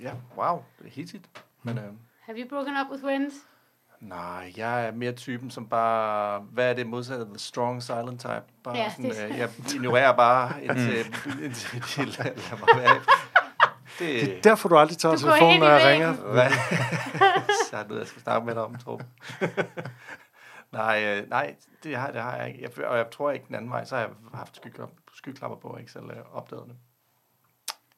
Ja, 0.00 0.14
wow. 0.36 0.62
Det 0.78 0.86
er 0.86 0.90
hitsigt. 0.90 1.30
Men 1.64 1.78
øh, 1.78 1.84
Have 2.20 2.38
you 2.40 2.48
broken 2.48 2.74
up 2.76 2.90
with 2.90 3.02
friends? 3.02 3.34
nej, 4.00 4.52
jeg 4.56 4.86
er 4.86 4.92
mere 4.92 5.12
typen, 5.12 5.50
som 5.50 5.68
bare... 5.68 6.40
Hvad 6.40 6.70
er 6.70 6.74
det 6.74 6.86
modsatte? 6.86 7.24
The 7.24 7.38
strong 7.38 7.82
silent 7.82 8.20
type. 8.20 8.42
Bare 8.64 8.76
Ja, 8.76 8.90
sådan, 8.90 9.10
det 9.10 9.24
øh, 9.24 9.38
jeg 9.38 9.50
ignorerer 9.74 10.16
bare 10.16 10.52
indtil, 10.64 10.96
indtil 11.42 11.80
de 11.96 12.04
lader 12.04 12.56
mig 12.58 12.82
være. 12.82 13.00
Det, 13.98 14.26
Det 14.26 14.36
er 14.36 14.42
derfor, 14.42 14.68
du 14.68 14.76
aldrig 14.76 14.98
tager 14.98 15.16
telefonen, 15.16 15.60
når 15.60 15.66
i 15.66 15.70
jeg 15.70 15.92
ringer. 15.92 16.12
Hvad? 16.12 16.50
Så 17.70 17.76
er 17.76 17.82
det 17.82 17.98
jeg 17.98 18.06
skal 18.06 18.22
snakke 18.22 18.46
med 18.46 18.54
dig 18.54 18.62
om, 18.62 18.74
tror 18.74 19.00
Nej, 20.72 21.04
øh, 21.04 21.28
nej, 21.28 21.54
det 21.82 21.96
har, 21.96 22.10
det 22.10 22.22
har 22.22 22.36
jeg 22.36 22.48
ikke. 22.48 22.62
Jeg, 22.76 22.86
og 22.86 22.96
jeg 22.96 23.10
tror 23.10 23.30
ikke 23.30 23.46
den 23.46 23.54
anden 23.54 23.70
vej, 23.70 23.84
så 23.84 23.96
har 23.96 24.02
jeg 24.02 24.10
haft 24.34 24.56
skyklapper, 24.56 24.96
skyklapper 25.14 25.58
på, 25.58 25.68
og 25.68 25.80
ikke 25.80 25.92
selv 25.92 26.04
øh, 26.04 26.36
opdaget 26.36 26.64
det. 26.68 26.76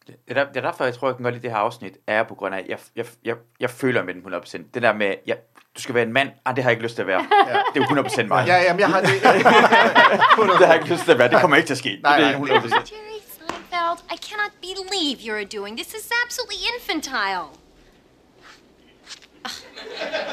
Det 0.07 0.17
er, 0.29 0.35
der, 0.35 0.45
det 0.45 0.57
er 0.57 0.61
derfor, 0.61 0.85
jeg 0.85 0.95
tror, 0.95 1.09
jeg 1.09 1.17
kan 1.17 1.23
godt 1.23 1.35
lide 1.35 1.43
det 1.43 1.51
her 1.51 1.59
afsnit, 1.59 1.97
er 2.07 2.23
på 2.23 2.35
grund 2.35 2.55
af, 2.55 2.59
at 2.59 2.69
jeg, 2.69 2.79
jeg, 2.97 3.07
jeg, 3.25 3.37
jeg 3.61 3.71
føler 3.71 4.03
med 4.03 4.15
den 4.15 4.23
100%. 4.35 4.63
Det 4.75 4.83
der 4.83 4.93
med, 4.93 5.15
jeg, 5.27 5.37
du 5.77 5.81
skal 5.83 5.95
være 5.95 6.05
en 6.05 6.13
mand, 6.13 6.31
ah, 6.45 6.57
det 6.57 6.65
har 6.65 6.71
jeg 6.71 6.77
ikke 6.77 6.83
lyst 6.83 6.95
til 6.95 7.03
at 7.03 7.09
være. 7.09 7.27
Ja. 7.49 7.61
Det 7.75 7.83
er 7.83 7.97
jo 7.97 8.03
100% 8.03 8.23
mig. 8.27 8.47
Ja, 8.47 8.57
jamen, 8.63 8.81
jeg 8.81 8.89
har 8.89 9.01
det. 9.01 9.09
det 10.59 10.67
har 10.67 10.75
jeg 10.75 10.75
ikke 10.75 10.95
lyst 10.95 11.05
til 11.05 11.13
at 11.13 11.19
være. 11.19 11.29
Det 11.29 11.41
kommer 11.41 11.57
ikke 11.57 11.67
til 11.67 11.75
at 11.75 11.79
ske. 11.79 11.99
Nej, 12.03 12.19
det 12.19 12.27
er 12.27 12.39
nej, 12.39 12.59
100%. 12.59 12.75
Jerry 12.75 13.21
Seinfeld, 13.37 13.99
I 14.15 14.17
cannot 14.29 14.53
believe 14.61 15.17
you're 15.27 15.59
doing 15.59 15.77
this. 15.77 15.95
is 15.95 16.11
absolutely 16.25 16.61
infantile. 16.75 17.49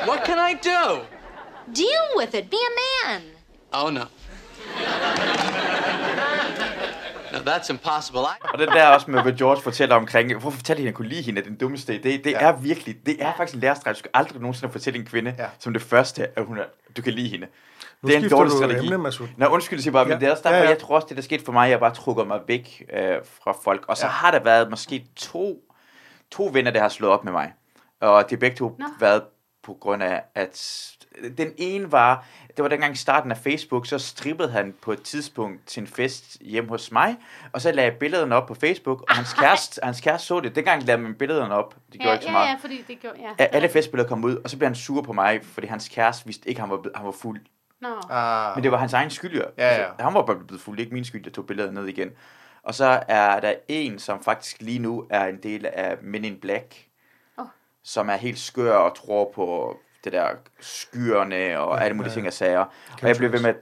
What 0.08 0.26
can 0.26 0.38
I 0.50 0.54
do? 0.54 1.06
Deal 1.74 2.06
with 2.18 2.36
it. 2.36 2.50
Be 2.50 2.58
a 2.58 2.74
man. 2.82 3.22
Oh, 3.72 3.90
no. 3.90 4.06
That's 7.48 7.70
impossible. 7.72 8.22
I... 8.22 8.46
Og 8.54 8.60
det 8.60 8.68
der 8.68 8.88
også 8.88 9.12
med, 9.12 9.22
hvad 9.22 9.34
George 9.34 9.62
fortæller 9.62 9.96
omkring, 9.96 10.32
hvorfor 10.32 10.58
fortæller 10.58 10.78
hende, 10.80 10.88
at 10.88 10.92
han 10.92 10.98
kunne 10.98 11.08
lide 11.08 11.22
hende 11.22 11.42
den 11.44 11.56
dummeste 11.56 11.94
idé, 11.96 12.00
det 12.04 12.26
Ja. 12.26 12.40
er 12.40 12.52
virkelig, 12.56 12.96
det 13.06 13.24
er 13.24 13.34
faktisk 13.38 13.56
en 13.56 13.62
lærestreg. 13.62 13.94
Du 13.94 14.00
skal 14.00 14.12
aldrig 14.14 14.42
nogensinde 14.42 14.72
fortælle 14.72 15.00
en 15.00 15.06
kvinde, 15.06 15.36
Ja. 15.38 15.46
som 15.60 15.74
det 15.74 15.82
første, 15.82 16.28
at 16.40 16.46
hun 16.46 16.58
er, 16.58 16.64
du 16.98 17.02
kan 17.02 17.14
lide 17.14 17.30
hende. 17.30 17.48
Nu 18.02 18.08
det 18.10 18.16
er 18.18 18.20
en 18.24 18.30
dårlig 18.30 18.52
du 18.52 18.58
strategi. 18.58 18.94
emne. 18.94 19.12
Nå, 19.38 19.46
undskyld, 19.46 19.78
jeg 19.80 19.84
siger 19.84 19.94
bare, 19.94 20.04
ja. 20.08 20.10
Men 20.14 20.20
det 20.22 20.28
er 20.28 20.32
også 20.32 20.44
derfor, 20.44 20.56
Ja, 20.56 20.64
ja, 20.64 20.70
jeg 20.70 20.78
tror 20.80 20.96
også, 20.96 21.08
det 21.10 21.18
der 21.18 21.24
skete 21.24 21.46
for 21.46 21.52
mig, 21.52 21.70
jeg 21.70 21.80
bare 21.80 21.94
trukker 21.94 22.24
mig 22.24 22.40
væk 22.48 22.84
øh, 22.94 23.16
fra 23.44 23.54
folk. 23.64 23.86
Og 23.88 23.98
så 23.98 24.06
ja. 24.06 24.12
har 24.12 24.32
der 24.32 24.40
været 24.40 24.70
måske 24.70 25.06
to, 25.16 25.60
to 26.32 26.50
venner, 26.54 26.72
der 26.72 26.82
har 26.82 26.90
slået 26.90 27.14
op 27.14 27.24
med 27.24 27.32
mig. 27.32 27.54
Og 28.02 28.30
det 28.30 28.36
er 28.36 28.40
begge 28.40 28.58
to 28.58 28.76
Nå. 28.80 28.86
været 29.00 29.22
på 29.64 29.78
grund 29.80 30.04
af, 30.04 30.22
at 30.36 30.88
den 31.38 31.52
ene 31.58 31.92
var, 31.92 32.26
det 32.58 32.64
var 32.64 32.70
dengang 32.70 32.94
i 32.94 32.98
starten 32.98 33.32
af 33.32 33.38
Facebook, 33.38 33.88
så 33.88 34.00
strippede 34.00 34.52
han 34.52 34.74
på 34.82 34.92
et 34.92 35.02
tidspunkt 35.02 35.68
til 35.68 35.82
en 35.82 35.88
fest 35.88 36.38
hjemme 36.42 36.70
hos 36.70 36.92
mig, 36.92 37.16
og 37.52 37.62
så 37.62 37.72
lagde 37.72 37.90
jeg 37.92 38.00
billederne 38.00 38.36
op 38.36 38.48
på 38.48 38.54
Facebook, 38.54 39.02
og 39.10 39.16
hans 39.16 39.34
kæreste, 39.40 39.80
hans 39.84 40.02
kæreste 40.02 40.28
så 40.28 40.40
det. 40.40 40.56
Dengang 40.56 40.84
lavede 40.84 41.04
man 41.04 41.16
billederne 41.16 41.54
op, 41.54 41.76
det 41.92 42.02
gjorde 42.02 42.08
Ja, 42.10 42.14
ikke 42.14 42.24
så 42.24 42.30
ja, 42.30 42.38
meget. 42.38 42.48
ja, 42.50 42.56
fordi 42.62 42.84
det 42.88 43.00
gjorde... 43.00 43.16
Ja. 43.22 43.30
Ja. 43.40 43.46
Alle 43.46 43.70
festbilleder 43.70 44.10
kom 44.10 44.24
ud, 44.24 44.36
og 44.36 44.50
så 44.50 44.58
blev 44.58 44.68
han 44.68 44.76
sur 44.76 45.02
på 45.02 45.14
mig, 45.14 45.40
fordi 45.46 45.68
hans 45.68 45.90
kæreste 45.90 46.26
vidste 46.26 46.50
ikke, 46.50 46.62
at 46.62 46.68
han 46.68 46.70
var, 46.70 46.82
han 46.96 47.06
var 47.06 47.12
fuld. 47.12 47.42
Nå. 47.82 47.90
Ah, 48.10 48.56
Men 48.56 48.64
det 48.64 48.72
var 48.72 48.78
hans 48.78 48.94
egen 48.94 49.10
skyld, 49.10 49.36
jo. 49.36 49.44
Ja, 49.58 49.66
ja. 49.66 49.70
Altså, 49.70 50.04
han 50.04 50.14
var 50.14 50.26
bare 50.26 50.36
blevet 50.48 50.62
fuld, 50.62 50.80
ikke 50.80 50.94
min 50.94 51.06
skyld, 51.06 51.22
jeg 51.26 51.34
tog 51.34 51.48
billedet 51.48 51.74
ned 51.74 51.86
igen. 51.88 52.10
Og 52.64 52.74
så 52.76 53.04
er 53.08 53.40
der 53.40 53.54
en, 53.68 54.00
som 54.00 54.24
faktisk 54.24 54.62
lige 54.62 54.80
nu 54.80 55.08
er 55.10 55.26
en 55.26 55.38
del 55.44 55.66
af 55.66 55.98
Men 56.02 56.26
in 56.26 56.36
Black. 56.40 56.76
Som 57.84 58.10
er 58.10 58.16
helt 58.16 58.40
skør 58.40 58.76
og 58.76 58.96
tror 58.96 59.32
på 59.36 59.78
det 60.04 60.14
der 60.14 60.28
skyerne 60.60 61.60
og 61.60 61.84
alle 61.84 61.98
mulige 61.98 62.14
ting 62.14 62.28
og 62.28 62.34
sager. 62.34 62.66
Og 63.02 63.08
jeg 63.08 63.16
blev 63.18 63.32
ved 63.32 63.40
med 63.42 63.50
at 63.50 63.56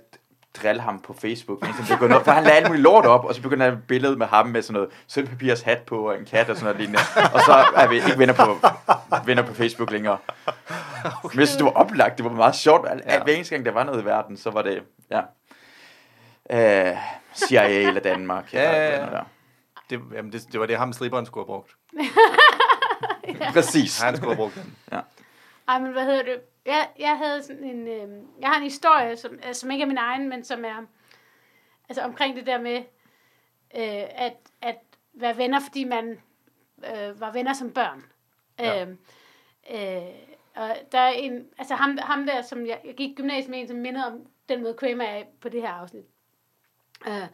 drille 0.62 0.82
ham 0.82 1.00
på 1.00 1.14
Facebook, 1.14 1.68
indtil 1.68 1.88
det 1.88 2.00
begyndte, 2.00 2.24
for 2.24 2.32
han 2.32 2.44
lagde 2.44 2.58
alt 2.58 2.68
muligt 2.68 2.84
lort 2.84 3.06
op, 3.06 3.26
og 3.26 3.36
så 3.36 3.42
begyndte 3.42 3.64
han 3.66 3.74
et 3.74 3.88
billede 3.88 4.16
med 4.16 4.28
ham 4.28 4.48
med 4.48 4.62
sådan 4.62 4.74
noget 4.74 4.90
sølvpapirs 5.08 5.62
hat 5.62 5.78
på, 5.82 6.10
og 6.10 6.18
en 6.20 6.26
kat 6.26 6.50
og 6.50 6.56
sådan 6.56 6.64
noget 6.66 6.78
lignende. 6.80 7.00
Og 7.34 7.40
så 7.42 7.66
er 7.76 7.88
vi 7.88 7.96
ikke 7.96 8.18
venner 8.18 8.34
på, 8.34 8.68
venner 9.26 9.44
på 9.44 9.54
Facebook 9.54 9.92
længere. 9.92 10.18
Men 11.06 11.40
jeg 11.40 11.48
synes, 11.48 11.56
det 11.56 11.66
var 11.66 11.72
oplagt, 11.72 12.18
det 12.18 12.26
var 12.26 12.32
meget 12.32 12.56
sjovt. 12.56 12.88
Al- 12.90 13.02
Ja. 13.06 13.14
ja. 13.14 13.24
Hver 13.24 13.34
eneste 13.34 13.56
gang, 13.56 13.66
der 13.66 13.72
var 13.72 13.84
noget 13.84 14.02
i 14.02 14.06
verden, 14.06 14.38
så 14.38 14.50
var 14.52 14.62
det, 14.62 14.84
ja, 15.12 15.22
øh, 16.92 16.98
CIA 17.36 17.68
eller 17.88 18.02
Danmark. 18.02 18.54
Ja, 18.54 18.72
ja, 18.72 19.00
ja. 19.16 19.22
det, 19.90 20.00
jamen, 20.14 20.32
det, 20.32 20.46
det 20.52 20.60
var 20.60 20.66
det, 20.66 20.78
ham 20.78 20.94
striberen 20.94 21.26
skulle 21.26 21.46
have 21.48 21.54
brugt. 21.56 21.72
Præcis. 23.54 24.02
Han 24.02 24.16
skulle 24.16 24.36
have 24.36 24.44
brugt 24.44 24.56
den. 24.56 24.78
Ej, 25.68 25.80
men 25.80 25.92
hvad 25.92 26.06
hedder 26.06 26.24
det? 26.24 26.42
Jeg, 26.66 26.90
jeg 27.00 27.18
havde 27.18 27.44
sådan 27.44 27.64
en... 27.64 27.88
Øh, 27.88 28.24
jeg 28.42 28.50
har 28.50 28.58
en 28.58 28.64
historie, 28.64 29.18
som, 29.18 29.34
øh, 29.48 29.54
som 29.54 29.72
ikke 29.72 29.82
er 29.82 29.88
min 29.88 29.98
egen, 29.98 30.30
men 30.30 30.44
som 30.44 30.66
er... 30.66 30.86
Altså 31.90 32.02
omkring 32.02 32.36
det 32.36 32.46
der 32.46 32.62
med, 32.62 32.78
øh, 33.76 34.04
at, 34.26 34.38
at 34.62 34.78
være 35.14 35.38
venner, 35.38 35.60
fordi 35.60 35.84
man 35.84 36.22
øh, 36.86 37.22
var 37.22 37.32
venner 37.32 37.54
som 37.54 37.72
børn. 37.72 38.06
Ja. 38.60 38.86
Øh, 38.86 38.92
øh, 39.72 40.02
og 40.56 40.78
der 40.92 41.00
er 41.00 41.10
en... 41.12 41.46
Altså 41.58 41.76
ham, 41.76 41.98
ham 42.02 42.26
der, 42.26 42.42
som 42.42 42.66
jeg, 42.66 42.82
jeg 42.86 42.96
gik 42.96 43.10
i 43.10 43.16
gymnasiet 43.16 43.50
med, 43.50 43.60
en, 43.60 43.68
som 43.68 43.78
mindede 43.78 44.08
om 44.08 44.26
den 44.50 44.64
måde 44.64 44.74
Kramer 44.74 45.06
er 45.06 45.24
på 45.42 45.50
det 45.50 45.62
her 45.62 45.70
afsnit. 45.70 46.06
Øh, 47.08 47.28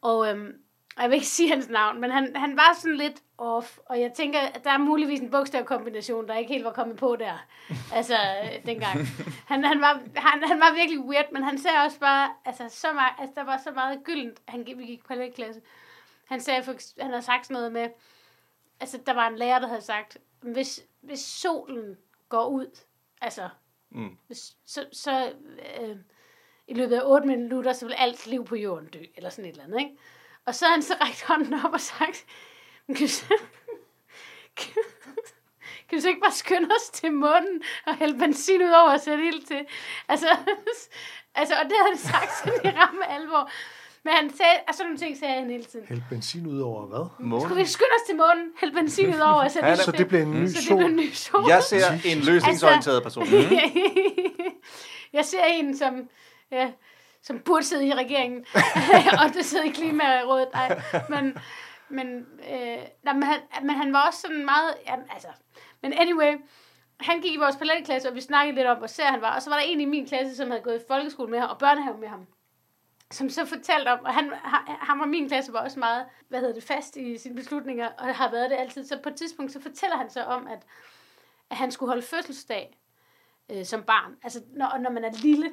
og... 0.00 0.28
Øh, 0.28 0.54
og 0.96 1.02
jeg 1.02 1.10
vil 1.10 1.16
ikke 1.16 1.26
sige 1.26 1.50
hans 1.50 1.68
navn, 1.68 2.00
men 2.00 2.10
han, 2.10 2.36
han 2.36 2.56
var 2.56 2.74
sådan 2.78 2.96
lidt 2.96 3.22
off, 3.38 3.78
og 3.86 4.00
jeg 4.00 4.12
tænker, 4.12 4.40
at 4.40 4.64
der 4.64 4.70
er 4.70 4.78
muligvis 4.78 5.20
en 5.20 5.30
bogstavkombination, 5.30 6.28
der 6.28 6.34
ikke 6.36 6.52
helt 6.52 6.64
var 6.64 6.72
kommet 6.72 6.96
på 6.96 7.16
der, 7.16 7.46
altså 7.92 8.14
øh, 8.44 8.66
dengang. 8.66 8.98
Han, 9.52 9.64
han, 9.64 9.80
var, 9.80 10.02
han, 10.16 10.48
han 10.48 10.60
var 10.60 10.74
virkelig 10.74 11.00
weird, 11.00 11.32
men 11.32 11.42
han 11.42 11.58
sagde 11.58 11.76
også 11.84 12.00
bare, 12.00 12.30
altså, 12.44 12.68
så 12.68 12.92
meget, 12.92 13.12
altså 13.18 13.34
der 13.34 13.44
var 13.44 13.60
så 13.64 13.70
meget 13.70 14.04
gyldent, 14.04 14.40
han, 14.48 14.64
gik- 14.64 14.78
vi 14.78 14.86
gik 14.86 15.04
på 15.04 15.14
klasse. 15.34 15.60
Han 16.24 16.40
sagde, 16.40 16.62
for, 16.62 16.74
han 17.02 17.10
havde 17.10 17.22
sagt 17.22 17.46
sådan 17.46 17.54
noget 17.54 17.72
med, 17.72 17.88
altså 18.80 18.98
der 19.06 19.12
var 19.14 19.28
en 19.28 19.36
lærer, 19.36 19.58
der 19.58 19.68
havde 19.68 19.80
sagt, 19.80 20.18
hvis, 20.40 20.80
hvis 21.00 21.20
solen 21.20 21.96
går 22.28 22.46
ud, 22.48 22.78
altså, 23.20 23.48
Mm. 23.90 24.16
hvis, 24.26 24.56
så, 24.66 24.86
så 24.92 25.32
øh, 25.80 25.96
i 26.68 26.74
løbet 26.74 26.96
af 26.96 27.00
8 27.04 27.26
minutter, 27.26 27.72
så 27.72 27.86
vil 27.86 27.94
alt 27.98 28.26
liv 28.26 28.44
på 28.44 28.56
jorden 28.56 28.88
dø, 28.88 28.98
eller 29.16 29.30
sådan 29.30 29.44
et 29.44 29.50
eller 29.50 29.64
andet, 29.64 29.78
ikke? 29.80 29.96
Og 30.44 30.54
så 30.54 30.64
har 30.64 30.72
han 30.72 30.82
så 30.82 30.94
rækket 31.00 31.22
hånden 31.22 31.54
op 31.64 31.72
og 31.72 31.80
sagt, 31.80 32.26
kan 32.86 32.96
du, 32.96 33.08
så, 33.08 33.24
kan, 34.56 34.72
kan 35.88 35.98
du 35.98 36.00
så 36.00 36.08
ikke 36.08 36.20
bare 36.20 36.32
skynde 36.32 36.68
os 36.76 36.90
til 36.90 37.12
munden 37.12 37.62
og 37.86 37.96
hælde 37.96 38.18
benzin 38.18 38.62
ud 38.62 38.70
over 38.70 38.92
og 38.92 39.00
sætte 39.00 39.24
ild 39.26 39.46
til? 39.46 39.60
Altså, 40.08 40.26
altså, 41.40 41.54
og 41.54 41.64
det 41.64 41.72
havde 41.80 41.88
han 41.88 41.98
sagt 41.98 42.30
sådan 42.44 42.74
i 42.74 42.78
ramme 42.78 43.10
alvor. 43.10 43.50
Men 44.04 44.14
han 44.14 44.30
sagde, 44.36 44.52
altså 44.52 44.76
sådan 44.78 44.86
nogle 44.86 44.98
ting 44.98 45.16
sagde 45.18 45.34
han 45.34 45.50
hele 45.50 45.64
tiden. 45.64 45.86
Hælde 45.88 46.04
benzin 46.10 46.46
ud 46.46 46.60
over 46.60 46.86
hvad? 46.86 47.40
Skulle 47.40 47.60
vi 47.62 47.68
skynde 47.68 47.90
os 48.00 48.06
til 48.06 48.16
munden, 48.16 48.52
hælde 48.60 48.74
benzin 48.74 49.14
ud 49.14 49.20
over 49.20 49.32
og 49.44 49.50
sætte 49.50 49.64
Han 49.66 49.72
ild 49.74 49.80
er- 49.80 49.84
til? 49.84 49.92
Så 49.92 49.98
det 49.98 50.08
blev 50.08 50.20
en 50.22 50.42
ny 50.42 50.46
så 50.48 50.54
det 50.54 50.64
sol. 50.68 50.76
blev 50.76 50.88
en 50.88 50.96
ny 50.96 51.12
sol. 51.12 51.44
Jeg 51.48 51.62
ser 51.62 51.86
en 52.04 52.18
løsningsorienteret 52.18 53.02
person. 53.02 53.26
jeg 55.12 55.24
ser 55.24 55.44
en, 55.44 55.76
som, 55.76 56.08
ja, 56.50 56.70
som 57.22 57.38
burde 57.40 57.64
sidde 57.64 57.86
i 57.86 57.92
regeringen, 57.94 58.44
og 59.22 59.34
det 59.34 59.44
sidder 59.44 59.64
i 59.64 59.68
Klimarådet. 59.68 60.48
Nej, 60.54 60.80
men, 61.08 61.38
men, 61.88 62.26
øh, 62.52 62.78
nej, 63.02 63.14
men, 63.14 63.22
han, 63.22 63.40
men 63.62 63.70
han 63.70 63.92
var 63.92 64.06
også 64.06 64.20
sådan 64.20 64.44
meget... 64.44 64.74
Ja, 64.86 64.96
altså, 65.10 65.28
men 65.82 65.92
anyway, 65.92 66.36
han 67.00 67.20
gik 67.20 67.34
i 67.34 67.36
vores 67.36 67.56
paletklasse, 67.56 68.08
og 68.08 68.14
vi 68.14 68.20
snakkede 68.20 68.54
lidt 68.54 68.66
om, 68.66 68.78
hvor 68.78 68.86
ser 68.86 69.04
han 69.04 69.20
var. 69.20 69.34
Og 69.34 69.42
så 69.42 69.50
var 69.50 69.56
der 69.56 69.64
en 69.66 69.80
i 69.80 69.84
min 69.84 70.06
klasse, 70.06 70.36
som 70.36 70.50
havde 70.50 70.62
gået 70.62 70.76
i 70.76 70.84
folkeskole 70.88 71.30
med 71.30 71.40
ham, 71.40 71.50
og 71.50 71.58
børnehave 71.58 71.98
med 71.98 72.08
ham. 72.08 72.26
Som 73.10 73.28
så 73.28 73.44
fortalte 73.44 73.88
om, 73.88 73.98
og 74.04 74.14
han, 74.14 74.32
han, 74.66 74.98
var 74.98 75.06
min 75.06 75.28
klasse, 75.28 75.52
var 75.52 75.60
også 75.60 75.78
meget, 75.78 76.06
hvad 76.28 76.40
hedder 76.40 76.54
det, 76.54 76.62
fast 76.62 76.96
i 76.96 77.18
sine 77.18 77.34
beslutninger, 77.34 77.88
og 77.98 78.16
har 78.16 78.30
været 78.30 78.50
det 78.50 78.56
altid. 78.56 78.86
Så 78.86 78.98
på 79.02 79.08
et 79.08 79.14
tidspunkt, 79.14 79.52
så 79.52 79.60
fortæller 79.60 79.96
han 79.96 80.10
så 80.10 80.22
om, 80.22 80.46
at, 80.46 80.66
at 81.50 81.56
han 81.56 81.70
skulle 81.70 81.90
holde 81.90 82.02
fødselsdag 82.02 82.78
øh, 83.52 83.64
som 83.64 83.82
barn. 83.82 84.16
Altså, 84.22 84.42
når, 84.48 84.78
når 84.78 84.90
man 84.90 85.04
er 85.04 85.12
lille, 85.22 85.52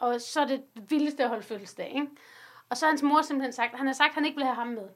og 0.00 0.20
så 0.20 0.40
er 0.40 0.46
det 0.46 0.64
det 0.74 0.90
vildeste 0.90 1.22
at 1.22 1.28
holde 1.28 1.42
fødselsdag, 1.42 1.92
ikke? 1.94 2.08
Og 2.68 2.76
så 2.76 2.86
har 2.86 2.90
hans 2.90 3.02
mor 3.02 3.22
simpelthen 3.22 3.52
sagt, 3.52 3.76
han 3.76 3.86
har 3.86 3.94
sagt, 3.94 4.08
at 4.08 4.14
han 4.14 4.24
ikke 4.24 4.36
vil 4.36 4.44
have 4.44 4.56
ham 4.56 4.66
med. 4.66 4.88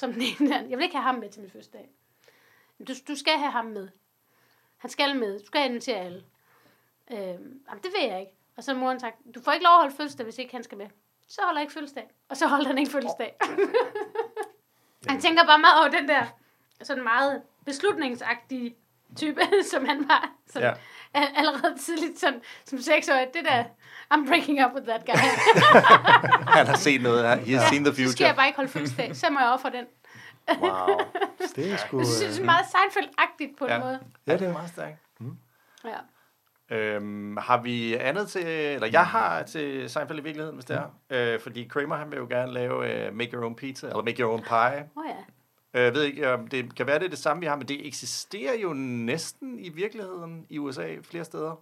Som 0.00 0.12
den 0.12 0.22
ene, 0.22 0.54
jeg 0.68 0.78
vil 0.78 0.82
ikke 0.84 0.96
have 0.96 1.04
ham 1.04 1.14
med 1.14 1.30
til 1.30 1.40
min 1.42 1.50
fødselsdag. 1.50 1.88
Du, 2.88 2.92
du 3.08 3.14
skal 3.14 3.32
have 3.32 3.50
ham 3.50 3.64
med. 3.64 3.88
Han 4.76 4.90
skal 4.90 5.16
med. 5.16 5.38
Du 5.40 5.46
skal 5.46 5.70
invitere 5.70 5.96
alle. 5.96 6.24
Øh, 7.10 7.18
jamen, 7.18 7.82
det 7.82 7.92
vil 7.98 8.08
jeg 8.08 8.20
ikke. 8.20 8.32
Og 8.56 8.64
så 8.64 8.74
moren 8.74 9.00
sagt, 9.00 9.16
du 9.34 9.40
får 9.42 9.52
ikke 9.52 9.64
lov 9.64 9.72
at 9.72 9.80
holde 9.80 9.96
fødselsdag, 9.96 10.24
hvis 10.24 10.38
ikke 10.38 10.52
han 10.54 10.64
skal 10.64 10.78
med. 10.78 10.86
Så 11.28 11.40
holder 11.44 11.60
jeg 11.60 11.64
ikke 11.64 11.72
fødselsdag. 11.72 12.10
Og 12.28 12.36
så 12.36 12.46
holder 12.46 12.66
han 12.66 12.78
ikke 12.78 12.90
fødselsdag. 12.90 13.36
han 15.08 15.20
tænker 15.20 15.44
bare 15.46 15.58
meget 15.58 15.78
over 15.80 15.88
den 15.90 16.08
der 16.08 16.26
sådan 16.82 17.02
meget 17.02 17.42
beslutningsagtige 17.64 18.76
type, 19.16 19.40
som 19.72 19.84
han 19.84 20.08
var. 20.08 20.32
Sådan, 20.46 20.68
Ja. 20.68 20.74
Ja. 21.14 21.26
Allerede 21.36 21.78
tidligt, 21.78 22.18
sådan, 22.20 22.40
som 22.64 22.78
seksårig. 22.78 23.26
Det 23.34 23.44
der, 23.44 23.64
I'm 24.14 24.26
breaking 24.28 24.64
up 24.64 24.72
with 24.74 24.86
that 24.88 25.06
guy. 25.06 25.12
Han 26.56 26.66
har 26.66 26.76
set 26.76 27.02
noget 27.02 27.28
her. 27.28 27.36
He 27.36 27.56
has 27.56 27.68
seen 27.68 27.84
the 27.84 27.92
Så 27.94 27.96
skal 27.96 28.06
future. 28.10 28.26
jeg 28.26 28.36
bare 28.36 28.46
ikke 28.46 28.56
holde 28.56 28.70
fødselsdag. 28.70 29.16
Så 29.16 29.30
må 29.30 29.40
jeg 29.40 29.48
ofre 29.48 29.70
den. 29.70 29.84
Wow. 30.60 30.98
Det 31.56 31.72
er 31.72 31.76
sgu... 31.76 31.98
Jeg 31.98 32.06
synes, 32.06 32.20
det 32.20 32.38
øh, 32.38 32.40
er 32.40 32.44
meget 32.44 32.64
Seinfeld-agtigt 32.64 33.56
på 33.58 33.64
en 33.64 33.70
Ja. 33.70 33.78
måde. 33.78 34.00
Ja, 34.26 34.32
det 34.36 34.42
er 34.48 34.52
meget 34.52 34.68
stærkt. 34.68 34.96
Ja. 35.84 35.96
Øhm, 36.76 37.36
har 37.36 37.56
vi 37.62 37.94
andet 37.94 38.28
til, 38.28 38.46
eller 38.46 38.88
jeg 38.92 39.06
har 39.06 39.42
til 39.42 39.90
Seinfeld 39.90 40.18
i 40.18 40.22
virkeligheden, 40.22 40.54
hvis 40.56 40.64
det 40.64 40.76
er. 40.76 41.34
Øh, 41.34 41.40
fordi 41.40 41.64
Kramer, 41.64 41.96
han 41.96 42.10
vil 42.10 42.16
jo 42.18 42.26
gerne 42.30 42.52
lave 42.52 43.08
uh, 43.08 43.16
Make 43.16 43.30
Your 43.36 43.44
Own 43.44 43.54
Pizza, 43.54 43.86
eller 43.86 44.02
Make 44.02 44.22
Your 44.22 44.32
Own 44.32 44.42
Pie. 44.42 44.88
Åh 44.96 45.02
oh, 45.02 45.04
ja. 45.08 45.14
Øh, 45.74 45.82
Jeg 45.82 45.94
ved 45.94 46.02
ikke, 46.02 46.32
om 46.32 46.46
det 46.48 46.74
kan 46.74 46.86
være, 46.86 46.98
det 46.98 47.04
er 47.04 47.08
det 47.10 47.18
samme, 47.18 47.40
vi 47.40 47.46
har, 47.46 47.56
men 47.56 47.68
det 47.68 47.86
eksisterer 47.86 48.54
jo 48.58 48.72
næsten 48.72 49.58
i 49.58 49.68
virkeligheden 49.68 50.46
i 50.48 50.58
USA 50.58 50.96
flere 51.02 51.24
steder. 51.24 51.60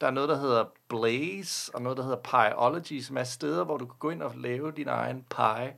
Der 0.00 0.06
er 0.06 0.10
noget, 0.10 0.28
der 0.28 0.36
hedder 0.40 0.64
Blaze, 0.88 1.74
og 1.74 1.82
noget, 1.82 1.98
der 1.98 2.04
hedder 2.04 2.16
Pieology, 2.18 3.00
som 3.00 3.16
er 3.16 3.24
steder, 3.24 3.64
hvor 3.64 3.76
du 3.76 3.86
kan 3.86 3.94
gå 3.98 4.10
ind 4.10 4.22
og 4.22 4.32
lave 4.36 4.70
din 4.70 4.88
egen 4.88 5.24
pie. 5.36 5.74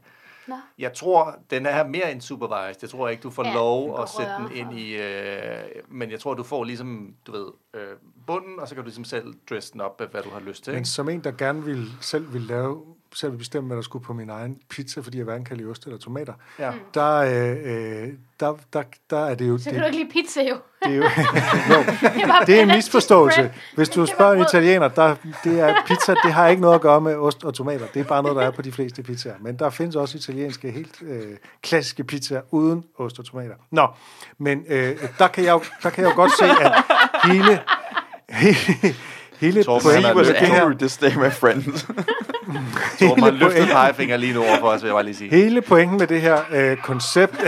Nå. 0.48 0.55
Jeg 0.79 0.92
tror, 0.92 1.38
den 1.50 1.66
er 1.66 1.87
mere 1.87 2.12
end 2.12 2.20
supervised. 2.20 2.79
Jeg 2.83 2.90
tror 2.90 3.09
ikke, 3.09 3.22
du 3.22 3.31
får 3.31 3.44
Ja, 3.46 3.55
lov 3.55 4.00
at 4.02 4.09
sætte 4.09 4.33
den 4.33 4.52
ind 4.57 4.79
i... 4.79 4.96
Øh, 4.96 5.59
men 5.88 6.11
jeg 6.11 6.20
tror, 6.20 6.35
du 6.35 6.42
får 6.42 6.64
ligesom, 6.64 7.14
du 7.26 7.33
ved, 7.33 7.46
øh, 7.74 7.96
bunden, 8.26 8.61
og 8.61 8.68
så 8.68 8.74
kan 8.74 8.83
du 8.85 8.87
ligesom 8.87 9.05
selv 9.05 9.35
dresse 9.50 9.72
den 9.72 9.81
op, 9.81 10.02
hvad 10.11 10.22
du 10.22 10.31
har 10.31 10.40
lyst 10.40 10.64
til. 10.64 10.74
Men 10.74 10.85
som 10.85 11.09
en, 11.09 11.24
der 11.24 11.31
gerne 11.33 11.64
vil, 11.64 11.87
selv 12.00 12.33
vil 12.33 12.42
lave, 12.42 12.83
selv 13.16 13.33
bestemme, 13.33 13.66
hvad 13.66 13.76
der 13.76 13.83
skulle 13.83 14.05
på 14.05 14.12
min 14.12 14.31
egen 14.31 14.57
pizza, 14.70 15.00
fordi 15.00 15.16
jeg 15.18 15.24
hverken 15.24 15.44
kan 15.44 15.57
lide 15.57 15.68
ost 15.68 15.85
eller 15.85 15.98
tomater, 15.98 16.33
Ja. 16.59 16.72
der, 16.94 17.16
øh, 17.16 18.02
øh, 18.02 18.09
der, 18.40 18.55
der, 18.72 18.83
der 19.11 19.26
er 19.26 19.35
det 19.35 19.48
jo... 19.48 19.59
Så 19.59 19.64
det, 19.64 19.72
kan 19.72 19.81
du 19.81 19.87
ikke 19.87 19.98
lide 19.98 20.11
pizza, 20.12 20.40
jo. 20.42 20.57
det 20.85 20.92
er 20.92 20.96
jo 20.96 21.02
Det, 22.20 22.29
var 22.29 22.44
det 22.46 22.59
er 22.59 22.62
en 22.62 22.68
misforståelse. 22.68 23.52
Hvis 23.76 23.88
du 23.88 24.00
Det 24.00 24.09
spørger 24.09 24.33
en 24.35 24.40
italiener, 24.40 24.88
der, 24.88 25.14
det 25.44 25.61
er 25.61 25.74
pizza, 25.87 26.14
det 26.24 26.33
har 26.33 26.48
ikke 26.48 26.62
noget 26.62 26.74
at 26.74 26.81
gøre 26.81 27.00
med 27.00 27.14
ost 27.16 27.44
og 27.44 27.55
tomater. 27.55 27.87
Det 27.94 28.00
er 28.00 28.05
bare 28.05 28.22
noget, 28.22 28.37
der 28.37 28.42
er 28.42 28.50
på 28.50 28.62
de 28.62 28.72
fleste 28.72 29.02
pizzaer. 29.02 29.35
Men 29.40 29.59
der 29.59 29.70
findes 29.70 29.96
også 29.96 30.18
italienske, 30.18 30.70
helt 30.70 31.02
øh, 31.02 31.37
klassiske 31.62 32.05
pizzaer 32.05 32.40
uden 32.50 32.85
ost 32.98 33.18
og 33.18 33.24
tomater. 33.24 33.55
Nå, 33.70 33.87
men 34.38 34.64
øh, 34.68 34.96
der, 35.18 35.29
kan 35.29 35.44
jeg, 35.44 35.52
jo- 35.52 35.62
der 35.83 35.90
kan 35.90 36.05
jeg 36.05 36.11
jo 36.11 36.16
godt 36.16 36.33
se, 36.38 36.44
at 36.44 36.72
hele, 37.31 37.61
hele, 39.40 39.64
Torben, 39.64 39.90
han 39.90 40.05
er 40.05 40.14
det 40.14 40.37
her, 40.37 40.61
angry 40.62 40.75
this 40.79 40.96
day, 40.96 41.14
my 41.16 41.31
friends. 41.33 41.83
Torben 42.99 43.22
har 43.25 43.31
løftet 43.31 43.68
pegefinger 43.68 44.16
lige 44.16 44.35
nu 44.35 44.40
overfor 44.44 44.66
os, 44.68 44.83
vil 44.83 44.88
jeg 44.88 44.94
bare 44.94 45.05
lige 45.05 45.14
sige. 45.14 45.31
Hele 45.31 45.62
pointen 45.62 45.99
med 45.99 46.07
det 46.07 46.20
her 46.20 46.38
øh, 46.53 46.77
koncept, 46.77 47.37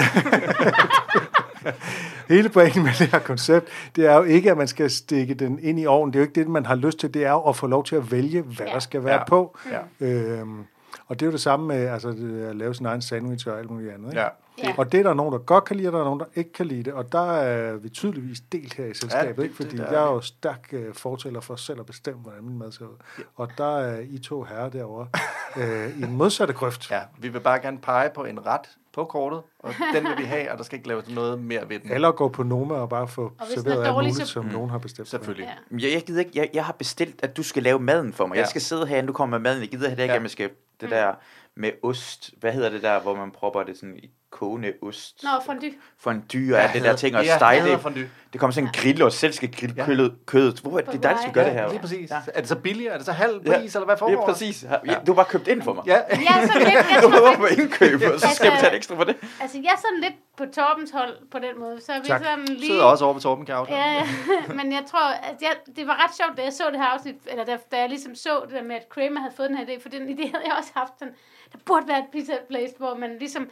hele 2.28 2.48
pointen 2.48 2.82
med 2.82 2.90
det 2.98 3.06
her 3.06 3.18
koncept, 3.18 3.68
det 3.96 4.06
er 4.06 4.14
jo 4.16 4.22
ikke, 4.22 4.50
at 4.50 4.56
man 4.56 4.68
skal 4.68 4.90
stikke 4.90 5.34
den 5.34 5.58
ind 5.62 5.80
i 5.80 5.86
ovnen. 5.86 6.12
Det 6.12 6.18
er 6.18 6.20
jo 6.20 6.28
ikke 6.28 6.40
det, 6.40 6.48
man 6.48 6.66
har 6.66 6.74
lyst 6.74 6.98
til. 6.98 7.14
Det 7.14 7.24
er 7.24 7.30
jo 7.30 7.40
at 7.40 7.56
få 7.56 7.66
lov 7.66 7.84
til 7.84 7.96
at 7.96 8.12
vælge, 8.12 8.42
hvad 8.42 8.66
Ja. 8.66 8.72
der 8.72 8.78
skal 8.78 9.04
være 9.04 9.14
Ja. 9.14 9.24
på. 9.24 9.56
Ja. 10.00 10.06
Øhm, 10.06 10.58
og 11.06 11.20
det 11.20 11.26
er 11.26 11.26
jo 11.26 11.32
det 11.32 11.40
samme 11.40 11.66
med 11.66 11.86
altså, 11.86 12.08
det, 12.10 12.42
at 12.42 12.56
lave 12.56 12.74
sin 12.74 12.86
egen 12.86 13.02
sandwich 13.02 13.48
og 13.48 13.58
alt 13.58 13.70
muligt 13.70 13.92
andet. 13.92 14.08
Ikke? 14.10 14.20
Ja. 14.20 14.28
Ja. 14.64 14.74
Og 14.78 14.92
det 14.92 14.98
er 15.00 15.02
der 15.02 15.14
nogen, 15.14 15.32
der 15.32 15.38
godt 15.38 15.64
kan 15.64 15.76
lide, 15.76 15.88
og 15.88 15.92
der 15.92 15.98
er 16.00 16.04
nogen, 16.04 16.20
der 16.20 16.26
ikke 16.34 16.52
kan 16.52 16.66
lide 16.66 16.82
det. 16.82 16.92
Og 16.92 17.12
der 17.12 17.32
er 17.32 17.76
vi 17.76 17.88
tydeligvis 17.88 18.40
delt 18.52 18.74
her 18.74 18.86
i 18.86 18.94
selskabet, 18.94 19.36
det- 19.36 19.42
ikke? 19.42 19.56
fordi 19.56 19.70
det 19.70 19.78
der- 19.78 19.92
jeg 19.92 20.02
er 20.02 20.12
jo 20.12 20.20
stærk 20.20 20.68
øh, 20.72 20.94
fortæller 20.94 21.40
for 21.40 21.56
selv 21.56 21.80
at 21.80 21.86
bestemme, 21.86 22.20
hvordan 22.22 22.44
min 22.44 22.58
mad 22.58 22.72
ser 22.72 22.84
ud. 22.84 23.24
Og 23.36 23.48
der 23.58 23.78
er 23.78 24.00
I 24.00 24.18
to 24.18 24.42
herrer 24.42 24.68
derovre 24.68 25.08
øh, 25.56 25.98
i 25.98 26.02
en 26.02 26.12
modsatte 26.16 26.54
grøft. 26.54 26.90
Ja, 26.90 27.00
vi 27.18 27.28
vil 27.28 27.40
bare 27.40 27.58
gerne 27.60 27.78
pege 27.78 28.10
på 28.14 28.24
en 28.24 28.46
ret 28.46 28.68
på 28.98 29.04
kortet, 29.04 29.42
og 29.58 29.74
den 29.94 30.04
vil 30.04 30.18
vi 30.18 30.22
have, 30.24 30.52
og 30.52 30.58
der 30.58 30.64
skal 30.64 30.76
ikke 30.78 30.88
laves 30.88 31.08
noget 31.10 31.38
mere 31.42 31.68
ved 31.68 31.78
den. 31.80 31.92
Eller 31.92 32.10
gå 32.12 32.28
på 32.28 32.42
Noma 32.42 32.74
og 32.74 32.88
bare 32.88 33.08
få 33.08 33.32
er 33.40 33.44
serveret 33.54 33.84
alt 33.84 33.94
muligt, 33.94 34.16
så- 34.16 34.26
som 34.26 34.44
nogen 34.44 34.70
har 34.70 34.78
bestemt. 34.78 35.08
Selvfølgelig. 35.08 35.50
Ja. 35.72 35.78
Jeg, 35.78 35.92
jeg, 35.92 36.02
gider 36.02 36.18
ikke, 36.20 36.30
jeg, 36.34 36.50
jeg 36.54 36.64
har 36.64 36.72
bestilt, 36.72 37.24
at 37.24 37.36
du 37.36 37.42
skal 37.42 37.62
lave 37.62 37.78
maden 37.78 38.12
for 38.12 38.26
mig. 38.26 38.34
Ja. 38.34 38.38
Ja. 38.38 38.42
Jeg 38.42 38.48
skal 38.48 38.60
sidde 38.60 38.86
her, 38.86 39.02
du 39.06 39.12
kommer 39.12 39.38
med 39.38 39.42
maden. 39.50 39.60
Jeg 39.62 39.68
gider 39.70 39.88
heller 39.88 40.04
ikke, 40.04 40.12
Ja. 40.12 40.16
at 40.16 40.22
man 40.22 40.28
skal 40.30 40.50
det 40.80 40.90
der 40.90 41.14
med 41.54 41.70
ost. 41.82 42.30
Hvad 42.40 42.52
hedder 42.52 42.70
det 42.70 42.82
der, 42.82 43.00
hvor 43.00 43.14
man 43.16 43.30
propper 43.30 43.62
det 43.62 43.76
sådan 43.78 43.96
i 43.96 44.10
kogende 44.30 44.72
ost? 44.82 45.22
Nå, 45.22 45.28
fondue. 45.46 45.70
For 45.98 46.10
en 46.10 46.24
dyr 46.32 46.56
og 46.56 46.62
alt 46.62 46.72
det 46.74 46.82
der 46.82 46.96
ting, 46.96 47.16
og 47.16 47.24
ja, 47.24 47.36
stege 47.36 47.64
det. 47.70 47.80
fondue. 47.80 48.10
Det 48.32 48.40
kommer 48.40 48.52
sådan 48.54 48.68
en 48.68 48.72
grill, 48.74 49.02
og 49.02 49.12
selv 49.12 49.32
skal 49.32 49.52
grille 49.52 49.74
Ja. 49.78 49.84
kødet. 49.86 50.14
kødet. 50.26 50.60
Hvor 50.60 50.78
er 50.78 50.82
det, 50.82 51.02
der 51.02 51.16
skal 51.20 51.32
gøre 51.32 51.44
det 51.44 51.52
her. 51.52 51.62
Ja, 51.62 51.68
lige 51.68 51.78
præcis. 51.80 52.10
Ja. 52.10 52.16
Er 52.34 52.40
det 52.40 52.48
så 52.48 52.56
billigere? 52.56 52.92
Er 52.92 52.96
det 52.96 53.06
så 53.06 53.12
halv 53.12 53.40
Ja. 53.46 53.58
pris, 53.58 53.74
eller 53.74 53.86
hvad 53.86 53.96
foregår 53.96 54.20
Ja, 54.20 54.32
præcis. 54.32 54.64
Ja. 54.86 54.94
Du 55.06 55.12
har 55.12 55.14
bare 55.14 55.24
købt 55.24 55.48
ind 55.48 55.62
for 55.62 55.72
mig. 55.72 55.84
Ja, 55.86 55.94
Jeg 55.94 56.42
er 56.42 56.46
sådan 56.46 56.62
lidt, 56.62 56.74
jeg 56.74 56.98
Du 57.02 57.08
har 57.08 57.20
været 57.22 57.38
på 57.38 57.46
indkøb, 57.46 58.00
og 58.14 58.20
så 58.20 58.28
skal 58.34 58.44
jeg 58.44 58.52
Altså- 58.52 58.64
betale 58.64 58.76
ekstra 58.76 58.94
for 58.96 59.04
det. 59.04 59.16
altså, 59.40 59.58
jeg 59.62 59.70
er 59.76 59.80
sådan 59.86 60.00
lidt 60.00 60.14
på 60.36 60.44
Torbens 60.56 60.90
hold 60.90 61.14
på 61.30 61.38
den 61.38 61.54
måde. 61.60 61.80
Så 61.86 61.92
er 61.92 62.00
vi 62.00 62.06
Tak. 62.06 62.22
sådan 62.24 62.44
lige... 62.44 62.66
sidder 62.66 62.84
også 62.84 63.04
over 63.04 63.14
ved 63.14 63.22
Torben 63.22 63.46
Kjavs. 63.46 63.68
Ja, 63.70 63.92
ja. 63.92 64.06
men 64.58 64.72
jeg 64.72 64.82
tror, 64.90 65.08
at 65.30 65.36
jeg, 65.42 65.52
det 65.76 65.86
var 65.86 66.04
ret 66.04 66.16
sjovt, 66.16 66.36
da 66.38 66.42
jeg 66.42 66.52
så 66.52 66.64
det 66.72 66.80
her 66.80 66.86
afsnit, 66.86 67.16
eller 67.26 67.44
da, 67.44 67.56
da 67.72 67.76
jeg 67.80 67.88
ligesom 67.88 68.14
så 68.14 68.30
det 68.44 68.54
der 68.54 68.62
med, 68.62 68.76
at 68.76 68.88
Kramer 68.88 69.20
havde 69.20 69.32
fået 69.36 69.48
den 69.48 69.56
her 69.58 69.64
idé, 69.66 69.82
for 69.82 69.88
den 69.88 70.02
idé 70.08 70.22
havde 70.34 70.44
jeg 70.48 70.54
også 70.58 70.70
haft. 70.74 70.92
Sådan, 70.98 71.14
der 71.52 71.58
burde 71.64 71.88
være 71.88 71.98
et 71.98 72.08
pizza 72.12 72.32
place, 72.48 72.74
hvor 72.78 72.94
man 72.94 73.10
ligesom 73.18 73.48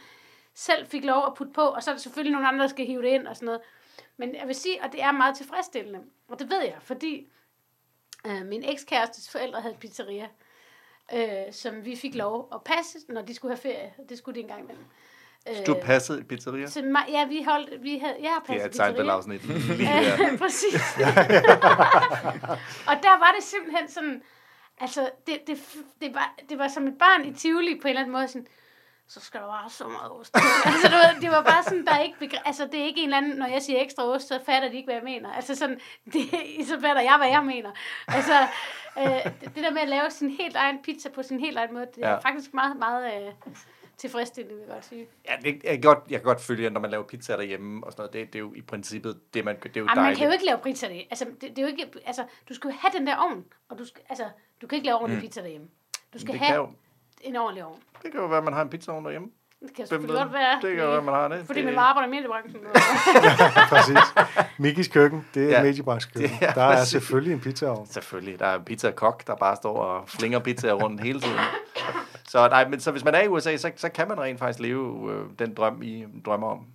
selv 0.57 0.87
fik 0.87 1.05
lov 1.05 1.23
at 1.27 1.33
putte 1.33 1.53
på, 1.53 1.61
og 1.61 1.83
så 1.83 1.91
er 1.91 1.95
der 1.95 2.01
selvfølgelig 2.01 2.31
nogle 2.31 2.47
andre, 2.47 2.61
der 2.61 2.67
skal 2.69 2.85
hive 2.85 3.01
det 3.01 3.07
ind 3.07 3.27
og 3.27 3.35
sådan 3.35 3.45
noget. 3.45 3.61
Men 4.17 4.35
jeg 4.35 4.47
vil 4.47 4.55
sige, 4.55 4.83
at 4.83 4.91
det 4.91 5.01
er 5.03 5.11
meget 5.11 5.37
tilfredsstillende, 5.37 5.99
og 6.27 6.39
det 6.39 6.49
ved 6.49 6.61
jeg, 6.61 6.75
fordi 6.81 7.27
øh, 8.27 8.45
min 8.45 8.63
ekskærestes 8.69 9.31
forældre 9.31 9.61
havde 9.61 9.75
pizzeria, 9.79 10.27
øh, 11.13 11.53
som 11.53 11.85
vi 11.85 11.95
fik 11.95 12.15
lov 12.15 12.49
at 12.53 12.63
passe, 12.63 12.97
når 13.09 13.21
de 13.21 13.33
skulle 13.33 13.55
have 13.55 13.61
ferie. 13.61 13.93
Det 14.09 14.17
skulle 14.17 14.35
de 14.35 14.39
engang 14.39 14.61
imellem. 14.63 14.85
Øh, 15.49 15.55
Du 15.67 15.77
passede 15.83 16.19
et 16.19 16.27
pizzeria. 16.27 16.67
så 16.67 16.81
mig, 16.81 17.05
ja, 17.09 17.25
vi 17.27 17.43
holdt, 17.43 17.83
vi 17.83 17.97
havde, 17.97 18.15
jeg 18.21 18.29
har 18.29 18.39
Det 18.39 18.49
er 18.49 18.53
passet 18.53 18.69
et 18.69 18.75
Seinfeld-afsnit. 18.75 19.41
Præcis. 20.43 20.73
og 22.89 22.95
der 23.03 23.19
var 23.19 23.33
det 23.37 23.43
simpelthen 23.43 23.89
sådan, 23.89 24.23
altså, 24.79 25.09
det, 25.27 25.39
det, 25.47 25.57
det, 26.01 26.13
var, 26.13 26.35
det 26.49 26.57
var 26.57 26.67
som 26.67 26.87
et 26.87 26.97
barn 26.97 27.25
i 27.25 27.33
Tivoli 27.33 27.79
på 27.81 27.87
en 27.87 27.89
eller 27.89 28.01
anden 28.01 28.13
måde, 28.13 28.27
sådan, 28.27 28.47
så 29.07 29.19
skal 29.19 29.39
der 29.41 29.47
bare 29.47 29.69
så 29.69 29.87
meget 29.87 30.11
ost. 30.11 30.35
altså, 30.65 30.87
du 30.87 30.95
ved, 30.95 31.21
det 31.21 31.29
var 31.31 31.43
bare 31.43 31.63
sådan, 31.63 31.85
der 31.85 31.91
er 31.93 31.99
ikke, 32.01 32.17
begre- 32.25 32.41
altså, 32.45 32.65
det 32.71 32.79
er 32.79 32.83
ikke 32.85 32.99
en 33.01 33.05
eller 33.07 33.17
anden, 33.17 33.37
når 33.37 33.45
jeg 33.47 33.61
siger 33.61 33.81
ekstra 33.81 34.03
ost, 34.05 34.27
så 34.27 34.39
fatter 34.45 34.69
de 34.69 34.75
ikke, 34.75 34.87
hvad 34.87 34.95
jeg 34.95 35.03
mener. 35.03 35.33
Altså 35.33 35.55
sådan, 35.55 35.79
det, 36.13 36.21
så 36.67 36.79
fatter 36.81 37.01
jeg, 37.01 37.15
hvad 37.17 37.27
jeg 37.29 37.43
mener. 37.45 37.71
Altså, 38.07 38.41
øh, 38.99 39.31
det, 39.55 39.63
der 39.63 39.71
med 39.71 39.81
at 39.81 39.89
lave 39.89 40.09
sin 40.09 40.29
helt 40.29 40.55
egen 40.55 40.81
pizza 40.83 41.09
på 41.09 41.23
sin 41.23 41.39
helt 41.39 41.57
egen 41.57 41.73
måde, 41.73 41.87
det 41.95 42.03
er 42.05 42.09
Ja. 42.09 42.17
faktisk 42.17 42.53
meget, 42.53 42.77
meget 42.77 43.27
øh, 43.27 43.33
tilfredsstillende, 43.97 44.55
vil 44.55 44.63
jeg 44.67 44.73
godt 44.73 44.85
sige. 44.85 45.07
Ja, 45.29 45.35
det, 45.41 45.63
jeg, 45.63 45.71
kan 45.71 45.81
godt, 45.81 45.99
jeg 46.09 46.19
kan 46.19 46.25
godt 46.25 46.41
følge, 46.41 46.65
at 46.65 46.73
når 46.73 46.81
man 46.81 46.91
laver 46.91 47.03
pizza 47.03 47.33
derhjemme 47.37 47.83
og 47.85 47.91
sådan 47.91 48.01
noget, 48.01 48.13
det, 48.13 48.33
det 48.33 48.39
er 48.39 48.43
jo 48.43 48.53
i 48.53 48.61
princippet 48.61 49.19
det, 49.33 49.45
man 49.45 49.59
det 49.63 49.77
er 49.77 49.79
jo 49.81 49.85
man 49.85 49.97
dejligt. 49.97 50.17
kan 50.17 50.27
jo 50.27 50.33
ikke 50.33 50.45
lave 50.45 50.57
pizza 50.57 50.87
det. 50.89 51.05
Altså, 51.09 51.25
det, 51.25 51.41
det 51.41 51.57
er 51.57 51.61
jo 51.61 51.67
ikke, 51.67 51.87
altså, 52.05 52.23
du 52.49 52.53
skal 52.53 52.67
jo 52.71 52.75
have 52.81 52.91
den 52.99 53.07
der 53.07 53.15
ovn, 53.15 53.45
og 53.69 53.77
du 53.77 53.85
skal, 53.85 54.01
altså, 54.09 54.25
du 54.61 54.67
kan 54.67 54.75
ikke 54.75 54.85
lave 54.85 54.97
ordentlig 54.97 55.17
mm. 55.17 55.21
pizza 55.27 55.41
derhjemme. 55.41 55.67
Du 56.13 56.19
skal 56.19 56.31
det, 56.33 56.39
have 56.41 56.47
kan 56.47 56.55
jo, 56.55 56.69
en 57.21 57.35
ordentlig 57.35 57.63
ovn. 57.65 57.79
det 58.03 58.11
kan 58.11 58.19
jo 58.21 58.27
være, 58.27 58.37
at 58.37 58.43
man 58.43 58.53
har 58.53 58.61
en 58.61 58.69
pizzaovn 58.69 59.03
derhjemme. 59.05 59.27
Det 59.61 59.75
kan 59.75 59.87
selvfølgelig 59.87 60.21
godt 60.23 60.33
være. 60.33 60.55
Det 60.61 60.75
kan 60.75 60.83
jo 60.83 60.87
være, 60.89 60.97
at 60.97 61.03
man 61.03 61.13
har 61.13 61.27
det. 61.27 61.45
Fordi 61.45 61.59
det, 61.59 61.65
man 61.65 61.77
arbejder 61.77 62.07
i 62.07 62.11
mediebranchen. 62.11 62.61
Præcis. 63.69 63.97
Mikkis 64.57 64.87
køkken, 64.87 65.27
det 65.33 65.43
er 65.43 65.47
Ja. 65.49 65.57
ja. 65.57 65.63
mediebranchekøkken. 65.63 66.31
Ja, 66.41 66.51
Der 66.55 66.61
er 66.63 66.83
selvfølgelig 66.83 67.33
en 67.33 67.39
pizzaovn. 67.39 67.87
Selvfølgelig. 67.87 68.39
Der 68.39 68.45
er 68.45 68.55
en 68.55 68.63
pizzakok, 68.63 69.27
der 69.27 69.35
bare 69.35 69.55
står 69.55 69.77
og 69.77 70.09
flinger 70.09 70.39
pizzaer 70.39 70.73
rundt 70.73 71.01
hele 71.01 71.21
tiden. 71.21 71.37
Så, 72.27 72.47
nej, 72.49 72.67
men, 72.67 72.79
så 72.79 72.91
hvis 72.91 73.03
man 73.03 73.15
er 73.15 73.21
i 73.21 73.27
USA, 73.27 73.57
så, 73.57 73.71
så 73.75 73.89
kan 73.89 74.07
man 74.07 74.19
rent 74.19 74.39
faktisk 74.39 74.59
leve 74.59 75.11
øh, 75.13 75.25
den 75.39 75.53
drøm, 75.53 75.81
I 75.81 76.05
drømmer 76.25 76.47
om. 76.47 76.65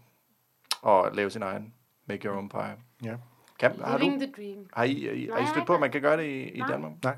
Og 0.82 1.08
lave 1.12 1.30
sin 1.30 1.42
egen 1.42 1.72
make 2.08 2.28
your 2.28 2.36
own 2.36 2.48
pie. 2.48 2.74
Ja. 3.04 3.14
Kan, 3.58 3.72
har, 3.84 3.98
Living 3.98 4.20
du, 4.20 4.26
the 4.26 4.32
dream. 4.36 4.66
har, 4.72 4.84
I, 4.84 4.90
I, 4.92 5.28
har 5.32 5.38
I 5.38 5.46
stødt 5.46 5.66
på, 5.66 5.74
at 5.74 5.80
man 5.80 5.90
kan 5.90 6.00
gøre 6.02 6.16
det 6.16 6.24
i, 6.24 6.42
i. 6.48 6.62
Danmark? 6.68 6.92
Nej. 7.04 7.14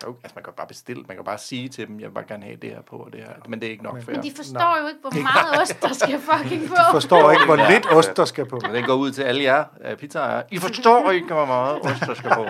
Kan 0.00 0.08
jo, 0.08 0.16
altså 0.22 0.32
man 0.34 0.44
kan 0.44 0.50
jo 0.50 0.56
bare 0.56 0.66
bestille, 0.66 1.02
man 1.08 1.16
kan 1.16 1.24
bare 1.24 1.38
sige 1.38 1.68
til 1.68 1.86
dem, 1.88 2.00
jeg 2.00 2.08
vil 2.08 2.14
bare 2.14 2.24
gerne 2.28 2.44
have 2.44 2.56
det 2.56 2.70
her 2.70 2.82
på 2.82 2.96
og 2.96 3.12
det 3.12 3.20
her. 3.20 3.32
Men 3.48 3.60
det 3.60 3.66
er 3.66 3.70
ikke 3.70 3.82
nok 3.82 4.02
for. 4.02 4.10
Men 4.10 4.22
de 4.22 4.32
forstår 4.36 4.80
jo 4.80 4.86
ikke, 4.88 5.00
hvor 5.00 5.22
meget 5.22 5.60
ost, 5.62 5.82
der 5.82 5.92
skal 5.92 6.20
fucking 6.20 6.68
på. 6.68 6.74
Forstår 6.90 7.30
ikke, 7.30 7.44
hvor 7.44 7.56
lidt 7.70 7.86
ost, 7.92 8.16
der 8.16 8.24
skal 8.24 8.46
på. 8.46 8.60
Men 8.62 8.74
den 8.74 8.84
går 8.84 8.94
ud 8.94 9.12
til 9.12 9.22
alle 9.22 9.42
jer 9.42 9.64
uh, 9.92 9.98
pizzaejere. 9.98 10.42
I 10.50 10.58
forstår 10.58 11.10
ikke, 11.10 11.26
hvor 11.26 11.44
meget 11.46 11.80
ost, 11.82 12.00
der 12.00 12.14
skal 12.14 12.30
på. 12.30 12.46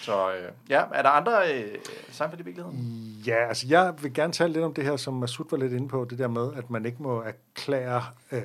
Så 0.00 0.34
øh, 0.34 0.52
ja, 0.68 0.84
er 0.94 1.02
der 1.02 1.10
andre 1.10 1.54
øh, 1.54 1.78
Seinfeld 2.10 2.40
i 2.40 2.44
virkeligheden? 2.44 2.78
Ja, 3.26 3.48
altså 3.48 3.66
jeg 3.68 3.94
vil 4.02 4.14
gerne 4.14 4.32
tale 4.32 4.52
lidt 4.52 4.64
om 4.64 4.74
det 4.74 4.84
her, 4.84 4.96
som 4.96 5.14
Masud 5.14 5.44
var 5.50 5.56
lidt 5.56 5.72
inde 5.72 5.88
på, 5.88 6.06
det 6.10 6.18
der 6.18 6.28
med, 6.28 6.54
at 6.54 6.70
man 6.70 6.86
ikke 6.86 7.02
må 7.02 7.22
erklære 7.22 8.04
øh, 8.32 8.42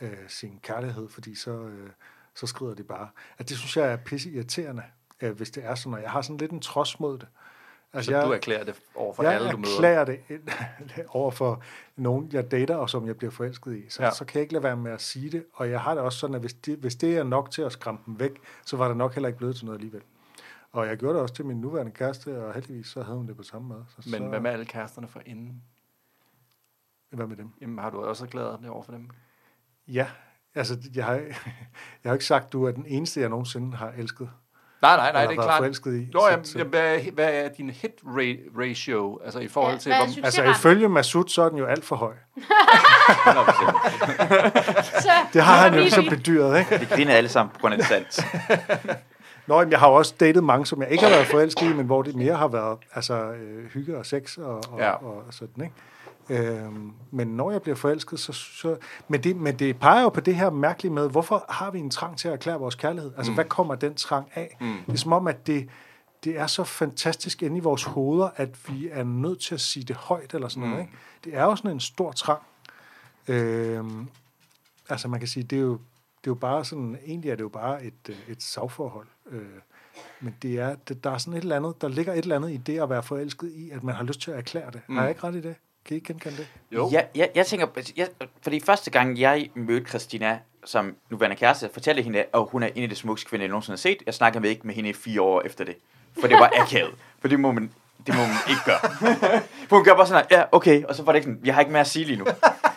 øh, 0.00 0.08
sin 0.28 0.58
kærlighed, 0.62 1.08
fordi 1.08 1.34
så, 1.34 1.50
øh, 1.50 1.90
så 2.34 2.46
skrider 2.46 2.74
det 2.74 2.86
bare. 2.86 3.08
At 3.38 3.48
det 3.48 3.58
synes 3.58 3.76
jeg 3.76 3.92
er 3.92 3.96
pisse 3.96 4.30
irriterende, 4.30 4.82
øh, 5.22 5.36
hvis 5.36 5.50
det 5.50 5.64
er 5.64 5.74
sådan, 5.74 5.94
og 5.94 6.02
jeg 6.02 6.10
har 6.10 6.22
sådan 6.22 6.36
lidt 6.36 6.50
en 6.52 6.60
trods 6.60 7.00
mod 7.00 7.18
det. 7.18 7.28
Altså, 7.92 8.10
Så 8.10 8.16
jeg, 8.16 8.26
du 8.26 8.32
erklærer 8.32 8.64
det 8.64 8.74
over 8.94 9.14
for 9.14 9.22
jeg 9.22 9.34
alle, 9.34 9.50
du 9.52 9.56
møder? 9.56 9.74
erklærer 9.74 10.04
det 10.04 10.20
over 11.08 11.30
for 11.30 11.62
nogen, 11.96 12.28
jeg 12.32 12.50
dater, 12.50 12.76
og 12.76 12.90
som 12.90 13.06
jeg 13.06 13.16
bliver 13.16 13.30
forelsket 13.30 13.76
i. 13.76 13.88
Så, 13.90 14.02
Ja. 14.02 14.10
så 14.10 14.24
kan 14.24 14.34
jeg 14.34 14.42
ikke 14.42 14.52
lade 14.52 14.62
være 14.64 14.76
med 14.76 14.92
at 14.92 15.00
sige 15.02 15.30
det. 15.30 15.44
Og 15.52 15.70
jeg 15.70 15.80
har 15.80 15.94
det 15.94 16.02
også 16.02 16.18
sådan, 16.18 16.34
at 16.34 16.40
hvis 16.40 16.54
det, 16.54 16.78
hvis 16.78 16.96
det 16.96 17.16
er 17.16 17.22
nok 17.24 17.50
til 17.50 17.62
at 17.62 17.72
skræmme 17.72 18.00
dem 18.06 18.20
væk, 18.20 18.30
så 18.64 18.76
var 18.76 18.88
det 18.88 18.96
nok 18.96 19.14
heller 19.14 19.26
ikke 19.28 19.38
blevet 19.38 19.56
til 19.56 19.64
noget 19.64 19.78
alligevel. 19.78 20.02
Og 20.72 20.86
jeg 20.86 20.96
gjorde 20.96 21.14
det 21.14 21.22
også 21.22 21.34
til 21.34 21.46
min 21.46 21.60
nuværende 21.60 21.92
kæreste, 21.92 22.44
og 22.46 22.54
heldigvis 22.54 22.86
så 22.86 23.02
havde 23.02 23.18
hun 23.18 23.28
det 23.28 23.36
på 23.36 23.42
samme 23.42 23.68
måde. 23.68 23.84
Så, 23.88 24.08
Men 24.10 24.20
så, 24.22 24.28
hvad 24.28 24.40
med 24.40 24.50
alle 24.50 24.64
kæresterne 24.64 25.08
for 25.08 25.20
inden? 25.26 25.62
Hvad 27.10 27.26
med 27.26 27.36
dem? 27.36 27.50
Jamen, 27.60 27.78
har 27.78 27.90
du 27.90 28.04
også 28.04 28.24
erklæret 28.24 28.58
det 28.62 28.70
over 28.70 28.82
for 28.82 28.92
dem? 28.92 29.08
Ja, 29.88 30.06
altså, 30.54 30.78
jeg 30.94 31.04
har, 31.04 31.14
jeg 32.04 32.10
har 32.10 32.12
ikke 32.12 32.24
sagt, 32.24 32.52
du 32.52 32.64
er 32.64 32.70
den 32.72 32.86
eneste, 32.86 33.20
jeg 33.20 33.28
nogensinde 33.28 33.76
har 33.76 33.92
elsket. 33.96 34.30
Nej, 34.82 34.96
nej, 34.96 35.12
nej, 35.12 35.26
det 35.26 35.38
er 35.38 35.42
klart. 35.42 35.56
forelsket 35.58 35.94
i. 35.94 36.06
Nå, 36.14 36.20
Så- 36.20 36.28
jamen, 36.30 36.44
så- 36.44 36.58
jamen, 36.58 36.70
hvad, 36.70 36.98
hvad 37.14 37.28
er 37.32 37.48
din 37.58 37.70
hit 37.70 37.90
ra- 38.06 38.60
ratio, 38.60 39.20
altså 39.24 39.38
i 39.38 39.48
forhold 39.48 39.72
Ja, 39.74 39.78
til, 39.78 39.90
hvad 39.92 40.00
er 40.00 40.04
hvor, 40.04 40.12
succes- 40.12 40.24
Altså, 40.24 40.42
ifølge 40.42 40.88
Masud, 40.88 41.28
så 41.28 41.42
er 41.42 41.48
den 41.48 41.58
jo 41.58 41.66
alt 41.66 41.84
for 41.84 41.96
høj. 41.96 42.12
Så, 45.00 45.10
Det 45.32 45.42
har 45.42 45.56
han 45.56 45.74
jo 45.74 45.80
ligesom 45.80 46.04
bedyret, 46.08 46.58
ikke? 46.58 46.78
Vi 46.80 46.84
griner 46.94 47.14
alle 47.14 47.28
sammen 47.28 47.50
på 47.54 47.58
grund 47.60 47.74
af 47.74 47.78
det 47.78 47.86
sandt. 47.88 48.20
Nå, 49.46 49.58
jamen, 49.58 49.70
jeg 49.72 49.78
har 49.80 49.86
også 49.86 50.14
datet 50.20 50.44
mange, 50.44 50.66
som 50.66 50.82
jeg 50.82 50.90
ikke 50.90 51.04
har 51.04 51.10
været 51.10 51.26
forelsket 51.26 51.62
i, 51.70 51.72
men 51.72 51.86
hvor 51.86 52.02
det 52.02 52.14
mere 52.14 52.34
har 52.34 52.48
været 52.48 52.78
altså, 52.94 53.14
øh, 53.14 53.66
hygge 53.74 53.98
og 53.98 54.06
sex 54.06 54.36
og, 54.38 54.54
og, 54.56 54.78
Ja. 54.78 54.86
ja. 54.86 54.92
og 54.92 55.24
sådan, 55.30 55.64
ikke? 55.64 55.74
Øhm, 56.30 56.92
men 57.10 57.28
når 57.28 57.50
jeg 57.50 57.62
bliver 57.62 57.76
forelsket, 57.76 58.20
så... 58.20 58.32
så 58.32 58.76
men, 59.08 59.24
det, 59.24 59.36
men 59.36 59.58
det 59.58 59.78
peger 59.78 60.02
jo 60.02 60.08
på 60.08 60.20
det 60.20 60.36
her 60.36 60.50
mærkelige 60.50 60.92
med, 60.92 61.10
hvorfor 61.10 61.44
har 61.48 61.70
vi 61.70 61.78
en 61.78 61.90
trang 61.90 62.18
til 62.18 62.28
at 62.28 62.34
erklære 62.34 62.58
vores 62.58 62.74
kærlighed? 62.74 63.12
Altså, 63.16 63.32
mm. 63.32 63.34
hvad 63.34 63.44
kommer 63.44 63.74
den 63.74 63.94
trang 63.94 64.28
af? 64.34 64.56
Mm. 64.60 64.76
Det 64.86 64.92
er 64.92 64.96
som 64.96 65.12
om, 65.12 65.26
at 65.26 65.46
det, 65.46 65.68
det 66.24 66.38
er 66.38 66.46
så 66.46 66.64
fantastisk 66.64 67.42
inde 67.42 67.56
i 67.56 67.60
vores 67.60 67.84
hoveder, 67.84 68.30
at 68.36 68.70
vi 68.70 68.88
er 68.92 69.04
nødt 69.04 69.40
til 69.40 69.54
at 69.54 69.60
sige 69.60 69.84
det 69.84 69.96
højt 69.96 70.34
eller 70.34 70.48
sådan 70.48 70.62
mm. 70.62 70.70
noget, 70.70 70.84
ikke? 70.84 70.96
Det 71.24 71.36
er 71.36 71.44
jo 71.44 71.56
sådan 71.56 71.70
en 71.70 71.80
stor 71.80 72.12
trang. 72.12 72.42
Øhm, 73.28 74.08
altså, 74.88 75.08
man 75.08 75.20
kan 75.20 75.28
sige, 75.28 75.42
det 75.42 75.58
er 75.58 75.62
jo, 75.62 75.72
det 75.72 76.26
er 76.26 76.30
jo 76.30 76.34
bare 76.34 76.64
sådan... 76.64 76.98
Egentlig 77.06 77.30
er 77.30 77.34
det 77.34 77.42
jo 77.42 77.48
bare 77.48 77.84
et, 77.84 78.08
øh, 78.08 78.16
et 78.28 78.42
savforhold. 78.42 79.06
Øh, 79.30 79.42
men 80.20 80.34
det 80.42 80.58
er, 80.58 80.74
det, 80.74 81.04
der 81.04 81.10
er 81.10 81.18
sådan 81.18 81.34
et 81.34 81.42
eller 81.42 81.56
andet, 81.56 81.80
der 81.80 81.88
ligger 81.88 82.12
et 82.12 82.18
eller 82.18 82.36
andet 82.36 82.50
i 82.50 82.56
det 82.56 82.80
at 82.80 82.90
være 82.90 83.02
forelsket 83.02 83.52
i, 83.52 83.70
at 83.70 83.84
man 83.84 83.94
har 83.94 84.04
lyst 84.04 84.20
til 84.20 84.30
at 84.30 84.38
erklære 84.38 84.70
det. 84.70 84.80
Mm. 84.88 84.94
Har 84.94 85.02
jeg 85.02 85.10
ikke 85.10 85.24
ret 85.24 85.34
i 85.34 85.40
det? 85.40 85.54
Kan 85.88 85.94
I 85.94 85.98
ikke 85.98 86.06
genkende 86.06 86.36
det? 86.36 86.46
jo, 86.72 86.88
Jeg, 86.92 87.06
jeg, 87.14 87.30
jeg 87.34 87.46
tænker, 87.46 87.66
jeg, 87.96 88.08
fordi 88.42 88.60
første 88.60 88.90
gang 88.90 89.20
jeg 89.20 89.50
mødte 89.54 89.86
Christina 89.88 90.38
som 90.64 90.94
nuværende 91.10 91.36
kæreste, 91.36 91.70
fortalte 91.72 91.98
jeg 91.98 92.04
hende, 92.04 92.18
at 92.18 92.46
hun 92.50 92.62
er 92.62 92.68
en 92.74 92.82
af 92.82 92.88
de 92.88 92.94
smukkeste 92.94 93.28
kvinder, 93.28 93.44
jeg 93.44 93.50
nogensinde 93.50 93.72
har 93.72 93.78
set. 93.78 94.02
Jeg 94.06 94.14
snakkede 94.14 94.40
med 94.42 94.50
ikke 94.50 94.66
med 94.66 94.74
hende 94.74 94.90
i 94.90 94.92
fire 94.92 95.22
år 95.22 95.42
efter 95.42 95.64
det. 95.64 95.76
For 96.20 96.26
det 96.28 96.36
var 96.36 96.52
akavet. 96.60 96.94
For 97.20 97.28
det 97.28 97.40
må 97.40 97.52
man, 97.52 97.72
det 98.06 98.14
må 98.14 98.20
man 98.20 98.36
ikke 98.48 98.60
gøre. 98.64 98.78
for 99.68 99.76
hun 99.76 99.84
gør 99.84 99.94
bare 99.94 100.06
sådan, 100.06 100.24
ja, 100.30 100.42
okay. 100.52 100.84
Og 100.84 100.94
så 100.94 101.02
var 101.02 101.12
det 101.12 101.16
ikke 101.18 101.24
sådan, 101.26 101.40
jeg 101.44 101.54
har 101.54 101.60
ikke 101.60 101.72
mere 101.72 101.80
at 101.80 101.86
sige 101.86 102.04
lige 102.04 102.16
nu. 102.16 102.26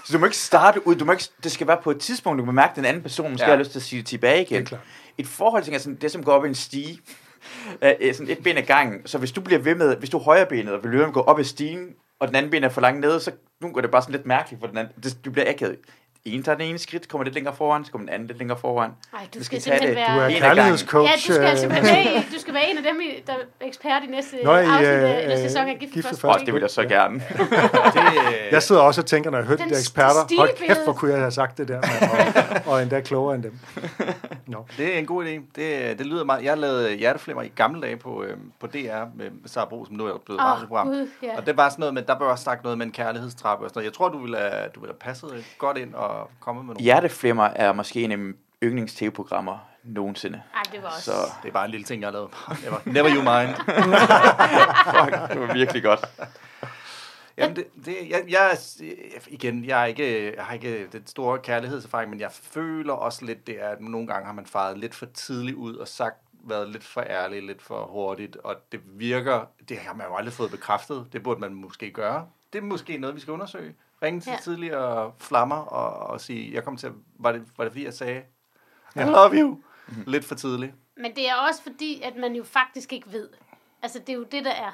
Så 0.06 0.14
du 0.14 0.20
må 0.20 0.26
ikke 0.26 0.38
starte 0.38 0.88
ud, 0.88 0.96
du 0.96 1.06
må 1.06 1.12
ikke, 1.12 1.24
det 1.44 1.52
skal 1.52 1.68
være 1.68 1.78
på 1.84 1.92
et 1.92 2.00
tidspunkt, 2.00 2.40
du 2.40 2.46
kan 2.46 2.54
mærke, 2.54 2.70
at 2.70 2.76
den 2.76 2.86
anden 2.86 3.02
person 3.02 3.32
måske 3.32 3.44
Ja. 3.46 3.50
ja. 3.52 3.56
har 3.56 3.60
lyst 3.64 3.72
til 3.72 3.80
at 3.80 3.84
sige 3.84 4.00
det 4.00 4.08
tilbage 4.08 4.42
igen. 4.42 4.56
Det 4.58 4.62
er 4.62 4.68
klart. 4.68 4.82
Et 5.18 5.28
forhold, 5.28 5.64
tænker 5.64 5.76
jeg, 5.76 5.82
sådan, 5.82 5.98
det 6.02 6.12
som 6.12 6.24
går 6.24 6.32
op 6.32 6.46
i 6.46 6.48
en 6.48 6.56
stige, 6.56 7.00
øh, 7.82 7.92
øh, 8.02 8.14
sådan 8.14 8.30
et 8.32 8.44
ben 8.44 8.58
ad 8.58 8.64
gangen. 8.64 9.08
Så 9.08 9.18
hvis 9.18 9.32
du 9.32 9.42
bliver 9.42 9.60
ved 9.60 9.76
med, 9.76 9.96
hvis 9.98 10.10
du 10.10 10.18
er 10.18 10.22
højrebenet, 10.24 10.74
og 10.74 10.84
vil 10.84 10.92
løbe 10.92 11.12
gå 11.12 11.22
op 11.22 11.40
ad 11.40 11.44
stigen, 11.44 11.88
og 12.22 12.28
den 12.28 12.36
anden 12.36 12.52
ben 12.52 12.64
er 12.64 12.70
for 12.70 12.82
langt 12.82 13.00
nede, 13.02 13.20
så 13.20 13.32
nu 13.62 13.72
går 13.72 13.82
det 13.82 13.92
bare 13.92 14.02
sådan 14.02 14.16
lidt 14.16 14.26
mærkeligt 14.26 14.60
for 14.62 14.68
den 14.68 14.78
anden. 14.78 14.94
Det, 15.04 15.26
du 15.26 15.32
bliver 15.32 15.50
akavet. 15.50 15.78
En 16.26 16.44
tager 16.44 16.58
den 16.58 16.68
ene 16.68 16.80
skridt, 16.80 17.08
kommer 17.08 17.24
lidt 17.24 17.36
længere 17.36 17.56
foran, 17.56 17.86
så 17.86 17.92
kommer 17.92 18.08
den 18.08 18.14
anden 18.14 18.28
lidt 18.28 18.38
længere 18.38 18.58
foran. 18.58 18.92
Ej, 19.14 19.20
du 19.34 19.40
Vi 19.40 19.44
skal, 19.44 19.62
skal 19.62 19.62
simpelthen 19.62 19.90
det. 19.90 20.06
Du 20.08 20.12
er 20.12 20.16
være... 20.16 20.30
En 20.30 20.36
af 20.36 20.42
gangen. 20.42 20.56
kærlighedscoach. 20.56 21.12
Ja, 21.12 21.16
du 21.16 21.34
skal 21.34 21.52
øh, 21.52 21.58
simpelthen 21.58 22.16
i, 22.16 22.36
du 22.36 22.40
skal 22.40 22.54
være 22.54 22.70
en 22.72 22.78
af 22.78 22.84
dem, 22.84 23.02
der 23.28 23.34
er 23.34 23.66
ekspert 23.68 24.04
i 24.04 24.12
næste 24.12 24.36
Nå, 24.44 24.56
i, 24.56 24.56
afsnit 24.56 24.88
øh, 24.88 25.04
af 25.04 25.22
eller 25.24 25.38
sæson 25.38 25.68
af 25.68 25.74
øh, 25.74 25.80
Gift 25.80 25.94
Gift 25.94 26.08
første 26.08 26.28
blik. 26.36 26.46
det 26.46 26.54
vil 26.54 26.62
jeg 26.62 26.70
så 26.70 26.84
gerne. 26.84 27.16
det, 27.96 28.52
Jeg 28.52 28.64
sidder 28.64 28.82
også 28.82 29.02
og 29.02 29.06
tænker, 29.06 29.30
når 29.32 29.38
jeg 29.38 29.48
hører 29.48 29.58
de 29.58 29.70
der 29.70 29.80
eksperter, 29.80 30.38
hold 30.38 30.68
kæft, 30.68 30.84
hvor 30.84 30.94
kunne 30.94 31.12
jeg 31.12 31.20
have 31.20 31.32
sagt 31.32 31.58
det 31.58 31.68
der, 31.68 31.82
mand, 31.82 32.66
og, 32.66 32.74
og 32.74 32.82
endda 32.82 33.00
klogere 33.02 33.36
end 33.36 33.44
dem. 33.44 33.60
Nå. 34.52 34.66
Det 34.78 34.94
er 34.96 35.00
en 35.00 35.06
god 35.06 35.26
idé. 35.26 35.30
Det, 35.56 36.00
det 36.00 36.06
lyder 36.06 36.24
meget. 36.24 36.44
Jeg 36.44 36.58
lavede 36.58 36.96
hjerteflimmer 36.96 37.44
i 37.44 37.48
gamle 37.56 37.82
dage 37.82 37.98
på, 37.98 38.24
øh, 38.24 38.38
på 38.60 38.68
DR 38.68 39.04
med 39.16 39.32
Sara 39.46 39.66
Bro, 39.66 39.86
som 39.86 39.96
nu 39.96 40.06
er 40.06 40.18
blevet 40.26 40.40
et 40.40 40.46
Åh, 40.46 40.52
radioprogram. 40.52 40.94
Ja. 41.24 41.38
Og 41.38 41.46
det 41.46 41.58
var 41.58 41.70
sådan 41.70 41.80
noget 41.80 41.94
med, 41.94 42.02
der 42.02 42.20
bør 42.20 42.26
også 42.26 42.44
snakke 42.44 42.64
noget 42.64 42.78
med 42.78 42.86
en 42.86 42.92
kærlighedstrappe 42.92 43.66
og 43.66 43.70
sådan 43.70 43.80
noget. 43.80 43.86
Jeg 43.86 43.94
tror, 43.94 44.10
du 44.10 44.18
ville 44.22 44.38
have, 44.38 44.70
du 44.76 44.80
ville 44.80 44.94
have 44.94 45.00
passet 45.12 45.46
godt 45.58 45.78
ind 45.78 45.94
og 45.94 46.30
kommet 46.40 46.66
med 46.66 46.74
nogle. 46.74 46.84
Hjerteflimmer 46.84 47.44
er 47.44 47.74
måske 47.74 48.04
en 48.04 48.12
af 48.12 48.18
mine 48.18 48.34
yndlings-tv-programmer 48.64 49.58
nogensinde. 49.84 50.42
Ej, 50.56 50.62
det 50.72 50.84
var 50.84 50.88
også... 50.90 51.02
Så 51.02 51.12
Det 51.44 51.50
er 51.50 51.54
bare 51.54 51.66
en 51.66 51.72
lille 51.72 51.84
ting, 51.84 52.02
jeg 52.02 52.08
har 52.08 52.12
lavet. 52.12 52.30
Never, 52.64 52.78
never 52.86 53.10
you 53.16 53.22
mind. 53.22 53.56
fuck, 54.96 55.32
det 55.34 55.42
var 55.48 55.54
virkelig 55.54 55.84
godt. 55.84 56.06
Jamen, 57.38 57.56
det, 57.56 57.68
det, 57.86 57.96
jeg, 58.10 58.26
jeg, 58.30 58.58
igen, 59.28 59.66
jeg, 59.66 59.82
er 59.82 59.86
ikke, 59.86 60.36
jeg 60.36 60.46
har 60.46 60.54
ikke 60.54 60.88
den 60.88 61.08
store 61.08 61.40
kærlighedserfaring, 61.40 62.10
men 62.10 62.20
jeg 62.20 62.32
føler 62.32 62.94
også 62.94 63.26
lidt, 63.26 63.48
det 63.48 63.62
er, 63.64 63.70
at 63.70 63.82
nogle 63.82 64.08
gange 64.08 64.26
har 64.26 64.34
man 64.34 64.46
faret 64.46 64.78
lidt 64.78 64.96
for 64.96 65.06
tidligt 65.06 65.56
ud 65.58 65.76
og 65.76 65.88
sagt, 65.88 66.16
været 66.44 66.70
lidt 66.70 66.84
for 66.84 67.02
ærlig, 67.02 67.44
lidt 67.44 67.62
for 67.62 67.86
hurtigt, 67.86 68.36
og 68.36 68.56
det 68.72 68.80
virker, 68.86 69.46
det 69.70 69.78
har 69.78 69.94
man 69.94 70.08
jo 70.08 70.16
aldrig 70.16 70.34
fået 70.34 70.52
bekræftet, 70.52 71.08
det 71.14 71.24
burde 71.24 71.40
man 71.40 71.54
måske 71.54 71.92
gøre. 71.92 72.28
Det 72.54 72.60
er 72.60 72.64
måske 72.64 72.98
noget, 72.98 73.16
vi 73.16 73.20
skal 73.22 73.32
undersøge. 73.34 73.76
Ringe 74.04 74.22
til 74.22 74.32
Ja. 74.32 74.38
tidligere 74.44 75.12
flammer 75.20 75.56
og, 75.56 76.10
og 76.10 76.22
sige, 76.22 76.54
jeg 76.54 76.64
kom 76.64 76.78
til, 76.78 76.88
at- 76.88 76.94
var 77.20 77.32
det, 77.32 77.44
var 77.58 77.64
det 77.64 77.74
fordi, 77.74 77.86
jeg 77.86 77.94
sagde, 77.94 78.22
I 78.96 79.00
love 79.00 79.34
you, 79.34 79.58
lidt 80.08 80.26
for 80.26 80.36
tidligt. 80.36 80.74
Men 80.98 81.16
det 81.16 81.30
er 81.30 81.36
også 81.50 81.64
fordi, 81.64 82.02
at 82.02 82.16
man 82.16 82.34
jo 82.36 82.44
faktisk 82.44 82.94
ikke 82.94 83.12
ved. 83.12 83.30
Altså, 83.82 84.00
det 84.00 84.10
er 84.10 84.14
jo 84.18 84.24
det, 84.24 84.46
der 84.46 84.52
er. 84.52 84.72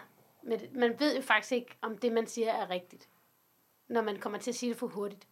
Men 0.47 0.59
det- 0.59 0.73
man 0.75 0.95
ved 0.99 1.15
jo 1.15 1.21
faktisk 1.21 1.51
ikke, 1.51 1.77
om 1.81 1.97
det, 1.97 2.11
man 2.11 2.27
siger, 2.27 2.51
er 2.51 2.69
rigtigt. 2.69 3.07
Når 3.89 4.01
man 4.01 4.17
kommer 4.19 4.39
til 4.39 4.51
at 4.51 4.55
sige 4.55 4.69
det 4.69 4.79
for 4.79 4.87
hurtigt. 4.87 5.27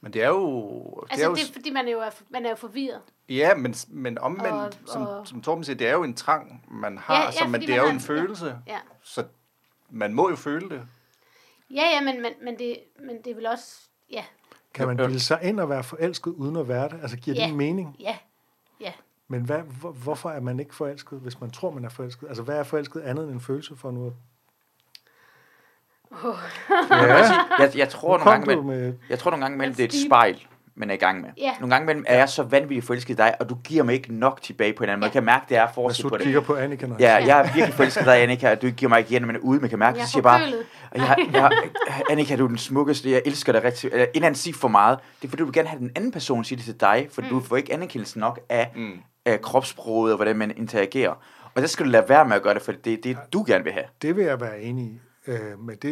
Men 0.00 0.12
det 0.12 0.22
er 0.22 0.28
jo... 0.28 1.04
Altså, 1.10 1.16
det 1.16 1.22
er 1.24 1.28
jo, 1.28 1.34
det 1.34 1.48
er 1.48 1.52
fordi, 1.52 1.70
man 1.70 1.88
er 1.88 1.92
jo, 1.92 2.00
er, 2.00 2.10
man 2.30 2.46
er 2.46 2.50
jo 2.50 2.56
forvirret. 2.56 3.02
Ja, 3.28 3.54
men, 3.54 3.74
men 3.88 4.18
omvendt, 4.18 4.52
Og- 4.52 4.64
og, 4.64 4.72
som, 4.86 5.26
som 5.26 5.42
Torben 5.42 5.64
siger, 5.64 5.76
det 5.76 5.86
er 5.86 5.92
jo 5.92 6.02
en 6.02 6.14
trang, 6.14 6.64
man 6.70 6.98
har, 6.98 7.14
Ja, 7.14 7.20
ja, 7.20 7.24
ja, 7.26 7.32
ja, 7.32 7.38
som, 7.38 7.50
men 7.50 7.60
det 7.60 7.70
er 7.70 7.82
jo 7.82 7.88
en 7.88 8.00
følelse, 8.00 8.58
Ja, 8.66 8.78
så 9.02 9.24
man 9.90 10.14
må 10.14 10.30
jo 10.30 10.36
føle 10.36 10.68
det. 10.70 10.82
ja, 11.70 11.82
ja 11.94 12.00
men, 12.00 12.22
men, 12.22 12.32
men, 12.42 12.58
det, 12.58 12.78
men 13.00 13.22
det 13.22 13.30
er 13.30 13.34
vel 13.34 13.46
også... 13.46 13.80
Ja, 14.10 14.24
Kan 14.74 14.86
man 14.86 14.96
bilde 14.96 15.20
sig 15.20 15.40
ind 15.42 15.60
og 15.60 15.68
være 15.68 15.84
forelsket 15.84 16.30
uden 16.30 16.56
at 16.56 16.68
være 16.68 16.88
det? 16.88 16.98
Altså, 17.02 17.16
giver 17.16 17.36
Ja. 17.40 17.46
det 17.46 17.54
mening? 17.56 17.96
ja, 18.00 18.18
ja. 18.80 18.92
Men 19.28 19.40
hvad, 19.40 19.58
hvor, 19.58 19.92
hvorfor 19.92 20.30
er 20.30 20.40
man 20.40 20.60
ikke 20.60 20.74
forelsket, 20.74 21.20
hvis 21.20 21.40
man 21.40 21.50
tror, 21.50 21.70
man 21.70 21.84
er 21.84 21.88
forelsket? 21.88 22.28
Altså, 22.28 22.42
hvad 22.42 22.56
er 22.56 22.62
forelsket 22.62 23.00
andet 23.00 23.24
end 23.24 23.32
en 23.32 23.40
følelse 23.40 23.76
for 23.76 23.90
nu? 23.90 24.12
Ja, 26.90 27.16
Jeg, 27.60 27.76
jeg 27.76 27.88
tror 27.88 28.18
nogle 28.18 28.30
gange, 28.30 28.46
med, 28.46 28.76
med... 28.76 28.94
jeg 29.10 29.18
tror 29.18 29.30
nogle 29.30 29.44
gange 29.44 29.64
En 29.64 29.72
det 29.72 29.80
er 29.80 29.84
et 29.84 30.06
spejl, 30.06 30.46
man 30.74 30.90
er 30.90 30.94
i 30.94 30.96
gang 30.96 31.20
med. 31.20 31.30
Ja. 31.38 31.54
Nogle 31.60 31.74
gange 31.74 31.84
imellem 31.84 32.04
er 32.08 32.16
jeg 32.18 32.28
så 32.28 32.42
vanvittigt 32.42 32.86
forelsket 32.86 33.14
i 33.14 33.16
dig, 33.16 33.34
og 33.40 33.48
du 33.48 33.54
giver 33.54 33.82
mig 33.82 33.94
ikke 33.94 34.14
nok 34.14 34.42
tilbage 34.42 34.72
på 34.72 34.84
en 34.84 34.90
anden 34.90 35.00
måde. 35.00 35.06
Jeg 35.06 35.12
kan 35.12 35.24
mærke, 35.24 35.44
det 35.48 35.56
er 35.56 35.68
forskel 35.74 36.08
på 36.08 36.16
det. 36.16 36.24
kigger 36.24 36.40
på 36.40 36.54
Annika, 36.54 36.86
når 36.86 36.96
Ja, 37.00 37.14
han 37.14 37.26
jeg 37.26 37.38
er 37.40 37.52
virkelig 37.54 37.74
forelsket 37.74 38.02
i 38.02 38.04
dig, 38.04 38.22
Annika, 38.22 38.50
og 38.50 38.62
du 38.62 38.70
giver 38.70 38.88
mig 38.88 38.98
ikke 38.98 39.10
igen, 39.10 39.26
men 39.26 39.38
ude, 39.38 39.60
man 39.60 39.70
kan 39.70 39.78
mærke, 39.78 39.98
Jeg 39.98 40.06
så 40.06 40.12
siger 40.12 40.22
bare, 40.22 40.40
jeg, 40.94 41.16
jeg, 41.32 41.50
Annika, 42.10 42.36
du 42.36 42.44
er 42.44 42.48
den 42.48 42.58
smukkeste, 42.58 43.10
jeg 43.10 43.22
elsker 43.26 43.52
dig 43.52 43.64
rigtig, 43.64 43.90
eller 43.92 44.04
en 44.04 44.10
eller 44.14 44.26
anden 44.26 44.38
sige 44.38 44.54
for 44.54 44.68
meget. 44.68 44.98
Det 45.20 45.26
er 45.26 45.30
fordi, 45.30 45.40
du 45.40 45.44
vil 45.44 45.54
gerne 45.54 45.68
have 45.68 45.80
den 45.80 45.90
anden 45.96 46.12
person 46.12 46.44
sige 46.44 46.56
det 46.56 46.64
til 46.64 46.80
dig, 46.80 47.08
for 47.12 47.22
mm. 47.22 47.28
du 47.28 47.40
får 47.40 47.56
ikke 47.56 47.72
anerkendelse 47.72 48.18
nok 48.18 48.40
af, 48.48 48.72
mm. 48.76 48.98
Af 49.24 49.40
kropssproget 49.40 50.12
og 50.12 50.16
hvordan 50.16 50.36
man 50.36 50.56
interagerer. 50.56 51.14
Og 51.54 51.62
der 51.62 51.66
skal 51.66 51.86
du 51.86 51.90
lade 51.90 52.08
være 52.08 52.24
med 52.28 52.36
at 52.36 52.42
gøre 52.42 52.54
det, 52.54 52.62
for 52.62 52.72
det 52.72 52.92
er 52.92 52.96
det, 53.02 53.18
du 53.32 53.44
gerne 53.46 53.64
vil 53.64 53.72
have. 53.72 53.86
Det 54.02 54.16
vil 54.16 54.24
jeg 54.24 54.40
være 54.40 54.62
enig 54.62 54.84
i. 54.84 55.00
Øh, 55.26 55.58
men 55.58 55.76
det, 55.76 55.82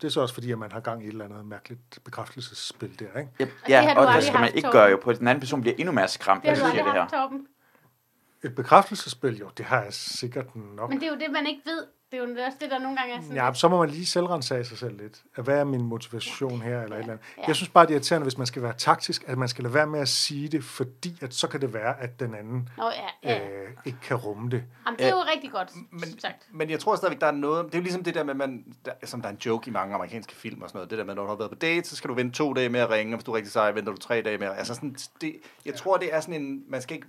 det 0.00 0.04
er 0.04 0.08
så 0.08 0.20
også 0.20 0.34
fordi, 0.34 0.52
at 0.52 0.58
man 0.58 0.72
har 0.72 0.80
gang 0.80 1.02
i 1.02 1.06
et 1.06 1.12
eller 1.12 1.24
andet 1.24 1.46
mærkeligt 1.46 1.98
bekræftelsesspil 2.04 2.98
der, 2.98 3.20
ikke? 3.20 3.54
Ja, 3.68 3.82
ja 3.82 3.98
og 3.98 4.14
det 4.14 4.24
skal 4.24 4.40
man 4.40 4.54
ikke 4.54 4.70
gøre 4.70 4.90
jo 4.90 4.96
på. 5.02 5.12
Den 5.12 5.28
anden 5.28 5.40
person 5.40 5.60
bliver 5.60 5.74
endnu 5.78 5.92
mere 5.92 6.08
skræmt, 6.08 6.44
hvis 6.44 6.58
du 6.58 6.64
siger 6.70 6.84
det 6.84 6.92
her. 6.92 7.06
haft. 7.12 7.32
Et 8.42 8.54
bekræftelsesspil, 8.54 9.38
jo, 9.38 9.50
det 9.56 9.64
har 9.64 9.82
jeg 9.82 9.92
sikkert 9.94 10.56
nok. 10.56 10.90
Men 10.90 11.00
det 11.00 11.06
er 11.06 11.10
jo 11.10 11.18
det, 11.18 11.30
man 11.32 11.46
ikke 11.46 11.62
ved. 11.64 11.86
Det 12.10 12.18
er 12.18 12.22
jo 12.22 12.44
også 12.46 12.58
det, 12.60 12.70
der 12.70 12.78
nogle 12.78 12.96
gange 12.98 13.14
er 13.14 13.20
sådan... 13.20 13.36
Ja, 13.36 13.54
så 13.54 13.68
må 13.68 13.78
man 13.78 13.90
lige 13.90 14.06
selvrensage 14.06 14.64
sig 14.64 14.78
selv 14.78 14.96
lidt. 15.02 15.22
Hvad 15.36 15.58
er 15.60 15.64
min 15.64 15.82
motivation 15.82 16.60
her, 16.62 16.82
eller 16.82 16.96
et 16.96 17.00
eller 17.00 17.12
andet. 17.12 17.26
Ja. 17.38 17.42
Jeg 17.46 17.56
synes 17.56 17.68
bare, 17.68 17.84
det 17.86 17.90
er 17.90 17.94
irriterende, 17.94 18.24
hvis 18.24 18.38
man 18.38 18.46
skal 18.46 18.62
være 18.62 18.72
taktisk, 18.78 19.24
at 19.26 19.38
man 19.38 19.48
skal 19.48 19.62
lade 19.64 19.74
være 19.74 19.86
med 19.86 20.00
at 20.00 20.08
sige 20.08 20.48
det, 20.48 20.64
fordi 20.64 21.16
at 21.20 21.34
så 21.34 21.48
kan 21.48 21.60
det 21.60 21.74
være, 21.74 22.00
at 22.00 22.20
den 22.20 22.34
anden 22.34 22.68
Nå, 22.76 22.84
ja, 23.24 23.30
ja. 23.30 23.38
øh, 23.48 23.68
ikke 23.84 23.98
kan 24.02 24.16
rumme 24.16 24.50
det. 24.50 24.64
Jamen, 24.86 24.98
det 24.98 25.06
er 25.06 25.10
jo 25.10 25.16
rigtig 25.34 25.50
godt 25.52 25.70
Men, 25.90 26.20
sagt. 26.20 26.36
men 26.52 26.70
jeg 26.70 26.80
tror 26.80 26.96
stadigvæk, 26.96 27.20
der 27.20 27.26
er 27.26 27.30
noget... 27.32 27.64
Det 27.66 27.74
er 27.74 27.78
jo 27.78 27.82
ligesom 27.82 28.04
det 28.04 28.14
der 28.14 28.24
med, 28.24 28.34
man, 28.34 28.64
der, 28.84 28.92
som 29.04 29.20
der 29.20 29.28
er 29.28 29.32
en 29.32 29.38
joke 29.46 29.68
i 29.68 29.72
mange 29.72 29.94
amerikanske 29.94 30.34
film 30.34 30.62
og 30.62 30.68
sådan 30.68 30.78
noget. 30.78 30.90
Det 30.90 30.98
der 30.98 31.04
med, 31.04 31.14
når 31.14 31.22
du 31.22 31.28
har 31.28 31.36
været 31.36 31.50
på 31.50 31.56
date, 31.56 31.88
så 31.88 31.96
skal 31.96 32.08
du 32.08 32.14
vente 32.14 32.36
to 32.36 32.52
dage 32.52 32.68
med 32.68 32.80
at 32.80 32.90
ringe, 32.90 33.14
og 33.14 33.16
hvis 33.16 33.24
du 33.24 33.32
er 33.32 33.36
rigtig 33.36 33.52
sej, 33.52 33.72
venter 33.72 33.92
du 33.92 33.98
tre 33.98 34.22
dage 34.22 34.38
med 34.38 34.46
at- 34.46 34.58
Altså 34.58 34.74
sådan, 34.74 34.96
det, 35.20 35.36
jeg 35.66 35.74
tror, 35.74 35.96
det 35.96 36.14
er 36.14 36.20
sådan 36.20 36.42
en... 36.42 36.62
Man 36.68 36.82
skal 36.82 36.96
ikke 36.96 37.06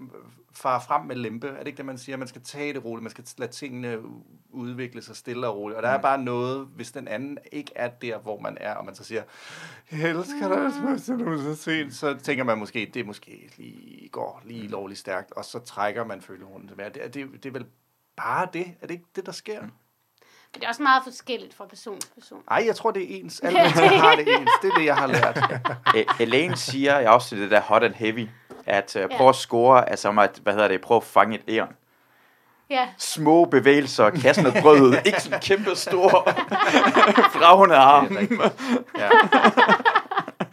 fare 0.53 0.81
frem 0.87 1.05
med 1.05 1.15
lempe. 1.15 1.47
Er 1.47 1.57
det 1.59 1.67
ikke 1.67 1.77
det, 1.77 1.85
man 1.85 1.97
siger? 1.97 2.17
Man 2.17 2.27
skal 2.27 2.41
tage 2.41 2.73
det 2.73 2.85
roligt. 2.85 3.03
Man 3.03 3.11
skal 3.11 3.23
lade 3.37 3.51
tingene 3.51 3.97
udvikle 4.91 5.01
sig 5.01 5.15
stille 5.15 5.47
og 5.47 5.57
roligt. 5.57 5.77
Og 5.77 5.83
der 5.83 5.89
er 5.89 6.01
bare 6.01 6.17
noget, 6.17 6.67
hvis 6.75 6.91
den 6.91 7.07
anden 7.07 7.37
ikke 7.51 7.71
er 7.75 7.87
der, 7.87 8.17
hvor 8.17 8.39
man 8.39 8.57
er, 8.61 8.73
og 8.75 8.85
man 8.85 8.95
så 8.95 9.03
siger, 9.03 9.23
jeg 9.91 10.09
elsker 10.09 10.47
dig, 10.47 10.99
så 11.01 11.13
du 11.15 11.41
så 11.41 11.55
sent, 11.55 11.93
så 11.93 12.13
tænker 12.23 12.43
man 12.43 12.57
måske, 12.57 12.91
det 12.93 13.05
måske 13.05 13.49
lige 13.57 14.09
går 14.09 14.41
lige 14.45 14.67
lovligt 14.67 14.99
stærkt, 14.99 15.31
og 15.31 15.45
så 15.45 15.59
trækker 15.59 16.05
man 16.05 16.21
følehornen 16.21 16.67
tilbage. 16.67 16.89
Det, 16.89 17.03
er- 17.05 17.09
det, 17.09 17.27
det 17.43 17.45
er 17.45 17.53
vel 17.53 17.65
bare 18.17 18.47
det? 18.53 18.65
Er 18.81 18.87
det 18.87 18.91
ikke 18.91 19.05
det, 19.15 19.25
der 19.25 19.31
sker? 19.31 19.61
Men 19.61 19.71
det 20.59 20.63
er 20.63 20.67
også 20.69 20.83
meget 20.83 21.03
forskelligt 21.03 21.53
fra 21.53 21.65
person 21.65 21.99
til 21.99 22.09
person. 22.15 22.43
Ej, 22.51 22.63
jeg 22.67 22.75
tror, 22.75 22.91
det 22.91 23.03
er 23.03 23.19
ens. 23.19 23.39
Alle 23.43 23.59
mennesker 23.59 23.87
har 23.87 24.15
det 24.15 24.27
ens. 24.39 24.51
Det 24.61 24.69
er 24.71 24.75
det, 24.77 24.85
jeg 24.85 24.95
har 24.95 25.07
lært. 25.07 25.37
E- 25.97 26.21
Elaine 26.23 26.57
siger, 26.57 26.99
jeg 26.99 27.09
også 27.09 27.29
til 27.29 27.41
det 27.41 27.51
der 27.51 27.61
hot 27.61 27.83
and 27.83 27.93
heavy, 27.93 28.27
at 28.65 28.95
uh, 28.95 29.17
prøv 29.17 29.29
at 29.29 29.35
score, 29.35 29.89
altså 29.89 30.09
at, 30.09 30.39
hvad 30.43 30.53
hedder 30.53 30.67
det, 30.67 30.81
prøv 30.81 30.97
at 30.97 31.03
fange 31.03 31.35
et 31.35 31.43
æren. 31.47 31.69
Ja, 32.71 32.87
Små 32.97 33.45
bevægelser, 33.45 34.09
kaste 34.09 34.43
noget 34.43 34.61
brød 34.61 34.81
ud, 34.81 34.95
ikke 35.05 35.21
sådan 35.21 35.39
kæmpe 35.39 35.75
stor 35.75 36.09
fragende 37.33 37.75
arm. 37.93 38.17
Ja. 38.97 39.09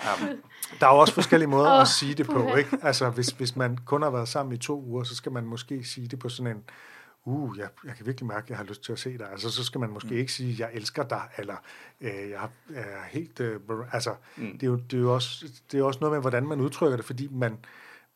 Jamen, 0.07 0.41
Der 0.81 0.87
er 0.87 0.93
jo 0.93 0.99
også 0.99 1.15
forskellige 1.15 1.49
måder 1.49 1.75
Åh, 1.75 1.81
at 1.81 1.89
sige 1.89 2.15
det 2.15 2.27
på, 2.27 2.55
ikke? 2.57 2.79
Altså, 2.83 3.11
hvis, 3.11 3.29
hvis 3.29 3.57
man 3.57 3.79
kun 3.85 4.03
har 4.03 4.11
været 4.11 4.29
sammen 4.29 4.55
i 4.55 4.59
to 4.59 4.83
uger, 4.83 5.05
så 5.05 5.15
skal 5.15 5.33
man 5.33 5.45
måske 5.45 5.85
sige 5.85 6.09
det 6.09 6.19
på 6.19 6.29
sådan 6.29 6.57
en, 6.57 6.63
uh, 7.25 7.59
jeg, 7.59 7.69
jeg 7.85 7.95
kan 7.97 8.07
virkelig 8.07 8.27
mærke, 8.27 8.45
at 8.45 8.51
jeg 8.51 8.57
har 8.57 8.65
lyst 8.65 8.85
til 8.85 8.93
at 8.93 8.99
se 8.99 9.19
dig. 9.19 9.31
Altså, 9.33 9.51
så 9.51 9.65
skal 9.65 9.81
man 9.81 9.91
måske 9.91 10.09
mm. 10.11 10.17
ikke 10.17 10.33
sige, 10.33 10.57
jeg 10.59 10.71
elsker 10.73 11.03
dig, 11.03 11.23
eller 11.39 11.57
øh, 12.01 12.31
jeg 12.31 12.49
er 12.75 13.05
helt... 13.11 13.41
Øh, 13.41 13.61
altså, 13.93 14.15
mm. 14.37 14.53
det, 14.53 14.63
er 14.63 14.67
jo, 14.67 14.77
det, 14.77 14.97
er 14.97 15.01
jo 15.01 15.15
også, 15.15 15.45
det 15.71 15.75
er 15.75 15.79
jo 15.79 15.87
også 15.87 16.01
noget 16.01 16.13
med, 16.13 16.21
hvordan 16.21 16.47
man 16.47 16.61
udtrykker 16.61 16.97
det, 16.97 17.07
fordi 17.07 17.29
man, 17.33 17.59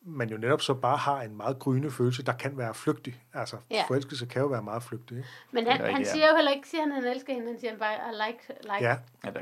man 0.05 0.29
jo 0.29 0.37
netop 0.37 0.61
så 0.61 0.73
bare 0.73 0.97
har 0.97 1.21
en 1.21 1.37
meget 1.37 1.59
gryende 1.59 1.91
følelse, 1.91 2.23
der 2.23 2.33
kan 2.33 2.57
være 2.57 2.73
flygtig. 2.73 3.21
Altså, 3.33 3.57
Ja. 3.71 3.83
forelskelse 3.87 4.25
kan 4.25 4.41
jo 4.41 4.47
være 4.47 4.63
meget 4.63 4.83
flygtig, 4.83 5.17
ikke? 5.17 5.29
Men 5.51 5.67
han, 5.67 5.93
han 5.95 6.05
siger 6.05 6.29
jo 6.29 6.35
heller 6.35 6.51
ikke, 6.51 6.67
siger 6.67 6.81
han, 6.81 6.91
at 6.91 7.03
han 7.03 7.11
elsker 7.11 7.33
hende. 7.33 7.47
Han 7.47 7.59
siger 7.59 7.77
bare, 7.77 7.93
I 7.93 8.27
like, 8.27 8.39
like. 8.63 8.83
Ja, 8.89 8.97
Ja, 9.25 9.29
det 9.31 9.41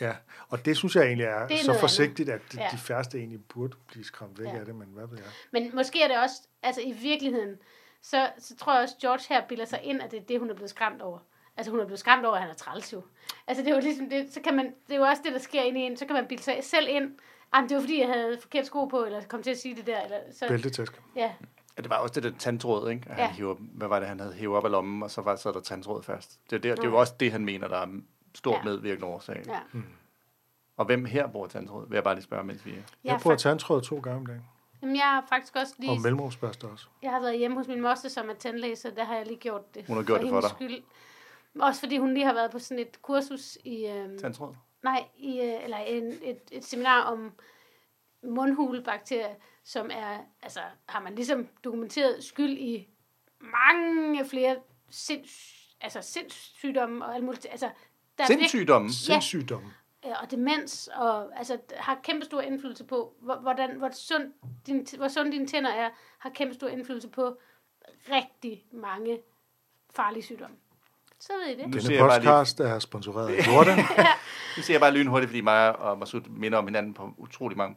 ja. 0.00 0.12
Og 0.48 0.64
det 0.64 0.76
synes 0.76 0.96
jeg 0.96 1.04
egentlig 1.04 1.24
er, 1.26 1.46
Det 1.46 1.60
er 1.60 1.64
så 1.64 1.78
forsigtigt, 1.80 2.28
at 2.28 2.40
de, 2.52 2.62
Ja. 2.62 2.68
de 2.72 2.76
færreste 2.78 3.18
egentlig 3.18 3.44
burde 3.44 3.76
blive 3.88 4.04
skræmt 4.04 4.38
væk 4.38 4.46
Ja. 4.46 4.58
af 4.58 4.64
det, 4.64 4.74
men 4.74 4.88
hvad 4.88 5.06
ved 5.06 5.18
jeg. 5.18 5.26
Men 5.50 5.70
måske 5.74 6.02
er 6.02 6.08
det 6.08 6.18
også, 6.18 6.36
altså 6.62 6.80
i 6.80 6.92
virkeligheden, 6.92 7.56
så, 8.02 8.30
så 8.38 8.56
tror 8.56 8.72
jeg 8.74 8.82
også, 8.82 8.94
George 9.00 9.22
her 9.28 9.46
bilder 9.48 9.64
sig 9.64 9.80
ind, 9.82 10.02
at 10.02 10.10
det 10.10 10.18
er 10.20 10.24
det, 10.24 10.38
hun 10.40 10.50
er 10.50 10.54
blevet 10.54 10.70
skræmt 10.70 11.02
over. 11.02 11.18
Altså 11.56 11.70
hun 11.70 11.80
er 11.80 11.84
blevet 11.84 11.98
skræmt 12.00 12.24
over, 12.26 12.34
at 12.36 12.40
han 12.42 12.50
er 12.50 12.54
træls 12.54 12.92
jo. 12.92 13.02
Altså 13.46 13.62
det 13.64 13.70
er 13.70 13.74
jo 13.74 13.80
ligesom 13.80 14.10
det, 14.10 14.32
så 14.34 14.40
kan 14.40 14.56
man, 14.56 14.66
det 14.88 14.94
er 14.94 14.98
jo 14.98 15.02
også 15.04 15.22
det, 15.24 15.32
der 15.32 15.38
sker 15.38 15.62
inde 15.62 15.80
i 15.80 15.82
en, 15.82 15.96
så 15.96 16.06
kan 16.06 16.14
man 16.14 16.26
bilde 16.26 16.42
sig 16.42 16.58
selv 16.62 16.86
ind, 16.90 17.10
Jamen, 17.54 17.68
det 17.68 17.74
var 17.74 17.80
fordi, 17.82 18.00
jeg 18.00 18.08
havde 18.08 18.38
forkert 18.40 18.66
sko 18.66 18.84
på, 18.84 19.04
eller 19.04 19.22
kom 19.28 19.42
til 19.42 19.50
at 19.50 19.58
sige 19.58 19.76
det 19.76 19.86
der. 19.86 20.00
Eller, 20.02 20.16
så, 20.32 20.48
Bæltetaske. 20.48 20.96
Ja, 21.16 21.32
Ja, 21.78 21.82
det 21.82 21.90
var 21.90 21.96
også 21.96 22.20
det 22.20 22.22
der 22.32 22.38
tandtråd, 22.38 22.90
ikke? 22.90 23.06
At 23.10 23.16
Han 23.16 23.24
Ja. 23.24 23.32
hiver, 23.32 23.54
hvad 23.58 23.88
var 23.88 23.98
det, 23.98 24.08
han 24.08 24.20
havde 24.20 24.32
hævet 24.32 24.56
op 24.56 24.64
af 24.64 24.70
lommen, 24.70 25.02
og 25.02 25.10
så 25.10 25.20
var 25.20 25.36
så 25.36 25.48
er 25.48 25.52
der 25.52 25.60
tandtråd 25.60 26.02
fast. 26.02 26.40
Det 26.50 26.56
er, 26.56 26.60
der, 26.60 26.74
det 26.74 26.84
er 26.84 26.88
jo 26.88 26.96
også 26.98 27.14
det, 27.20 27.32
han 27.32 27.44
mener, 27.44 27.68
der 27.68 27.76
er 27.78 27.86
stor 28.34 28.52
Ja. 28.56 28.62
medvirkende 28.62 29.06
årsag. 29.08 29.42
ja. 29.46 29.58
Og 30.76 30.84
hvem 30.86 31.04
her 31.04 31.26
bruger 31.26 31.46
tandtråd? 31.46 31.88
Vil 31.88 31.96
jeg 31.96 32.04
bare 32.04 32.14
lige 32.14 32.24
spørge, 32.24 32.44
mens 32.44 32.66
vi... 32.66 32.70
Jeg, 32.70 32.82
Jeg 33.04 33.12
har 33.12 33.18
bruger 33.18 33.34
fakt- 33.36 33.42
tandtråd 33.42 33.82
to 33.82 33.98
gange 34.00 34.16
om 34.18 34.26
dagen. 34.26 34.42
Jamen, 34.82 34.96
jeg 34.96 35.04
har 35.04 35.24
faktisk 35.28 35.56
også 35.56 35.74
lige... 35.78 35.90
Og 35.90 36.00
mellemrumsbørste 36.00 36.64
også. 36.64 36.86
Jeg 37.02 37.10
har 37.10 37.20
været 37.20 37.38
hjemme 37.38 37.56
hos 37.56 37.68
min 37.68 37.80
moster, 37.80 38.08
som 38.08 38.30
er 38.30 38.34
tandlæge, 38.34 38.76
så 38.76 38.92
der 38.96 39.04
har 39.04 39.16
jeg 39.16 39.26
lige 39.26 39.38
gjort 39.38 39.74
det. 39.74 39.84
Hun 39.86 39.96
har 39.96 40.04
gjort 40.04 40.20
det 40.20 40.28
for 40.30 40.40
dig. 40.40 40.50
Skyld. 40.50 40.82
Også 41.60 41.80
fordi 41.80 41.98
hun 41.98 42.14
lige 42.14 42.26
har 42.26 42.34
været 42.34 42.50
på 42.50 42.58
sådan 42.58 42.78
et 42.78 43.02
kursus 43.02 43.58
i... 43.64 43.86
Øhm, 43.86 44.18
Tandtråd? 44.18 44.54
Nej, 44.82 45.08
i, 45.16 45.40
øh, 45.40 45.64
eller 45.64 45.76
en, 45.76 46.04
et, 46.22 46.40
et 46.52 46.64
seminar 46.64 47.02
om 47.02 47.32
mundhulebakterier, 48.22 49.34
som 49.64 49.90
er, 49.92 50.18
altså, 50.42 50.60
har 50.86 51.00
man 51.00 51.14
ligesom 51.14 51.48
dokumenteret 51.64 52.24
skyld 52.24 52.58
i 52.58 52.88
mange 53.40 54.24
flere 54.24 54.56
sinds, 54.90 55.56
altså 55.80 56.02
sindssygdomme 56.02 57.04
og 57.04 57.14
alt 57.14 57.24
muligt. 57.24 57.46
Altså, 57.50 57.70
der 58.18 58.24
er 58.24 58.26
Sindssygdomme? 58.26 58.86
Ja, 58.88 58.92
Sindssygdomme. 58.92 59.68
øh, 60.06 60.12
og 60.22 60.30
demens, 60.30 60.90
og 60.94 61.38
altså, 61.38 61.58
har 61.76 62.00
kæmpe 62.02 62.24
stor 62.24 62.40
indflydelse 62.40 62.84
på, 62.84 63.14
hvor- 63.20 63.36
hvordan, 63.40 63.76
hvor, 63.76 63.90
sund 63.92 64.32
din, 64.66 64.86
hvor 64.96 65.08
sund 65.08 65.32
dine 65.32 65.46
tænder 65.46 65.70
er, 65.70 65.90
har 66.18 66.30
kæmpe 66.30 66.54
stor 66.54 66.68
indflydelse 66.68 67.08
på 67.08 67.38
rigtig 68.10 68.64
mange 68.72 69.20
farlige 69.90 70.22
sygdomme. 70.22 70.56
Så 71.20 71.32
ved 71.32 71.46
I 71.54 71.58
det. 71.58 71.66
Nu 71.68 71.78
Denne 71.78 71.98
bare 71.98 72.20
lige- 72.20 72.28
podcast 72.30 72.60
er 72.60 72.78
sponsoreret 72.78 73.28
af 73.34 73.46
Jordan. 73.48 73.78
Nu 74.56 74.62
siger 74.62 74.74
jeg 74.74 74.80
bare 74.80 74.92
lynhurtigt, 74.92 75.30
fordi 75.30 75.40
mig 75.40 75.76
og 75.76 75.98
Masud 75.98 76.20
minder 76.28 76.58
om 76.58 76.66
hinanden 76.66 76.94
på 76.94 77.10
utrolig 77.16 77.58
mange... 77.58 77.76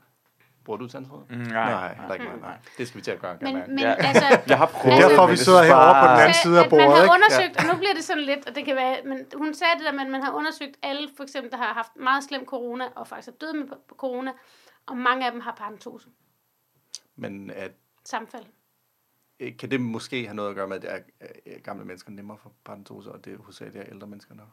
Bruger 0.66 0.78
du 0.80 0.88
tandtråd? 0.88 1.24
Mm, 1.30 1.36
nej, 1.38 1.72
nej, 1.72 1.96
nej, 2.08 2.18
nej, 2.18 2.40
nej. 2.42 2.58
Det 2.78 2.88
skal 2.88 2.98
vi 2.98 3.04
til 3.04 3.12
at 3.12 3.20
gøre, 3.20 3.38
Men, 3.42 3.54
men 3.68 3.80
Ja. 3.80 3.94
altså, 3.94 4.40
Jeg 4.48 4.58
har 4.58 4.66
prøvet 4.66 5.00
er 5.04 5.08
derfor, 5.10 5.28
vi 5.28 5.36
sidder 5.38 5.64
herovre 5.64 6.02
på 6.02 6.08
den 6.12 6.20
anden 6.22 6.34
side 6.44 6.60
af 6.60 6.64
at 6.66 6.72
man 6.72 6.80
bordet, 6.88 7.06
har 7.08 7.14
undersøgt, 7.16 7.58
og 7.60 7.64
nu 7.74 7.78
bliver 7.78 7.94
det 7.94 8.04
sådan 8.04 8.24
lidt, 8.24 8.50
og 8.50 8.56
det 8.56 8.66
kan 8.66 8.76
være, 8.76 8.98
men 9.06 9.18
hun 9.36 9.54
sagde 9.54 9.74
det 9.78 9.86
der, 9.86 9.92
men 9.92 10.12
man 10.12 10.24
har 10.24 10.32
undersøgt 10.32 10.78
alle, 10.84 11.10
for 11.18 11.24
eksempel, 11.24 11.52
der 11.52 11.58
har 11.58 11.74
haft 11.74 11.92
meget 11.96 12.24
slem 12.24 12.46
corona, 12.46 12.86
og 12.96 13.08
faktisk 13.08 13.28
er 13.28 13.32
døde 13.42 13.54
med 13.54 13.68
på- 13.68 13.96
corona, 13.98 14.32
og 14.88 14.98
mange 14.98 15.26
af 15.26 15.32
dem 15.32 15.42
har 15.42 15.54
paradentose, 15.58 16.08
Men 17.16 17.50
at, 17.56 17.72
sammenfald. 18.06 18.44
Øh, 19.48 19.58
kan 19.58 19.72
det 19.72 19.82
måske 19.82 20.26
have 20.26 20.36
noget 20.36 20.50
at 20.50 20.56
gøre 20.56 20.68
med, 20.68 20.84
at 20.84 21.04
er, 21.20 21.28
er 21.46 21.60
gamle 21.60 21.86
mennesker 21.86 22.12
nemmere 22.12 22.38
for 22.38 22.52
paradentose, 22.66 23.12
og 23.12 23.26
det 23.26 23.34
er 23.34 23.38
hovedsageligt 23.38 23.84
er 23.84 23.90
ældre 23.92 24.08
mennesker 24.08 24.36
nok? 24.36 24.48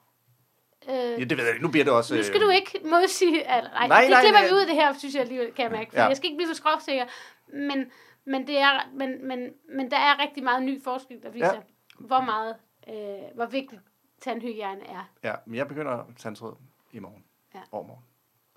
Øh, 0.89 0.95
Ja, 0.95 1.25
det 1.25 1.37
ved 1.39 1.45
jeg 1.45 1.55
ikke. 1.55 1.63
Nu 1.67 1.71
bliver 1.71 1.85
det 1.85 1.93
også... 1.93 2.17
nu 2.17 2.23
skal 2.23 2.41
øh, 2.41 2.47
du 2.47 2.51
ikke 2.51 2.81
modsige, 2.85 3.41
eller, 3.57 3.71
nej, 3.71 3.89
Nej, 3.89 4.01
det 4.01 4.11
nej, 4.11 4.21
klipper 4.21 4.41
nej. 4.41 4.49
vi 4.49 4.55
ud 4.55 4.61
af 4.61 4.67
det 4.67 4.75
her, 4.75 4.93
synes 4.99 5.15
jeg 5.15 5.23
alligevel, 5.23 5.53
kan 5.53 5.63
jeg 5.63 5.73
mærke, 5.73 5.91
for 5.91 5.99
Ja. 5.99 6.07
jeg 6.07 6.17
skal 6.17 6.27
ikke 6.31 6.37
blive 6.37 6.49
for 6.49 6.55
skrovsikker, 6.55 7.05
men, 7.53 7.91
men, 8.25 8.47
det 8.47 8.59
er, 8.59 8.89
men, 8.95 9.29
men, 9.29 9.53
men 9.77 9.91
der 9.91 9.97
er 9.97 10.23
rigtig 10.23 10.45
meget 10.45 10.63
ny 10.63 10.83
forskning, 10.85 11.23
der 11.23 11.31
viser, 11.31 11.47
Ja. 11.47 11.53
ja. 11.55 11.61
hvor 11.99 12.21
meget, 12.21 12.57
øh, 12.89 13.35
hvor 13.35 13.47
vigtigt 13.47 13.81
tandhygiejne 14.21 14.87
er. 14.89 15.11
Ja, 15.25 15.35
men 15.47 15.55
jeg 15.55 15.69
begynder 15.69 16.05
tandtråd 16.19 16.55
i 16.93 16.99
morgen. 16.99 17.25
Ja. 17.55 17.61
Overmorgen. 17.73 18.05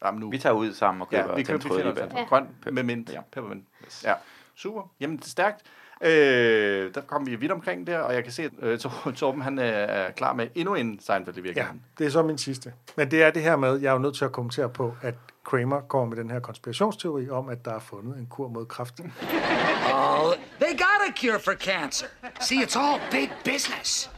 Jamen 0.04 0.20
nu. 0.20 0.30
Vi 0.30 0.38
tager 0.38 0.54
ud 0.54 0.74
sammen 0.74 1.02
og 1.02 1.10
køber 1.10 1.30
Ja, 1.30 1.36
vi 1.36 1.44
køber 1.44 1.60
tandtråd 1.60 1.96
tandtråd. 1.96 2.26
Grøn 2.26 2.48
med 2.72 2.84
mint. 2.84 3.10
Ja. 3.10 3.14
Ja. 3.14 3.22
Peppermint. 3.32 3.68
Ja. 4.04 4.14
Super. 4.56 4.94
Jamen, 5.00 5.18
det 5.18 5.24
er 5.26 5.30
stærkt. 5.30 5.62
Øh, 6.02 6.94
der 6.96 7.02
kom 7.08 7.26
vi 7.26 7.36
vidt 7.36 7.52
omkring 7.52 7.88
der, 7.88 8.00
og 8.00 8.14
jeg 8.14 8.24
kan 8.24 8.32
se, 8.34 8.44
at 8.44 8.52
øh, 8.62 8.80
Tor- 8.80 9.12
Torben 9.16 9.42
han 9.42 9.60
er, 9.60 9.64
er 9.64 10.12
klar 10.12 10.34
med 10.34 10.48
endnu 10.56 10.76
en 10.76 11.00
Seinfeld 11.00 11.36
i 11.36 11.40
Ja, 11.40 11.44
virkeligheden. 11.44 11.82
det 11.98 12.06
er 12.08 12.10
så 12.12 12.22
min 12.24 12.38
sidste. 12.38 12.74
Men 12.98 13.12
det 13.12 13.24
er 13.24 13.32
det 13.32 13.42
her 13.42 13.56
med, 13.56 13.80
jeg 13.80 13.90
er 13.90 13.94
jo 13.94 14.00
nødt 14.00 14.16
til 14.16 14.26
at 14.26 14.32
kommentere 14.32 14.70
på, 14.70 14.94
at 15.02 15.14
Kramer 15.44 15.82
kommer 15.82 16.16
med 16.16 16.24
den 16.24 16.32
her 16.32 16.40
konspirationsteori 16.40 17.30
om, 17.30 17.50
at 17.50 17.66
der 17.66 17.74
er 17.76 17.80
fundet 17.80 18.18
en 18.18 18.26
kur 18.30 18.48
mod 18.48 18.66
kræft. 18.66 19.00
Oh, 19.00 20.34
they 20.62 20.72
got 20.78 21.02
a 21.10 21.12
cure 21.18 21.40
for 21.40 21.54
cancer. 21.54 22.08
See, 22.40 22.58
it's 22.64 22.80
all 22.80 23.02
big 23.12 23.32
business. 23.46 24.10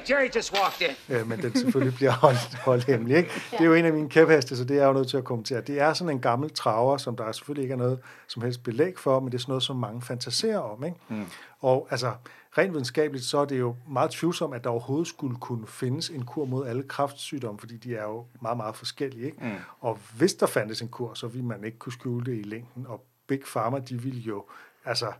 Hey, 0.00 0.14
Jerry 0.14 0.28
just 0.36 0.52
walked 0.52 0.88
in. 0.88 1.16
øh, 1.16 1.28
men 1.28 1.42
den 1.42 1.56
selvfølgelig 1.56 1.94
bliver 1.94 2.12
holdt, 2.12 2.54
holdt 2.54 2.84
hemmelig. 2.84 3.16
Ikke? 3.16 3.30
Det 3.50 3.60
er 3.60 3.64
jo 3.64 3.74
en 3.74 3.84
af 3.84 3.92
mine 3.92 4.08
kæpheste, 4.08 4.56
så 4.56 4.64
det 4.64 4.76
er 4.76 4.80
jeg 4.80 4.88
jo 4.88 4.92
nødt 4.92 5.08
til 5.08 5.16
at 5.16 5.24
kommentere. 5.24 5.60
Det 5.60 5.80
er 5.80 5.92
sådan 5.92 6.14
en 6.14 6.20
gammel 6.20 6.50
traver, 6.50 6.96
som 6.96 7.16
der 7.16 7.32
selvfølgelig 7.32 7.62
ikke 7.62 7.72
er 7.72 7.78
noget 7.78 7.98
som 8.26 8.42
helst 8.42 8.62
belæg 8.62 8.98
for, 8.98 9.20
men 9.20 9.32
det 9.32 9.34
er 9.34 9.38
sådan 9.38 9.50
noget, 9.50 9.62
som 9.62 9.76
mange 9.76 10.02
fantaserer 10.02 10.58
om. 10.58 10.84
Ikke? 10.84 10.96
Mm. 11.08 11.24
Og 11.60 11.88
altså, 11.90 12.12
rent 12.58 12.72
videnskabeligt, 12.72 13.24
så 13.24 13.38
er 13.38 13.44
det 13.44 13.58
jo 13.58 13.76
meget 13.88 14.10
tvivlsomt, 14.10 14.54
at 14.54 14.64
der 14.64 14.70
overhovedet 14.70 15.08
skulle 15.08 15.36
kunne 15.36 15.66
findes 15.66 16.10
en 16.10 16.24
kur 16.24 16.44
mod 16.44 16.66
alle 16.66 16.82
kræftsygdomme, 16.82 17.60
fordi 17.60 17.76
de 17.76 17.96
er 17.96 18.02
jo 18.02 18.26
meget, 18.42 18.56
meget 18.56 18.76
forskellige. 18.76 19.26
Ikke? 19.26 19.38
Mm. 19.40 19.50
Og 19.80 19.98
hvis 20.16 20.34
der 20.34 20.46
fandtes 20.46 20.82
en 20.82 20.88
kur, 20.88 21.14
så 21.14 21.26
ville 21.26 21.46
man 21.46 21.64
ikke 21.64 21.78
kunne 21.78 21.92
skjule 21.92 22.32
det 22.32 22.38
i 22.38 22.42
længden, 22.42 22.86
og 22.86 23.04
Big 23.26 23.40
Pharma, 23.40 23.78
de 23.78 24.02
ville 24.02 24.20
jo, 24.20 24.44
altså, 24.84 25.12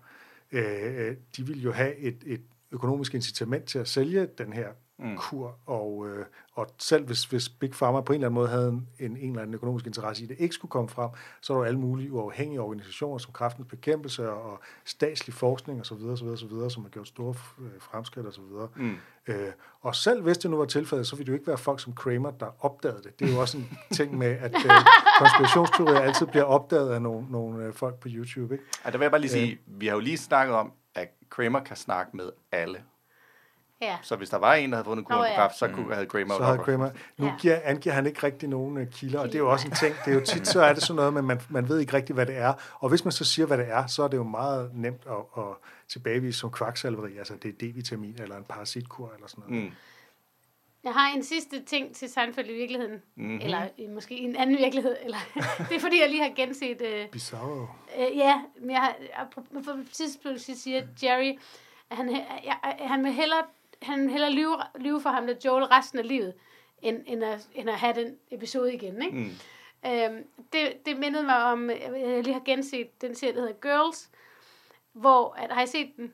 øh, 0.53 1.16
de 1.37 1.47
ville 1.47 1.62
jo 1.62 1.72
have 1.72 1.97
et, 1.97 2.22
et 2.26 2.41
økonomisk 2.73 3.14
incitament 3.14 3.64
til 3.64 3.79
at 3.79 3.89
sælge 3.89 4.29
den 4.39 4.53
her 4.53 4.68
mm. 4.99 5.16
kur, 5.16 5.59
og, 5.66 6.09
øh, 6.09 6.27
og 6.53 6.66
selv 6.79 7.07
hvis, 7.07 7.25
hvis 7.25 7.49
Big 7.49 7.71
Pharma 7.71 8.01
på 8.01 8.12
en 8.12 8.16
eller 8.16 8.29
anden 8.29 8.35
måde 8.35 8.49
havde 8.49 8.68
en, 8.68 8.89
en, 8.99 9.16
en 9.16 9.29
eller 9.31 9.43
anden 9.43 9.55
økonomisk 9.55 9.87
interesse 9.87 10.23
i, 10.23 10.25
at 10.25 10.29
det 10.29 10.37
ikke 10.41 10.55
skulle 10.55 10.71
komme 10.71 10.89
frem, 10.89 11.11
så 11.41 11.53
er 11.53 11.57
der 11.57 11.62
jo 11.62 11.66
alle 11.66 11.81
mulige 11.81 12.12
uafhængige 12.12 12.61
organisationer, 12.61 13.18
som 13.18 13.33
Kræftens 13.33 13.66
Bekæmpelse 13.71 14.31
og, 14.31 14.53
og 14.53 14.61
statslig 14.85 15.35
forskning 15.35 15.81
osv., 15.81 15.95
osv., 15.95 16.27
osv., 16.27 16.71
som 16.71 16.83
har 16.83 16.91
gjort 16.91 17.09
store 17.09 17.35
øh, 17.61 17.71
fremskridt 17.81 18.27
osv. 18.27 18.43
Mm. 18.77 18.97
Øh, 19.27 19.53
og 19.81 19.95
selv 19.95 20.23
hvis 20.23 20.39
det 20.39 20.51
nu 20.51 20.57
var 20.57 20.64
tilfældet, 20.64 21.07
så 21.07 21.16
ville 21.16 21.27
det 21.27 21.33
jo 21.33 21.35
ikke 21.35 21.47
være 21.47 21.59
folk 21.59 21.81
som 21.81 21.93
Kramer, 21.93 22.31
der 22.31 22.47
opdagede 22.64 23.03
det. 23.03 23.21
Det 23.21 23.29
er 23.29 23.33
jo 23.33 23.41
også 23.41 23.59
en 23.59 23.79
ting 23.97 24.18
med, 24.18 24.27
at 24.27 24.55
øh, 24.55 24.71
konspirationsteorier 25.18 26.01
altid 26.01 26.27
bliver 26.27 26.45
opdaget 26.45 26.91
af 26.91 27.03
nogle, 27.03 27.27
nogle 27.31 27.64
øh, 27.64 27.73
folk 27.73 27.95
på 27.95 28.09
YouTube. 28.11 28.55
Ikke? 28.55 28.64
Og 28.85 28.93
der 28.93 28.99
vil 28.99 29.05
jeg 29.05 29.11
bare 29.11 29.21
lige 29.21 29.31
sige, 29.31 29.59
vi 29.66 29.87
har 29.87 29.95
jo 29.95 30.01
lige 30.01 30.18
snakket 30.18 30.57
om, 30.57 30.73
Kramer 31.31 31.64
kan 31.64 31.76
snakke 31.76 32.16
med 32.16 32.31
alle. 32.53 32.83
Ja. 33.83 33.99
Så 34.03 34.16
hvis 34.16 34.31
der 34.31 34.37
var 34.37 34.55
en, 34.55 34.70
der 34.70 34.76
havde 34.76 34.85
fundet 34.85 35.03
en 35.03 35.07
på 35.11 35.24
ja. 35.24 35.49
så 35.59 35.68
kunne, 35.68 35.95
havde 35.95 36.07
Kramer 36.07 36.37
så 36.37 36.45
havde 36.45 36.59
Kramer. 36.59 36.91
Nu 37.16 37.26
Ja. 37.26 37.35
giver, 37.41 37.61
angiver 37.64 37.95
han 37.95 38.07
ikke 38.07 38.22
rigtig 38.22 38.49
nogen 38.49 38.76
uh, 38.76 38.87
kilder, 38.87 39.20
og 39.20 39.26
det 39.26 39.35
er 39.35 39.39
jo 39.39 39.51
også 39.51 39.66
en 39.68 39.74
ting. 39.74 39.95
Det 40.05 40.11
er 40.11 40.14
jo 40.14 40.24
tit, 40.24 40.49
så 40.49 40.62
er 40.62 40.72
det 40.72 40.83
sådan 40.83 40.97
noget, 40.97 41.14
men 41.14 41.24
man, 41.24 41.41
man 41.49 41.68
ved 41.68 41.78
ikke 41.78 41.93
rigtig, 41.93 42.14
hvad 42.14 42.26
det 42.26 42.37
er. 42.37 42.53
Og 42.78 42.89
hvis 42.89 43.05
man 43.05 43.12
så 43.12 43.24
siger, 43.24 43.47
hvad 43.47 43.59
det 43.59 43.68
er, 43.68 43.87
så 43.87 44.03
er 44.03 44.09
det 44.09 44.16
jo 44.16 44.22
meget 44.22 44.70
nemt 44.74 45.03
at, 45.07 45.43
at 45.43 45.45
tilbagevise 45.89 46.39
som 46.39 46.51
kvaksalveri. 46.51 47.18
Altså, 47.18 47.35
det 47.43 47.49
er 47.49 47.66
D-vitamin 47.66 48.22
eller 48.22 48.37
en 48.37 48.45
parasitkur 48.45 49.12
eller 49.14 49.28
sådan 49.28 49.45
noget. 49.49 49.64
Mm. 49.64 49.70
Jeg 50.85 50.93
har 50.93 51.16
en 51.16 51.22
sidste 51.22 51.62
ting 51.62 51.95
til 51.95 52.09
Seinfeld 52.09 52.51
i 52.51 52.53
virkeligheden. 52.53 53.03
Mhm. 53.14 53.26
Mm-hmm. 53.26 53.41
Eller 53.45 53.68
måske 53.95 54.14
i 54.18 54.24
en 54.24 54.37
anden 54.37 54.59
virkelighed. 54.59 54.97
Eller, 55.03 55.18
det 55.68 55.76
er 55.76 55.81
fordi, 55.81 56.01
jeg 56.01 56.11
lige 56.11 56.22
har 56.22 56.33
genset... 56.37 56.83
Øh, 56.83 57.09
Bizarro. 57.09 57.66
øh, 57.99 58.16
ja, 58.16 58.43
men 58.61 58.70
jeg 58.70 58.81
har... 58.81 58.97
et 59.81 59.89
tidspunkt 59.93 60.41
siger 60.41 60.83
Jerry, 61.03 61.39
at 61.91 61.97
han, 61.97 62.11
jeg, 62.45 62.57
han 62.78 63.05
vil 63.05 63.12
hellere, 63.12 63.43
han 63.83 64.03
vil 64.03 64.11
hellere 64.11 64.33
lyve, 64.33 64.57
lyve 64.81 65.01
for 65.01 65.11
ham, 65.11 65.26
der 65.26 65.35
Joel, 65.45 65.64
resten 65.64 65.99
af 65.99 66.09
livet, 66.09 66.35
end, 66.83 67.03
end, 67.07 67.24
at, 67.24 67.49
end 67.55 67.70
at 67.70 67.78
have 67.78 67.95
den 67.95 68.16
episode 68.31 68.74
igen. 68.74 69.03
Ikke? 69.03 69.16
Mm. 69.18 69.31
Øhm, 69.87 70.24
det, 70.53 70.87
det 70.87 70.99
mindede 70.99 71.24
mig 71.24 71.45
om, 71.45 71.70
jeg 71.70 72.22
lige 72.24 72.33
har 72.33 72.43
genset 72.45 73.01
den 73.01 73.14
serie, 73.14 73.35
der 73.35 73.41
hedder 73.41 73.55
Girls, 73.62 74.11
hvor, 74.93 75.35
at, 75.39 75.53
har 75.53 75.62
I 75.62 75.66
set 75.66 75.93
den? 75.97 76.12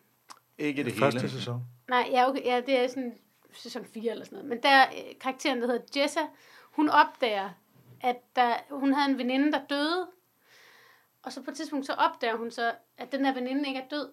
Ikke 0.58 0.84
det 0.84 0.92
Første 0.92 1.20
hele. 1.20 1.32
sæson. 1.32 1.60
Nej, 1.88 2.08
ja, 2.10 2.28
okay, 2.28 2.44
ja, 2.44 2.60
det 2.66 2.78
er 2.78 2.88
sådan 2.88 3.18
sæson 3.58 3.84
4 3.84 4.10
eller 4.10 4.24
sådan 4.24 4.36
noget. 4.36 4.48
Men 4.48 4.62
der 4.62 4.82
øh, 4.82 5.18
karakteren, 5.20 5.60
der 5.60 5.66
hedder 5.66 6.00
Jessa, 6.00 6.20
hun 6.62 6.88
opdager, 6.88 7.50
at 8.00 8.16
der, 8.36 8.54
hun 8.70 8.92
havde 8.92 9.10
en 9.10 9.18
veninde, 9.18 9.52
der 9.52 9.60
døde. 9.70 10.08
Og 11.22 11.32
så 11.32 11.42
på 11.42 11.50
et 11.50 11.56
tidspunkt, 11.56 11.86
så 11.86 11.92
opdager 11.92 12.36
hun 12.36 12.50
så, 12.50 12.74
at 12.98 13.12
den 13.12 13.24
her 13.24 13.34
veninde 13.34 13.68
ikke 13.68 13.80
er 13.80 13.88
død. 13.88 14.12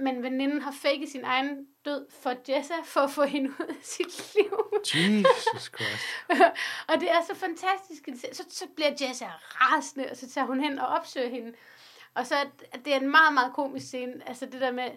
men 0.00 0.22
veninden 0.22 0.62
har 0.62 0.72
faket 0.82 1.08
sin 1.08 1.24
egen 1.24 1.66
død 1.84 2.06
for 2.22 2.34
Jessa, 2.48 2.74
for 2.84 3.00
at 3.00 3.10
få 3.10 3.22
hende 3.22 3.50
ud 3.50 3.66
af 3.68 3.74
sit 3.82 4.34
liv. 4.34 4.80
Jesus 4.94 5.62
Christ. 5.62 6.04
og 6.88 7.00
det 7.00 7.10
er 7.10 7.22
så 7.26 7.34
fantastisk. 7.34 8.08
Så, 8.32 8.44
så 8.48 8.66
bliver 8.76 8.90
Jessa 9.00 9.26
rasende, 9.26 10.06
og 10.10 10.16
så 10.16 10.30
tager 10.30 10.46
hun 10.46 10.60
hen 10.60 10.78
og 10.78 10.88
opsøger 10.88 11.28
hende. 11.28 11.52
Og 12.14 12.26
så 12.26 12.34
er 12.34 12.78
det 12.84 12.92
er 12.92 13.00
en 13.00 13.10
meget, 13.10 13.34
meget 13.34 13.52
komisk 13.52 13.86
scene. 13.86 14.28
Altså 14.28 14.46
det 14.46 14.60
der 14.60 14.72
med, 14.72 14.90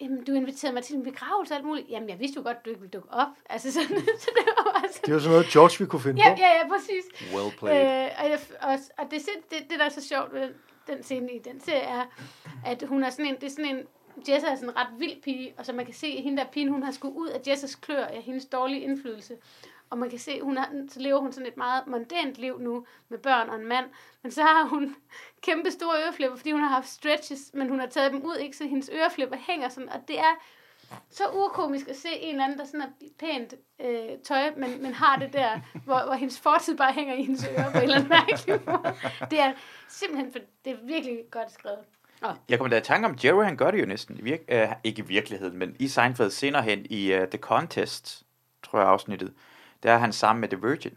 jamen, 0.00 0.24
du 0.24 0.32
inviterede 0.32 0.74
mig 0.74 0.82
til 0.84 0.96
en 0.96 1.02
begravelse 1.02 1.52
og 1.54 1.56
alt 1.56 1.66
muligt. 1.66 1.88
Jamen, 1.90 2.08
jeg 2.08 2.18
vidste 2.20 2.36
jo 2.36 2.42
godt, 2.42 2.64
du 2.64 2.70
ikke 2.70 2.80
ville 2.80 2.90
dukke 2.90 3.08
op. 3.12 3.28
Altså 3.50 3.72
sådan, 3.72 3.88
så 4.24 4.30
det 4.36 4.42
var 4.46 4.72
bare 4.72 4.92
sådan. 4.92 5.06
Det 5.06 5.14
var 5.14 5.20
sådan 5.20 5.30
noget, 5.32 5.46
George 5.46 5.78
vi 5.78 5.86
kunne 5.86 6.02
finde 6.02 6.22
Ja, 6.22 6.34
på. 6.34 6.40
ja, 6.40 6.48
ja, 6.58 6.68
præcis. 6.68 7.04
Well 7.34 7.50
played. 7.58 8.04
Øh, 8.04 8.10
og, 8.22 8.30
jeg, 8.30 8.38
og, 8.60 8.78
og 8.98 9.04
det, 9.10 9.20
det, 9.50 9.58
det, 9.70 9.78
der 9.78 9.84
er 9.84 9.88
så 9.88 10.08
sjovt 10.08 10.34
ved 10.34 10.48
den, 10.86 11.02
scene 11.02 11.32
i 11.32 11.38
den 11.38 11.60
serie, 11.60 11.80
er, 11.82 12.04
at 12.66 12.82
hun 12.88 13.04
er 13.04 13.10
sådan 13.10 13.26
en, 13.26 13.34
det 13.34 13.44
er 13.44 13.50
sådan 13.50 13.76
en, 13.76 13.82
Jessa 14.28 14.46
er 14.48 14.54
sådan 14.54 14.68
en 14.68 14.76
ret 14.76 14.88
vild 14.98 15.22
pige, 15.22 15.54
og 15.58 15.66
så 15.66 15.72
man 15.72 15.84
kan 15.84 15.94
se, 15.94 16.06
at 16.06 16.22
hende 16.22 16.38
der 16.38 16.48
pigen, 16.52 16.68
hun 16.68 16.82
har 16.82 16.92
skulle 16.92 17.14
ud 17.16 17.28
af 17.28 17.40
Jessas 17.48 17.74
klør 17.74 18.04
af 18.04 18.22
hendes 18.22 18.44
dårlige 18.46 18.80
indflydelse. 18.80 19.36
Og 19.90 19.98
man 19.98 20.10
kan 20.10 20.18
se, 20.18 20.40
hun 20.40 20.56
har, 20.56 20.68
så 20.88 21.00
lever 21.00 21.20
hun 21.20 21.32
sådan 21.32 21.46
et 21.46 21.56
meget 21.56 21.86
mondent 21.86 22.36
liv 22.36 22.60
nu 22.60 22.86
med 23.08 23.18
børn 23.18 23.48
og 23.48 23.56
en 23.56 23.66
mand. 23.66 23.86
Men 24.22 24.32
så 24.32 24.42
har 24.42 24.64
hun 24.64 24.96
kæmpe 25.46 25.70
store 25.70 26.02
øreflipper, 26.04 26.36
fordi 26.36 26.52
hun 26.52 26.60
har 26.60 26.68
haft 26.68 26.88
stretches, 26.88 27.50
men 27.54 27.68
hun 27.68 27.80
har 27.80 27.86
taget 27.86 28.12
dem 28.12 28.22
ud, 28.22 28.36
ikke? 28.36 28.56
Så 28.56 28.64
hendes 28.64 28.90
øreflipper 28.92 29.36
hænger 29.36 29.68
sådan, 29.68 29.88
og 29.88 30.00
det 30.08 30.18
er 30.18 30.34
så 31.10 31.24
urkomisk 31.34 31.88
at 31.88 31.96
se 31.96 32.08
en 32.08 32.30
eller 32.30 32.44
anden, 32.44 32.58
der 32.58 32.64
sådan 32.64 32.80
er 32.80 32.86
pænt 33.18 33.54
øh, 33.80 34.18
tøj, 34.24 34.50
men, 34.56 34.82
men 34.82 34.94
har 34.94 35.16
det 35.16 35.32
der, 35.32 35.60
hvor, 35.84 36.04
hvor 36.04 36.14
hendes 36.14 36.40
fortid 36.40 36.76
bare 36.76 36.92
hænger 36.92 37.14
i 37.14 37.22
hendes 37.22 37.48
ører 37.48 37.72
på 37.72 37.76
en 37.78 37.82
eller 37.82 37.96
anden 37.96 38.08
mærkelig 38.08 38.60
måde. 38.66 38.94
Det 39.30 39.40
er 39.40 39.52
simpelthen, 39.88 40.32
for, 40.32 40.38
det 40.64 40.72
er 40.72 40.76
virkelig 40.86 41.18
godt 41.30 41.52
skrevet. 41.52 41.78
Oh. 42.22 42.34
Jeg 42.48 42.58
kommer 42.58 42.70
da 42.70 42.78
i 42.78 42.82
tanke 42.82 43.08
om, 43.08 43.16
Jerry 43.24 43.44
han 43.44 43.56
gør 43.56 43.70
det 43.70 43.80
jo 43.80 43.86
næsten. 43.86 44.18
I 44.18 44.22
virke, 44.22 44.62
øh, 44.62 44.68
ikke 44.84 45.02
i 45.02 45.06
virkeligheden, 45.06 45.58
men 45.58 45.76
i 45.78 45.88
Seinfeld 45.88 46.30
senere 46.30 46.62
hen 46.62 46.86
i 46.90 47.14
uh, 47.14 47.20
The 47.20 47.38
Contest, 47.38 48.22
tror 48.62 48.78
jeg 48.78 48.88
afsnittet, 48.88 49.32
der 49.82 49.92
er 49.92 49.98
han 49.98 50.12
sammen 50.12 50.40
med 50.40 50.48
The 50.48 50.58
Virgin. 50.62 50.92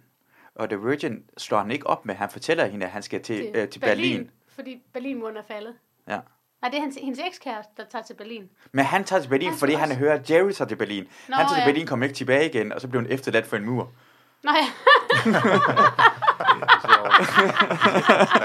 Og 0.56 0.70
The 0.70 0.80
Virgin 0.82 1.24
slår 1.38 1.58
han 1.60 1.72
ikke 1.72 1.88
op 1.88 2.06
med. 2.06 2.16
Han 2.16 2.30
fortæller 2.30 2.66
hende, 2.66 2.86
at 2.86 2.92
han 2.92 3.02
skal 3.04 3.22
til, 3.24 3.38
Til 3.38 3.52
øh, 3.56 3.70
til 3.70 3.80
Berlin. 3.80 4.18
Berlin. 4.18 4.30
Fordi 4.56 4.82
Berlinmuren 4.94 5.38
er 5.38 5.44
faldet. 5.48 5.74
Ja. 6.08 6.20
Nej, 6.62 6.70
det 6.70 6.78
er 6.78 6.82
hans, 6.82 6.96
hendes 7.02 7.20
ekskæreste, 7.28 7.72
der 7.78 7.84
tager 7.92 8.04
til 8.04 8.14
Berlin. 8.14 8.50
Men 8.72 8.86
han 8.86 9.04
tager 9.04 9.22
til 9.22 9.30
Berlin, 9.30 9.50
Han 9.50 9.58
fordi 9.58 9.72
skal 9.72 9.80
han 9.80 9.90
også- 9.90 10.00
hører, 10.00 10.14
at 10.20 10.32
Jerry 10.32 10.52
tager 10.52 10.68
til 10.68 10.76
Berlin. 10.76 11.04
Nå, 11.30 11.36
han 11.36 11.46
tager 11.46 11.56
til 11.56 11.62
ja. 11.62 11.68
Berlin, 11.72 11.88
kommer 11.88 12.06
ikke 12.06 12.16
tilbage 12.16 12.50
igen, 12.50 12.72
og 12.72 12.82
så 12.82 12.88
bliver 12.88 13.04
hun 13.04 13.12
efterladt 13.12 13.46
for 13.48 13.56
en 13.58 13.66
mur. 13.66 13.92
Nej, 14.44 14.56
Det 15.26 15.36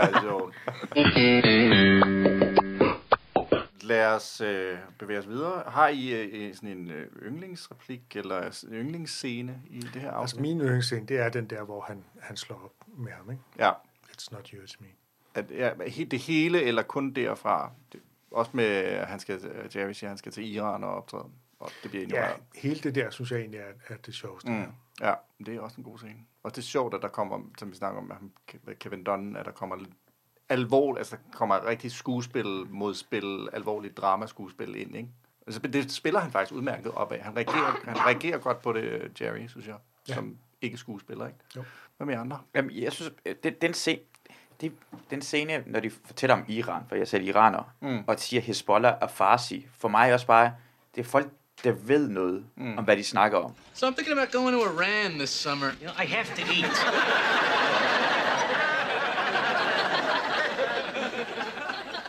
er 0.02 0.20
sjovt. 0.22 0.54
Lad 3.88 4.06
os 4.06 4.40
øh, 4.40 4.78
bevæge 4.98 5.18
os 5.18 5.28
videre. 5.28 5.62
Har 5.70 5.88
I 5.88 6.10
øh, 6.10 6.54
sådan 6.54 6.68
en 6.68 6.90
øh, 6.90 7.06
yndlingsreplik 7.22 8.16
eller 8.16 8.42
en 8.42 8.74
yndlingsscene 8.74 9.62
i 9.66 9.80
det 9.80 10.02
her 10.02 10.10
Altså 10.10 10.20
afsnit? 10.20 10.40
min 10.42 10.60
yndlingsscene, 10.60 11.06
det 11.06 11.18
er 11.18 11.28
den 11.28 11.46
der, 11.46 11.62
hvor 11.62 11.80
han, 11.80 12.04
han 12.20 12.36
slår 12.36 12.56
op 12.64 12.86
med 12.98 13.12
ham, 13.12 13.30
ikke? 13.30 13.42
Ja. 13.58 13.72
It's 14.10 14.28
not 14.32 14.48
you, 14.48 14.62
it's 14.64 14.76
me. 14.80 14.86
At, 15.34 15.50
ja, 15.50 15.70
det 16.10 16.18
hele, 16.18 16.62
eller 16.62 16.82
kun 16.82 17.12
derfra? 17.12 17.70
Det, 17.92 18.00
også 18.30 18.50
med, 18.54 18.64
at 18.64 19.06
han 19.06 19.20
skal, 19.20 19.46
at 19.54 19.76
Jerry 19.76 19.92
siger, 19.92 20.08
at 20.08 20.10
han 20.10 20.18
skal 20.18 20.32
til 20.32 20.54
Iran 20.54 20.84
og 20.84 20.90
optræde. 20.94 21.24
Og 21.60 21.70
det 21.82 21.90
bliver 21.90 22.06
Ja, 22.10 22.28
hele 22.54 22.80
det 22.80 22.94
der, 22.94 23.10
synes 23.10 23.30
jeg 23.30 23.38
egentlig 23.40 23.60
er, 23.60 23.94
er 23.94 23.96
det 23.96 24.14
sjoveste. 24.14 24.50
Mm. 24.50 24.64
Ja, 25.00 25.14
det 25.46 25.54
er 25.56 25.60
også 25.60 25.76
en 25.76 25.84
god 25.84 25.98
scene. 25.98 26.18
Og 26.42 26.50
det 26.50 26.58
er 26.58 26.66
sjovt, 26.66 26.94
at 26.94 27.02
der 27.02 27.08
kommer, 27.08 27.40
som 27.58 27.70
vi 27.70 27.76
snakker 27.76 28.00
om, 28.00 28.32
Kevin 28.80 29.04
Dunn, 29.04 29.36
at 29.36 29.46
der 29.46 29.52
kommer 29.52 29.76
lidt 29.76 29.90
alvor, 30.48 30.96
altså 30.96 31.16
der 31.32 31.36
kommer 31.38 31.66
rigtig 31.66 31.92
skuespil 31.92 32.46
mod 32.70 32.94
spil, 32.94 33.48
alvorligt 33.52 33.96
dramaskuespil 33.96 34.76
ind, 34.76 34.96
ikke? 34.96 35.08
Altså, 35.46 35.60
det 35.60 35.92
spiller 35.92 36.20
han 36.20 36.32
faktisk 36.32 36.52
udmærket 36.54 36.92
op 36.92 37.12
af. 37.12 37.22
Han 37.22 37.36
reagerer, 37.36 37.76
han 37.84 37.96
reagerer 38.06 38.38
godt 38.38 38.62
på 38.62 38.72
det, 38.72 39.12
Jerry, 39.20 39.46
synes 39.48 39.66
jeg, 39.66 39.74
Ja. 40.08 40.14
som 40.14 40.36
ikke 40.62 40.76
skuespiller, 40.76 41.26
ikke? 41.26 41.38
Jo. 41.56 41.64
Hvad 41.96 42.06
med 42.06 42.14
andre? 42.14 42.38
Jamen, 42.54 42.70
jeg 42.82 42.92
synes, 42.92 43.12
øh, 43.26 43.34
den, 43.62 43.74
scene, 43.74 44.00
det, 44.60 44.72
den 45.10 45.22
scene, 45.22 45.62
når 45.66 45.80
de 45.80 45.90
fortæller 45.90 46.34
om 46.34 46.44
Iran, 46.48 46.82
for 46.88 46.94
jeg 46.94 47.02
er 47.02 47.06
selv 47.06 47.26
iraner, 47.26 47.62
Mm. 47.80 48.04
og 48.06 48.18
siger 48.18 48.42
Hezbollah 48.42 48.94
og 49.00 49.10
Farsi, 49.10 49.66
for 49.78 49.88
mig 49.88 50.08
er 50.10 50.12
også 50.14 50.26
bare, 50.26 50.52
det 50.94 51.00
er 51.00 51.04
folk, 51.08 51.28
der 51.64 51.72
ved 51.72 52.08
noget 52.08 52.44
mm. 52.56 52.78
om, 52.78 52.84
hvad 52.84 52.96
de 52.96 53.04
snakker 53.04 53.38
om. 53.38 53.52
So 53.74 53.86
I'm 53.88 53.94
thinking 53.94 54.18
about 54.18 54.32
going 54.32 54.52
to 54.56 54.62
Iran 54.64 55.10
this 55.12 55.30
summer. 55.30 55.66
You 55.66 55.90
know, 55.90 56.04
I 56.04 56.06
have 56.06 56.24
to 56.24 56.42
eat. 56.42 56.78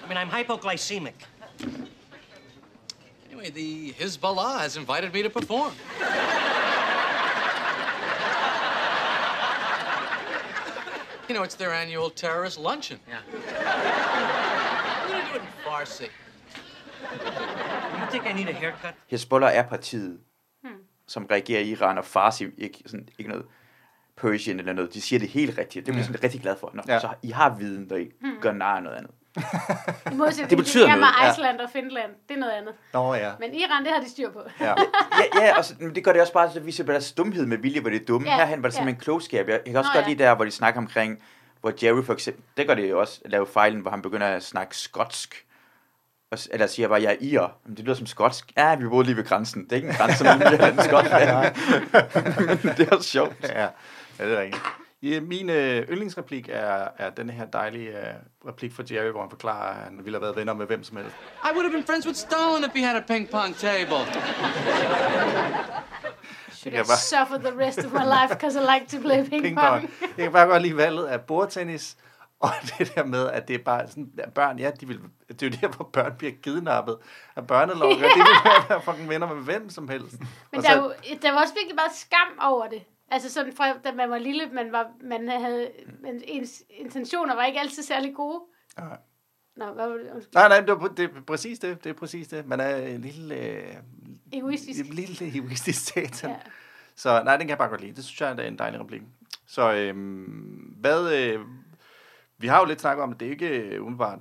I 0.03 0.07
mean, 0.07 0.08
I'm 0.19 0.29
hypoglycemic. 0.29 1.13
Anyway, 3.31 3.49
the 3.51 3.93
Hezbollah 3.93 4.59
has 4.59 4.75
invited 4.75 5.13
me 5.13 5.23
to 5.23 5.29
perform. 5.29 5.71
you 11.29 11.35
know, 11.35 11.43
it's 11.43 11.55
their 11.55 11.73
annual 11.73 12.09
terrorist 12.09 12.59
luncheon. 12.59 12.99
Yeah. 13.07 13.17
I'm 13.29 15.09
gonna 15.11 15.29
do 15.29 15.35
it 15.35 15.41
in 15.41 15.47
Farsi. 15.65 16.09
You 17.99 18.11
think 18.11 18.25
I 18.25 18.33
need 18.33 18.49
a 18.49 18.53
haircut? 18.53 18.93
Hezbollah 19.07 19.55
er 19.57 19.63
partiet, 19.63 20.19
som 21.07 21.25
reagerer 21.31 21.61
i 21.61 21.69
Iran, 21.69 21.97
og 21.97 22.05
Farsi 22.05 22.47
ikke, 22.57 22.83
sådan, 22.85 23.09
ikke 23.17 23.29
noget 23.29 23.45
Persian 24.17 24.59
eller 24.59 24.73
noget. 24.73 24.93
De 24.93 25.01
siger 25.01 25.19
det 25.19 25.29
helt 25.29 25.57
rigtigt. 25.57 25.85
Det 25.85 25.93
bliver 25.93 25.97
jeg 25.97 26.05
sådan 26.05 26.23
rigtig 26.23 26.41
glad 26.41 26.55
for. 26.59 26.71
Nå, 26.73 26.81
Ja. 26.87 26.93
ja. 26.93 26.99
Så 26.99 27.09
I 27.23 27.29
har 27.31 27.55
viden, 27.55 27.89
der 27.89 27.97
I 27.97 28.11
gør 28.41 28.51
nar 28.51 28.79
noget 28.79 28.97
andet. 28.97 29.11
I 30.11 30.15
modsætning 30.15 30.49
Det 30.49 30.57
betyder 30.57 30.85
til 30.85 30.99
noget, 30.99 30.99
med 30.99 31.07
ja. 31.21 31.31
Iceland 31.31 31.59
og 31.59 31.69
Finland. 31.69 32.11
Det 32.29 32.35
er 32.35 32.39
noget 32.39 32.53
andet. 32.53 32.73
Nå 32.93 33.13
ja. 33.13 33.31
Men 33.39 33.53
Iran, 33.53 33.83
det 33.83 33.93
har 33.93 33.99
de 33.99 34.09
styr 34.09 34.31
på. 34.31 34.41
ja. 34.59 34.65
ja, 34.65 35.45
ja, 35.45 35.57
og 35.57 35.65
så, 35.65 35.73
men 35.79 35.95
det 35.95 36.03
gør 36.03 36.11
det 36.11 36.21
også 36.21 36.33
bare, 36.33 36.51
så 36.51 36.59
viser 36.59 36.83
bare 36.83 36.93
deres 36.93 37.11
dumhed 37.11 37.45
med 37.45 37.57
vilje, 37.57 37.81
hvor 37.81 37.89
det 37.89 38.01
er 38.01 38.05
dumme. 38.05 38.29
Ja, 38.29 38.35
Herhen 38.35 38.63
var 38.63 38.69
det 38.69 38.75
ja. 38.75 38.79
simpelthen 38.79 39.01
klogskab. 39.03 39.47
Jeg, 39.47 39.59
jeg 39.65 39.73
kan 39.73 39.77
også 39.77 39.91
Nå, 39.93 39.97
godt 39.97 40.05
ja. 40.05 40.09
lide 40.09 40.23
der, 40.23 40.35
hvor 40.35 40.45
de 40.45 40.51
snakker 40.51 40.81
omkring, 40.81 41.23
hvor 41.61 41.73
Jerry 41.83 42.03
for 42.03 42.13
eksempel, 42.13 42.43
det 42.57 42.67
gør 42.67 42.73
det 42.73 42.89
jo 42.89 42.99
også, 42.99 43.21
at 43.25 43.31
lave 43.31 43.47
fejlen, 43.47 43.79
hvor 43.81 43.91
han 43.91 44.01
begynder 44.01 44.27
at 44.27 44.43
snakke 44.43 44.77
skotsk. 44.77 45.45
Og, 46.31 46.37
eller 46.51 46.67
siger 46.67 46.87
bare, 46.87 47.01
jeg 47.01 47.11
er 47.11 47.17
ir. 47.19 47.57
Men 47.65 47.77
det 47.77 47.85
lyder 47.85 47.95
som 47.95 48.05
skotsk. 48.05 48.51
Ja, 48.57 48.75
vi 48.75 48.87
boede 48.87 49.05
lige 49.05 49.17
ved 49.17 49.23
grænsen. 49.25 49.63
Det 49.63 49.71
er 49.71 49.75
ikke 49.75 49.87
en 49.87 49.95
grænse 49.95 50.23
mellem 50.23 50.41
Irland 50.53 50.77
og 50.79 50.83
Skotland. 50.83 51.55
Det 52.77 52.87
er 52.87 52.95
også 52.95 53.09
sjovt. 53.09 53.35
ja, 53.43 53.61
ja, 53.61 53.67
det 54.25 54.33
er 54.33 54.41
rigtigt. 54.41 54.61
Ja, 55.01 55.19
min 55.21 55.49
øh, 55.49 55.87
yndlingsreplik 55.89 56.49
er, 56.49 56.87
er 56.97 57.09
den 57.09 57.29
her 57.29 57.45
dejlige 57.45 57.89
øh, 57.89 58.13
replik 58.47 58.73
fra 58.73 58.83
Jerry, 58.91 59.11
hvor 59.11 59.21
han 59.21 59.29
forklarer, 59.29 59.69
at 59.75 59.83
han 59.83 59.97
ville 60.03 60.11
have 60.17 60.21
været 60.21 60.35
venner 60.35 60.53
med 60.53 60.65
hvem 60.65 60.83
som 60.83 60.97
helst. 60.97 61.15
I 61.43 61.47
would 61.53 61.63
have 61.63 61.71
been 61.71 61.85
friends 61.85 62.05
with 62.07 62.17
Stalin 62.17 62.63
if 62.63 62.71
he 62.75 62.85
had 62.85 62.95
a 62.95 63.03
ping 63.07 63.29
pong 63.29 63.55
table. 63.55 64.05
Should 66.51 66.73
Jeg 66.73 66.83
I 66.85 66.87
bare- 66.87 66.97
suffer 66.97 67.37
the 67.37 67.65
rest 67.67 67.79
of 67.79 67.91
my 67.93 68.03
life, 68.15 68.29
because 68.35 68.55
I 68.59 68.63
like 68.73 68.85
to 68.97 69.01
play 69.01 69.29
ping, 69.29 69.43
Ping 69.43 69.57
pong? 69.57 69.81
pong. 69.81 69.91
Jeg 70.17 70.23
kan 70.23 70.31
bare 70.31 70.47
godt 70.47 70.61
lide 70.61 70.77
valget 70.77 71.05
af 71.05 71.21
bordtennis, 71.21 71.97
og 72.45 72.49
det 72.79 72.95
der 72.95 73.03
med, 73.05 73.27
at 73.29 73.47
det 73.47 73.53
er 73.55 73.63
bare 73.63 73.87
sådan, 73.87 74.09
at 74.17 74.33
børn, 74.33 74.59
ja, 74.59 74.71
de 74.81 74.87
vil, 74.87 74.99
det 75.29 75.43
er 75.43 75.47
jo 75.47 75.53
der, 75.61 75.67
hvor 75.75 75.89
børn 75.93 76.13
bliver 76.17 76.33
kidnappet 76.43 76.97
af 77.35 77.47
børnelokker. 77.47 78.07
De 78.15 78.15
vil 78.15 78.51
være 78.69 78.81
fucking 78.81 79.09
venner 79.09 79.33
med 79.33 79.43
hvem 79.43 79.69
som 79.69 79.89
helst. 79.89 80.19
Men 80.19 80.27
Og 80.57 80.63
der, 80.63 80.69
så- 80.69 80.75
er 80.79 80.83
jo, 80.83 80.93
der 81.21 81.31
var 81.31 81.41
også 81.41 81.53
virkelig 81.53 81.75
meget 81.75 81.91
skam 81.95 82.39
over 82.51 82.67
det. 82.67 82.81
Altså 83.11 83.29
sådan 83.29 83.53
fra, 83.53 83.73
da 83.73 83.91
man 83.91 84.09
var 84.09 84.17
lille, 84.17 84.49
man, 84.53 84.71
var, 84.71 84.91
man 85.01 85.29
havde, 85.29 85.71
men 86.01 86.21
ens 86.27 86.63
intentioner 86.69 87.35
var 87.35 87.45
ikke 87.45 87.59
altid 87.59 87.83
særlig 87.83 88.15
gode. 88.15 88.41
Nej. 88.77 88.97
Nå, 89.55 89.65
hvad 89.65 89.87
var 89.87 89.95
det? 89.95 90.27
Nej, 90.33 90.47
nej, 90.47 90.59
det 90.59 90.69
er, 90.69 90.87
det 90.97 91.05
er 91.05 91.21
præcis 91.27 91.59
det. 91.59 91.83
Det 91.83 91.89
er 91.89 91.93
præcis 91.93 92.27
det. 92.27 92.47
Man 92.47 92.59
er 92.59 92.75
en 92.75 93.01
lille, 93.01 93.35
øh, 93.35 93.75
Egoistisk. 94.33 94.79
en 94.79 94.93
lille 94.93 95.37
egoistisk 95.37 95.85
satan. 95.85 96.29
Ja. 96.29 96.35
Så 96.95 97.23
nej, 97.23 97.33
den 97.37 97.41
kan 97.41 97.49
jeg 97.49 97.57
bare 97.57 97.69
godt 97.69 97.81
lide. 97.81 97.95
Det 97.95 98.03
synes 98.03 98.21
jeg 98.21 98.31
er 98.31 98.47
en 98.47 98.57
dejlig 98.57 98.79
replik. 98.79 99.01
Så 99.47 99.73
øhm, 99.73 100.75
hvad... 100.79 101.13
Øh, 101.13 101.39
vi 102.41 102.47
har 102.47 102.59
jo 102.59 102.65
lidt 102.65 102.81
snakket 102.81 103.03
om, 103.03 103.11
at 103.11 103.19
det 103.19 103.25
ikke 103.25 103.75
er 103.75 103.79
umiddelbart 103.79 104.19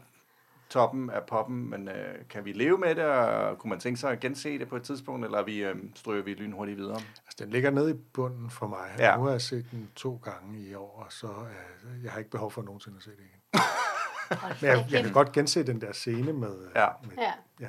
toppen 0.71 1.11
af 1.11 1.23
poppen, 1.27 1.71
men 1.71 1.89
øh, 1.89 2.15
kan 2.31 2.45
vi 2.45 2.53
leve 2.53 2.79
med 2.79 2.95
det, 2.95 3.05
og 3.05 3.59
kunne 3.59 3.71
man 3.71 3.81
tænke 3.81 4.01
sig 4.01 4.11
at 4.13 4.21
gense 4.21 4.59
det 4.59 4.69
på 4.69 4.77
et 4.77 4.83
tidspunkt, 4.83 5.25
eller 5.25 5.39
er 5.39 5.43
vi, 5.43 5.65
øh, 5.65 5.77
stryger 5.95 6.23
vi 6.23 6.35
lynhurtigt 6.35 6.79
videre? 6.79 7.01
Den 7.39 7.51
ligger 7.51 7.71
nede 7.71 7.91
i 7.91 7.95
bunden 7.95 8.51
for 8.51 8.67
mig. 8.67 8.95
Ja. 8.99 9.17
Nu 9.17 9.23
har 9.23 9.31
jeg 9.31 9.43
set 9.43 9.67
den 9.71 9.91
to 9.97 10.21
gange 10.25 10.61
i 10.61 10.75
år, 10.75 11.03
og 11.07 11.13
så 11.13 11.27
øh, 11.27 12.05
jeg 12.05 12.13
har 12.13 12.19
ikke 12.19 12.31
behov 12.31 12.51
for 12.51 12.63
nogensinde 12.63 12.97
at 12.97 13.03
se 13.03 13.11
det 13.11 13.19
igen. 13.19 13.41
Men 14.61 14.71
jeg, 14.71 14.87
jeg 14.91 15.03
kan 15.05 15.13
godt 15.13 15.33
gense 15.33 15.67
den 15.67 15.81
der 15.81 15.93
scene 15.93 16.33
med... 16.33 16.67
øh, 16.67 16.71
Ja. 16.75 16.89
med 17.03 17.17
Ja. 17.17 17.33
ja. 17.61 17.69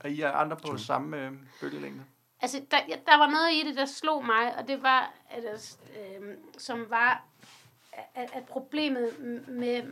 Er 0.00 0.08
I 0.08 0.20
andre 0.20 0.56
på 0.56 0.76
samme 0.76 1.16
øh, 1.26 1.32
bølgelængde? 1.60 2.04
Altså, 2.40 2.62
der, 2.70 2.76
der 3.06 3.18
var 3.18 3.30
noget 3.30 3.52
i 3.52 3.68
det, 3.68 3.76
der 3.76 3.84
slog 3.86 4.26
mig, 4.26 4.58
og 4.58 4.68
det 4.68 4.82
var, 4.82 5.12
at, 5.30 5.76
øh, 5.96 6.34
som 6.58 6.86
var, 6.88 7.24
at, 8.14 8.30
at 8.32 8.44
problemet 8.44 9.18
med, 9.48 9.82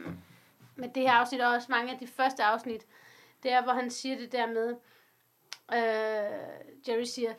med 0.77 0.89
det 0.95 1.03
her 1.03 1.13
afsnit, 1.13 1.41
og 1.41 1.53
også 1.53 1.67
mange 1.71 1.93
af 1.93 1.99
de 1.99 2.07
første 2.07 2.45
afsnit, 2.45 2.87
det 3.43 3.53
er, 3.53 3.63
hvor 3.63 3.73
han 3.73 3.91
siger 3.91 4.17
det 4.17 4.33
der 4.33 4.47
med, 4.47 4.69
øh, 5.73 6.89
Jerry 6.89 7.05
siger, 7.05 7.35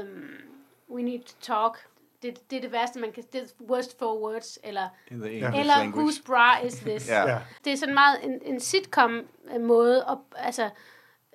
um, 0.00 0.57
we 0.90 1.02
need 1.02 1.20
to 1.20 1.34
talk. 1.40 1.78
Det, 2.22 2.50
det 2.50 2.56
er 2.56 2.60
det 2.60 2.72
værste, 2.72 2.98
man 3.00 3.12
kan, 3.12 3.24
det 3.32 3.40
er 3.40 3.64
worst 3.70 3.98
for 3.98 4.18
words, 4.20 4.58
eller, 4.62 4.88
In 5.10 5.20
the 5.20 5.30
English 5.32 5.60
eller 5.60 5.76
language. 5.78 5.98
whose 6.02 6.22
bra 6.22 6.60
is 6.60 6.74
this? 6.74 7.08
Ja. 7.08 7.28
Ja. 7.28 7.38
Det 7.64 7.72
er 7.72 7.76
sådan 7.76 7.94
meget 7.94 8.24
en, 8.24 8.38
en 8.42 8.60
sitcom-måde, 8.60 10.04
og, 10.06 10.24
altså, 10.36 10.70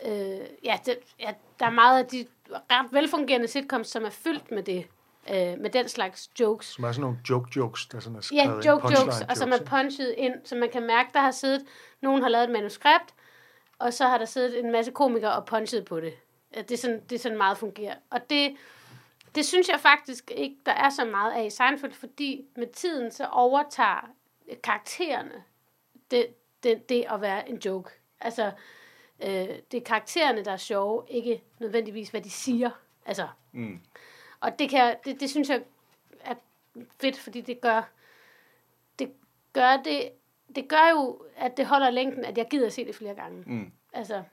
Øh, 0.06 0.40
ja, 0.64 0.80
det, 0.86 0.98
ja, 1.20 1.34
der 1.60 1.66
er 1.66 1.70
meget 1.70 2.00
af 2.04 2.06
de 2.06 2.26
ret 2.52 2.86
velfungerende 2.94 3.48
sitcoms, 3.48 3.88
som 3.88 4.04
er 4.06 4.10
fyldt 4.10 4.52
med 4.52 4.64
det. 4.64 4.88
Øh, 5.30 5.60
med 5.60 5.70
den 5.70 5.88
slags 5.90 6.30
jokes. 6.40 6.66
Som 6.66 6.84
er 6.84 6.92
sådan 6.92 7.02
nogle 7.02 7.18
joke-jokes, 7.30 7.88
der 7.92 8.00
sådan 8.00 8.16
er 8.16 8.18
Ja, 8.18 8.22
skrevet 8.22 8.56
ind, 8.56 8.66
joke 8.66 8.84
jokes, 8.88 9.00
punchline 9.00 9.30
og 9.30 9.38
som 9.38 9.52
er 9.52 9.58
punchet 9.66 10.14
ind, 10.18 10.34
så 10.44 10.56
man 10.56 10.70
kan 10.70 10.84
mærke, 10.84 11.10
der 11.14 11.20
har 11.20 11.32
siddet, 11.32 11.66
nogen 12.02 12.22
har 12.22 12.30
lavet 12.30 12.44
et 12.44 12.50
manuskript, 12.50 13.14
og 13.80 13.94
så 13.94 14.06
har 14.08 14.18
der 14.18 14.26
siddet 14.26 14.60
en 14.60 14.72
masse 14.72 14.92
komikere 14.92 15.34
og 15.36 15.46
punchet 15.46 15.86
på 15.86 16.00
det. 16.00 16.14
Ja, 16.56 16.62
Det 16.62 16.72
er 16.72 16.78
sådan, 16.78 17.02
det 17.10 17.16
er 17.16 17.20
sådan 17.20 17.38
meget 17.38 17.58
fungerer. 17.58 17.96
Og 18.12 18.30
det, 18.30 18.56
det 19.36 19.46
synes 19.46 19.70
jeg 19.70 19.80
faktisk 19.80 20.32
ikke, 20.32 20.58
der 20.66 20.72
er 20.72 20.90
så 20.90 21.06
meget 21.06 21.32
af 21.32 21.46
i 21.46 21.50
Seinfeld, 21.50 21.94
fordi 21.94 22.46
med 22.56 22.68
tiden 22.68 23.12
så 23.12 23.26
overtager 23.28 24.10
karaktererne 24.64 25.44
det, 26.12 26.28
det, 26.64 26.90
det 26.90 27.06
at 27.10 27.22
være 27.22 27.50
en 27.50 27.58
joke. 27.58 27.90
Altså, 28.20 28.52
øh, 29.24 29.30
det 29.72 29.74
er 29.74 29.82
karaktererne, 29.86 30.46
der 30.46 30.52
er 30.52 30.58
sjove, 30.58 31.04
ikke 31.10 31.44
nødvendigvis, 31.60 32.10
hvad 32.10 32.22
de 32.22 32.30
siger. 32.30 32.70
Altså, 33.06 33.28
Mm. 33.52 33.80
og 34.40 34.60
det, 34.60 34.70
kan, 34.70 34.96
det, 35.06 35.20
det 35.20 35.30
synes 35.30 35.50
jeg 35.50 35.64
er 36.22 36.36
fedt, 37.02 37.20
fordi 37.20 37.42
det 37.42 37.62
gør, 37.62 37.90
det 39.00 39.14
gør 39.54 39.78
det, 39.78 40.10
det 40.56 40.68
gør 40.68 40.90
jo, 40.92 41.26
at 41.36 41.58
det 41.58 41.66
holder 41.66 41.90
længden, 41.90 42.26
at 42.26 42.38
jeg 42.38 42.48
gider 42.50 42.70
se 42.70 42.86
det 42.86 42.96
flere 42.96 43.16
gange. 43.16 43.44
Mm. 43.48 43.72
Altså, 43.94 44.24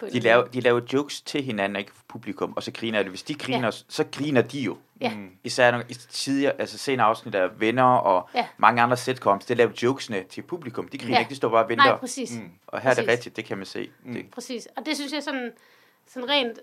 De 0.00 0.20
laver, 0.20 0.44
de 0.44 0.60
laver 0.60 0.80
jokes 0.92 1.20
til 1.20 1.42
hinanden, 1.42 1.76
ikke 1.76 1.92
for 1.94 2.02
publikum, 2.08 2.52
og 2.56 2.62
så 2.62 2.72
griner 2.72 2.98
det. 3.02 3.10
Hvis 3.10 3.22
de 3.22 3.34
griner, 3.34 3.66
Ja. 3.66 3.70
så 3.88 4.04
griner 4.12 4.42
de 4.42 4.60
jo. 4.60 4.78
Ja. 5.00 5.14
Mm. 5.14 5.30
Især 5.44 5.70
nogle, 5.70 5.86
i 5.88 5.94
tidligere, 5.94 6.60
altså 6.60 6.78
senere 6.78 7.06
afsnit 7.06 7.34
af 7.34 7.60
Venner 7.60 7.82
og 7.84 8.28
Ja. 8.34 8.46
mange 8.56 8.82
andre 8.82 8.96
sitcoms, 8.96 9.44
det 9.44 9.56
laver 9.56 9.70
jokesene 9.82 10.24
til 10.24 10.42
publikum. 10.42 10.88
De 10.88 10.98
griner 10.98 11.14
Ja. 11.14 11.18
ikke, 11.18 11.30
de 11.30 11.36
står 11.36 11.48
bare 11.48 11.64
og 11.64 11.68
venter. 11.68 11.84
Nej, 11.84 11.96
præcis. 11.98 12.36
Mm. 12.38 12.50
Og 12.66 12.80
her 12.80 12.90
er 12.90 12.94
det 12.94 13.04
Præcis. 13.04 13.12
rigtigt, 13.12 13.36
det 13.36 13.44
kan 13.44 13.56
man 13.56 13.66
se. 13.66 13.90
Mm. 14.04 14.14
Det, 14.14 14.30
Præcis. 14.30 14.68
Og 14.76 14.86
det 14.86 14.96
synes 14.96 15.12
jeg 15.12 15.22
sådan, 15.22 15.52
sådan 16.08 16.28
rent 16.28 16.58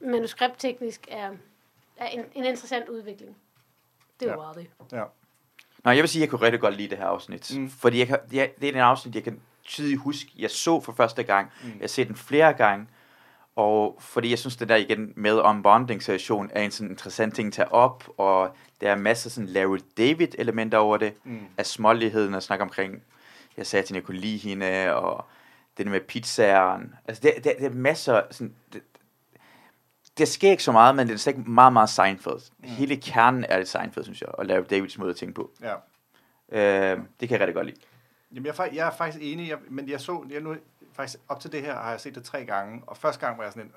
manuskriptteknisk 0.00 1.06
er, 1.10 1.30
er 1.96 2.06
en, 2.06 2.20
en 2.34 2.44
interessant 2.44 2.88
udvikling. 2.88 3.36
Det 4.20 4.28
er 4.28 4.32
jo 4.32 4.42
Ja. 4.56 4.60
det. 4.60 4.66
Ja. 4.92 5.02
Nå, 5.84 5.90
jeg 5.90 6.02
vil 6.02 6.08
sige, 6.08 6.20
at 6.20 6.26
jeg 6.26 6.30
kunne 6.30 6.42
rigtig 6.42 6.60
godt 6.60 6.76
lide 6.76 6.88
det 6.90 6.98
her 6.98 7.06
afsnit. 7.06 7.56
Mm. 7.58 7.70
Fordi 7.70 7.98
jeg 7.98 8.06
kan, 8.06 8.18
ja, 8.32 8.46
det 8.60 8.68
er 8.68 8.72
en 8.72 8.78
afsnit, 8.78 9.14
jeg 9.14 9.24
kan 9.24 9.40
tydeligt 9.64 10.00
huske, 10.00 10.30
jeg 10.38 10.50
så 10.50 10.80
for 10.80 10.92
første 10.92 11.22
gang. 11.22 11.52
Mm. 11.62 11.68
Jeg 11.68 11.80
har 11.80 11.88
set 11.88 12.08
den 12.08 12.16
flere 12.16 12.52
gange. 12.52 12.86
Og 13.56 13.96
fordi 14.00 14.30
jeg 14.30 14.38
synes, 14.38 14.56
det 14.56 14.68
der 14.68 14.76
igen 14.76 15.12
med 15.16 15.38
om 15.38 15.62
bonding 15.62 16.02
situation 16.02 16.50
er 16.52 16.62
en 16.62 16.70
sådan 16.70 16.90
interessant 16.90 17.34
ting 17.34 17.46
at 17.46 17.52
tage 17.52 17.72
op. 17.72 18.08
Og 18.18 18.56
der 18.80 18.90
er 18.90 18.96
masser 18.96 19.30
sådan 19.30 19.48
Larry 19.48 19.78
David 19.98 20.28
elementer 20.38 20.78
over 20.78 20.96
det. 20.96 21.14
Mm. 21.24 21.40
Af 21.58 21.66
småligheden 21.66 22.34
at 22.34 22.42
snakke 22.42 22.62
omkring. 22.62 23.02
Jeg 23.56 23.66
sagde 23.66 23.86
til, 23.86 23.94
at 23.94 23.96
jeg 23.96 24.04
kunne 24.04 24.18
lide 24.18 24.38
hende. 24.38 24.94
Og 24.94 25.24
det 25.78 25.86
der 25.86 25.92
med 25.92 26.00
pizzaen. 26.00 26.94
Altså, 27.08 27.20
det, 27.22 27.44
det, 27.44 27.54
det 27.58 27.66
er 27.66 27.70
masser 27.70 28.22
sådan... 28.30 28.54
Det, 28.72 28.82
det 30.18 30.28
sker 30.28 30.50
ikke 30.50 30.62
så 30.62 30.72
meget, 30.72 30.96
men 30.96 31.06
det 31.06 31.14
er 31.14 31.18
stadig 31.18 31.50
meget, 31.50 31.72
meget 31.72 31.90
Seinfeld. 31.90 32.50
Mm. 32.58 32.68
Hele 32.68 32.96
kernen 32.96 33.44
er 33.48 33.58
det 33.58 33.68
Seinfeld, 33.68 34.04
synes 34.04 34.20
jeg. 34.20 34.28
Og 34.28 34.46
Larry 34.46 34.64
Davids 34.70 34.98
måde 34.98 35.10
at 35.10 35.16
tænke 35.16 35.34
på. 35.34 35.50
Ja. 35.62 35.74
Øh, 36.52 36.98
det 37.20 37.28
kan 37.28 37.38
jeg 37.38 37.40
rigtig 37.40 37.54
godt 37.54 37.66
lide. 37.66 37.80
Jamen, 38.32 38.46
jeg, 38.46 38.54
er, 38.58 38.72
jeg 38.72 38.86
er 38.86 38.90
faktisk 38.90 39.18
enig, 39.22 39.48
jeg, 39.48 39.58
men 39.68 39.88
jeg 39.88 40.00
så, 40.00 40.26
jeg 40.30 40.40
nu, 40.40 40.56
faktisk 40.92 41.18
op 41.28 41.40
til 41.40 41.52
det 41.52 41.62
her 41.62 41.74
har 41.74 41.90
jeg 41.90 42.00
set 42.00 42.14
det 42.14 42.24
tre 42.24 42.44
gange, 42.44 42.82
og 42.86 42.96
første 42.96 43.26
gang 43.26 43.38
var 43.38 43.44
jeg 43.44 43.52
sådan 43.52 43.66
en, 43.66 43.74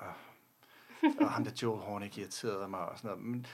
åh, 1.20 1.28
ham 1.28 1.44
der 1.44 1.50
Joel 1.62 1.80
Hornick 1.80 2.18
irriterede 2.18 2.68
mig 2.68 2.80
og 2.80 2.98
sådan 2.98 3.08
noget. 3.10 3.24
Men 3.24 3.46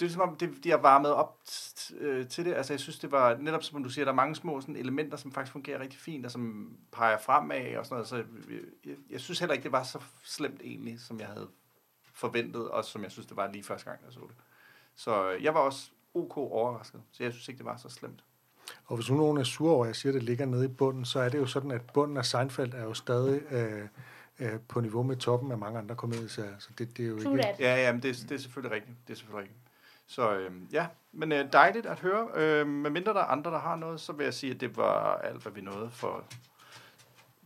det 0.00 0.06
er 0.06 0.10
som 0.10 0.22
om, 0.22 0.36
det, 0.36 0.64
de 0.64 0.70
har 0.70 0.76
varmet 0.76 1.12
op 1.12 1.38
t- 1.48 1.96
øh, 1.96 2.28
til 2.28 2.44
det. 2.44 2.54
Altså, 2.54 2.72
jeg 2.72 2.80
synes, 2.80 2.98
det 2.98 3.12
var 3.12 3.36
netop, 3.36 3.62
som 3.62 3.82
du 3.82 3.90
siger, 3.90 4.04
der 4.04 4.12
er 4.12 4.16
mange 4.16 4.34
små 4.34 4.60
sådan, 4.60 4.76
elementer, 4.76 5.16
som 5.16 5.32
faktisk 5.32 5.52
fungerer 5.52 5.80
rigtig 5.80 6.00
fint, 6.00 6.24
og 6.26 6.32
som 6.32 6.72
peger 6.92 7.18
fremad 7.18 7.76
og 7.76 7.86
sådan 7.86 7.94
noget. 7.94 8.08
Så 8.08 8.16
jeg, 8.16 8.24
jeg, 8.86 8.96
jeg 9.10 9.20
synes 9.20 9.38
heller 9.38 9.52
ikke, 9.52 9.62
det 9.64 9.72
var 9.72 9.82
så 9.82 9.98
slemt 10.24 10.60
egentlig, 10.64 11.00
som 11.00 11.20
jeg 11.20 11.26
havde 11.26 11.48
forventet, 12.12 12.70
og 12.70 12.84
som 12.84 13.02
jeg 13.02 13.12
synes, 13.12 13.26
det 13.26 13.36
var 13.36 13.52
lige 13.52 13.64
første 13.64 13.90
gang, 13.90 14.04
jeg 14.04 14.12
så 14.12 14.20
det. 14.20 14.36
Så 14.94 15.32
øh, 15.32 15.44
jeg 15.44 15.54
var 15.54 15.60
også 15.60 15.90
ok 16.14 16.36
overrasket, 16.36 17.02
så 17.12 17.22
jeg 17.22 17.32
synes 17.32 17.48
ikke, 17.48 17.58
det 17.58 17.66
var 17.66 17.76
så 17.76 17.88
slemt. 17.88 18.24
Og 18.86 18.96
hvis 18.96 19.10
nu 19.10 19.16
nogen 19.16 19.38
er 19.38 19.44
sure 19.44 19.74
over, 19.74 19.84
at 19.84 19.88
jeg 19.88 19.96
siger, 19.96 20.12
at 20.12 20.14
det 20.14 20.22
ligger 20.22 20.46
nede 20.46 20.64
i 20.64 20.68
bunden, 20.68 21.04
så 21.04 21.20
er 21.20 21.28
det 21.28 21.38
jo 21.38 21.46
sådan, 21.46 21.70
at 21.70 21.82
bunden 21.94 22.16
af 22.16 22.24
Seinfeld 22.24 22.74
er 22.74 22.82
jo 22.82 22.94
stadig 22.94 23.40
øh, 23.52 23.88
øh, 24.38 24.60
på 24.68 24.80
niveau 24.80 25.02
med 25.02 25.16
toppen 25.16 25.52
af 25.52 25.58
mange 25.58 25.78
andre 25.78 25.94
komedieserier. 25.94 26.58
Så 26.58 26.68
det, 26.78 26.96
det 26.96 27.04
er 27.04 27.08
jo 27.08 27.22
True 27.22 27.32
ikke... 27.32 27.42
that. 27.42 27.60
Ja, 27.60 27.76
ja, 27.76 27.92
men 27.92 28.02
det, 28.02 28.16
det 28.28 28.34
er 28.34 28.38
selvfølgelig 28.38 28.76
rigtigt. 28.76 28.96
Det 29.06 29.12
er 29.12 29.16
selvfølgelig 29.16 29.42
rigtigt. 29.42 29.60
Så 30.06 30.34
øh, 30.34 30.50
ja, 30.72 30.86
men 31.12 31.32
øh, 31.32 31.52
dejligt 31.52 31.86
at 31.86 32.00
høre. 32.00 32.28
Øh, 32.34 32.66
med 32.66 32.90
mindre 32.90 33.14
der 33.14 33.20
er 33.20 33.24
andre, 33.24 33.50
der 33.50 33.58
har 33.58 33.76
noget, 33.76 34.00
så 34.00 34.12
vil 34.12 34.24
jeg 34.24 34.34
sige, 34.34 34.54
at 34.54 34.60
det 34.60 34.76
var 34.76 35.16
alt, 35.16 35.42
hvad 35.42 35.52
vi 35.52 35.60
nåede 35.60 35.90
for 35.90 36.24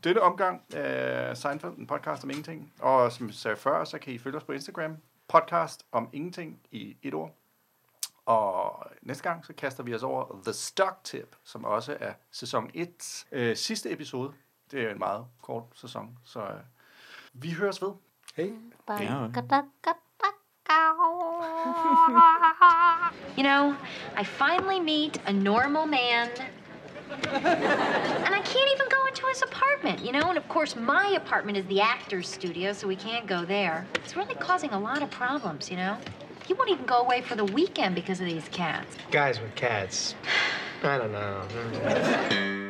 denne 0.05 0.21
omgang 0.21 0.63
af 0.75 1.37
Seinfeld, 1.37 1.73
en 1.79 1.87
podcast 1.87 2.25
om 2.25 2.31
ingenting. 2.31 2.73
Og 2.81 3.13
som 3.13 3.27
jeg 3.27 3.35
sagde 3.35 3.57
før, 3.57 3.85
så 3.85 3.99
kan 3.99 4.13
I 4.13 4.19
følge 4.19 4.37
os 4.37 4.45
på 4.45 4.53
Instagram. 4.53 4.97
Podcast 5.29 5.87
om 5.93 6.09
ingenting 6.13 6.59
i 6.71 6.97
et 7.03 7.15
ord. 7.15 7.35
Og 8.27 8.87
næste 9.03 9.23
gang, 9.23 9.45
så 9.45 9.53
kaster 9.53 9.83
vi 9.83 9.95
os 9.95 10.03
over 10.03 10.41
The 10.45 10.53
Stock 10.53 11.05
Tip, 11.05 11.37
som 11.45 11.65
også 11.65 11.97
er 12.01 12.13
sæson 12.31 12.71
1. 12.75 13.25
Øh, 13.33 13.57
sidste 13.57 13.93
episode. 13.93 14.33
Det 14.71 14.81
er 14.81 14.85
jo 14.85 14.91
en 14.91 14.99
meget 14.99 15.27
kort 15.43 15.65
sæson, 15.75 16.19
så 16.25 16.41
øh, 16.41 16.61
vi 17.33 17.53
høres 17.53 17.83
ved. 17.83 17.93
Hey. 18.35 18.53
Ja. 18.89 19.27
You 23.37 23.43
know, 23.43 23.75
I 24.17 24.25
finally 24.25 24.79
meet 24.79 25.19
a 25.27 25.33
normal 25.33 25.87
man. 25.87 26.29
And 27.35 28.35
I 28.35 28.41
can't 28.41 28.71
even 28.75 28.89
go 28.91 29.07
into 29.07 29.27
his 29.27 29.43
apartment, 29.43 30.05
you 30.05 30.13
know? 30.13 30.29
And 30.29 30.39
of 30.39 30.49
course, 30.49 30.77
my 30.77 31.15
apartment 31.17 31.59
is 31.59 31.65
the 31.67 31.81
actor's 31.81 32.29
studio, 32.29 32.73
so 32.73 32.87
we 32.87 32.97
can't 32.97 33.27
go 33.27 33.45
there. 33.45 33.87
It's 33.97 34.17
really 34.17 34.35
causing 34.35 34.73
a 34.73 34.79
lot 34.79 35.03
of 35.03 35.11
problems, 35.11 35.71
you 35.71 35.77
know? 35.77 35.97
He 36.47 36.55
won't 36.55 36.71
even 36.71 36.87
go 36.87 37.01
away 37.01 37.23
for 37.23 37.35
the 37.35 37.45
weekend 37.45 37.95
because 37.95 38.21
of 38.21 38.27
these 38.27 38.49
cats. 38.49 38.97
Guys 39.11 39.41
with 39.41 39.55
cats. 39.55 40.15
I 40.83 40.99
don't 40.99 41.13
know. 41.13 42.69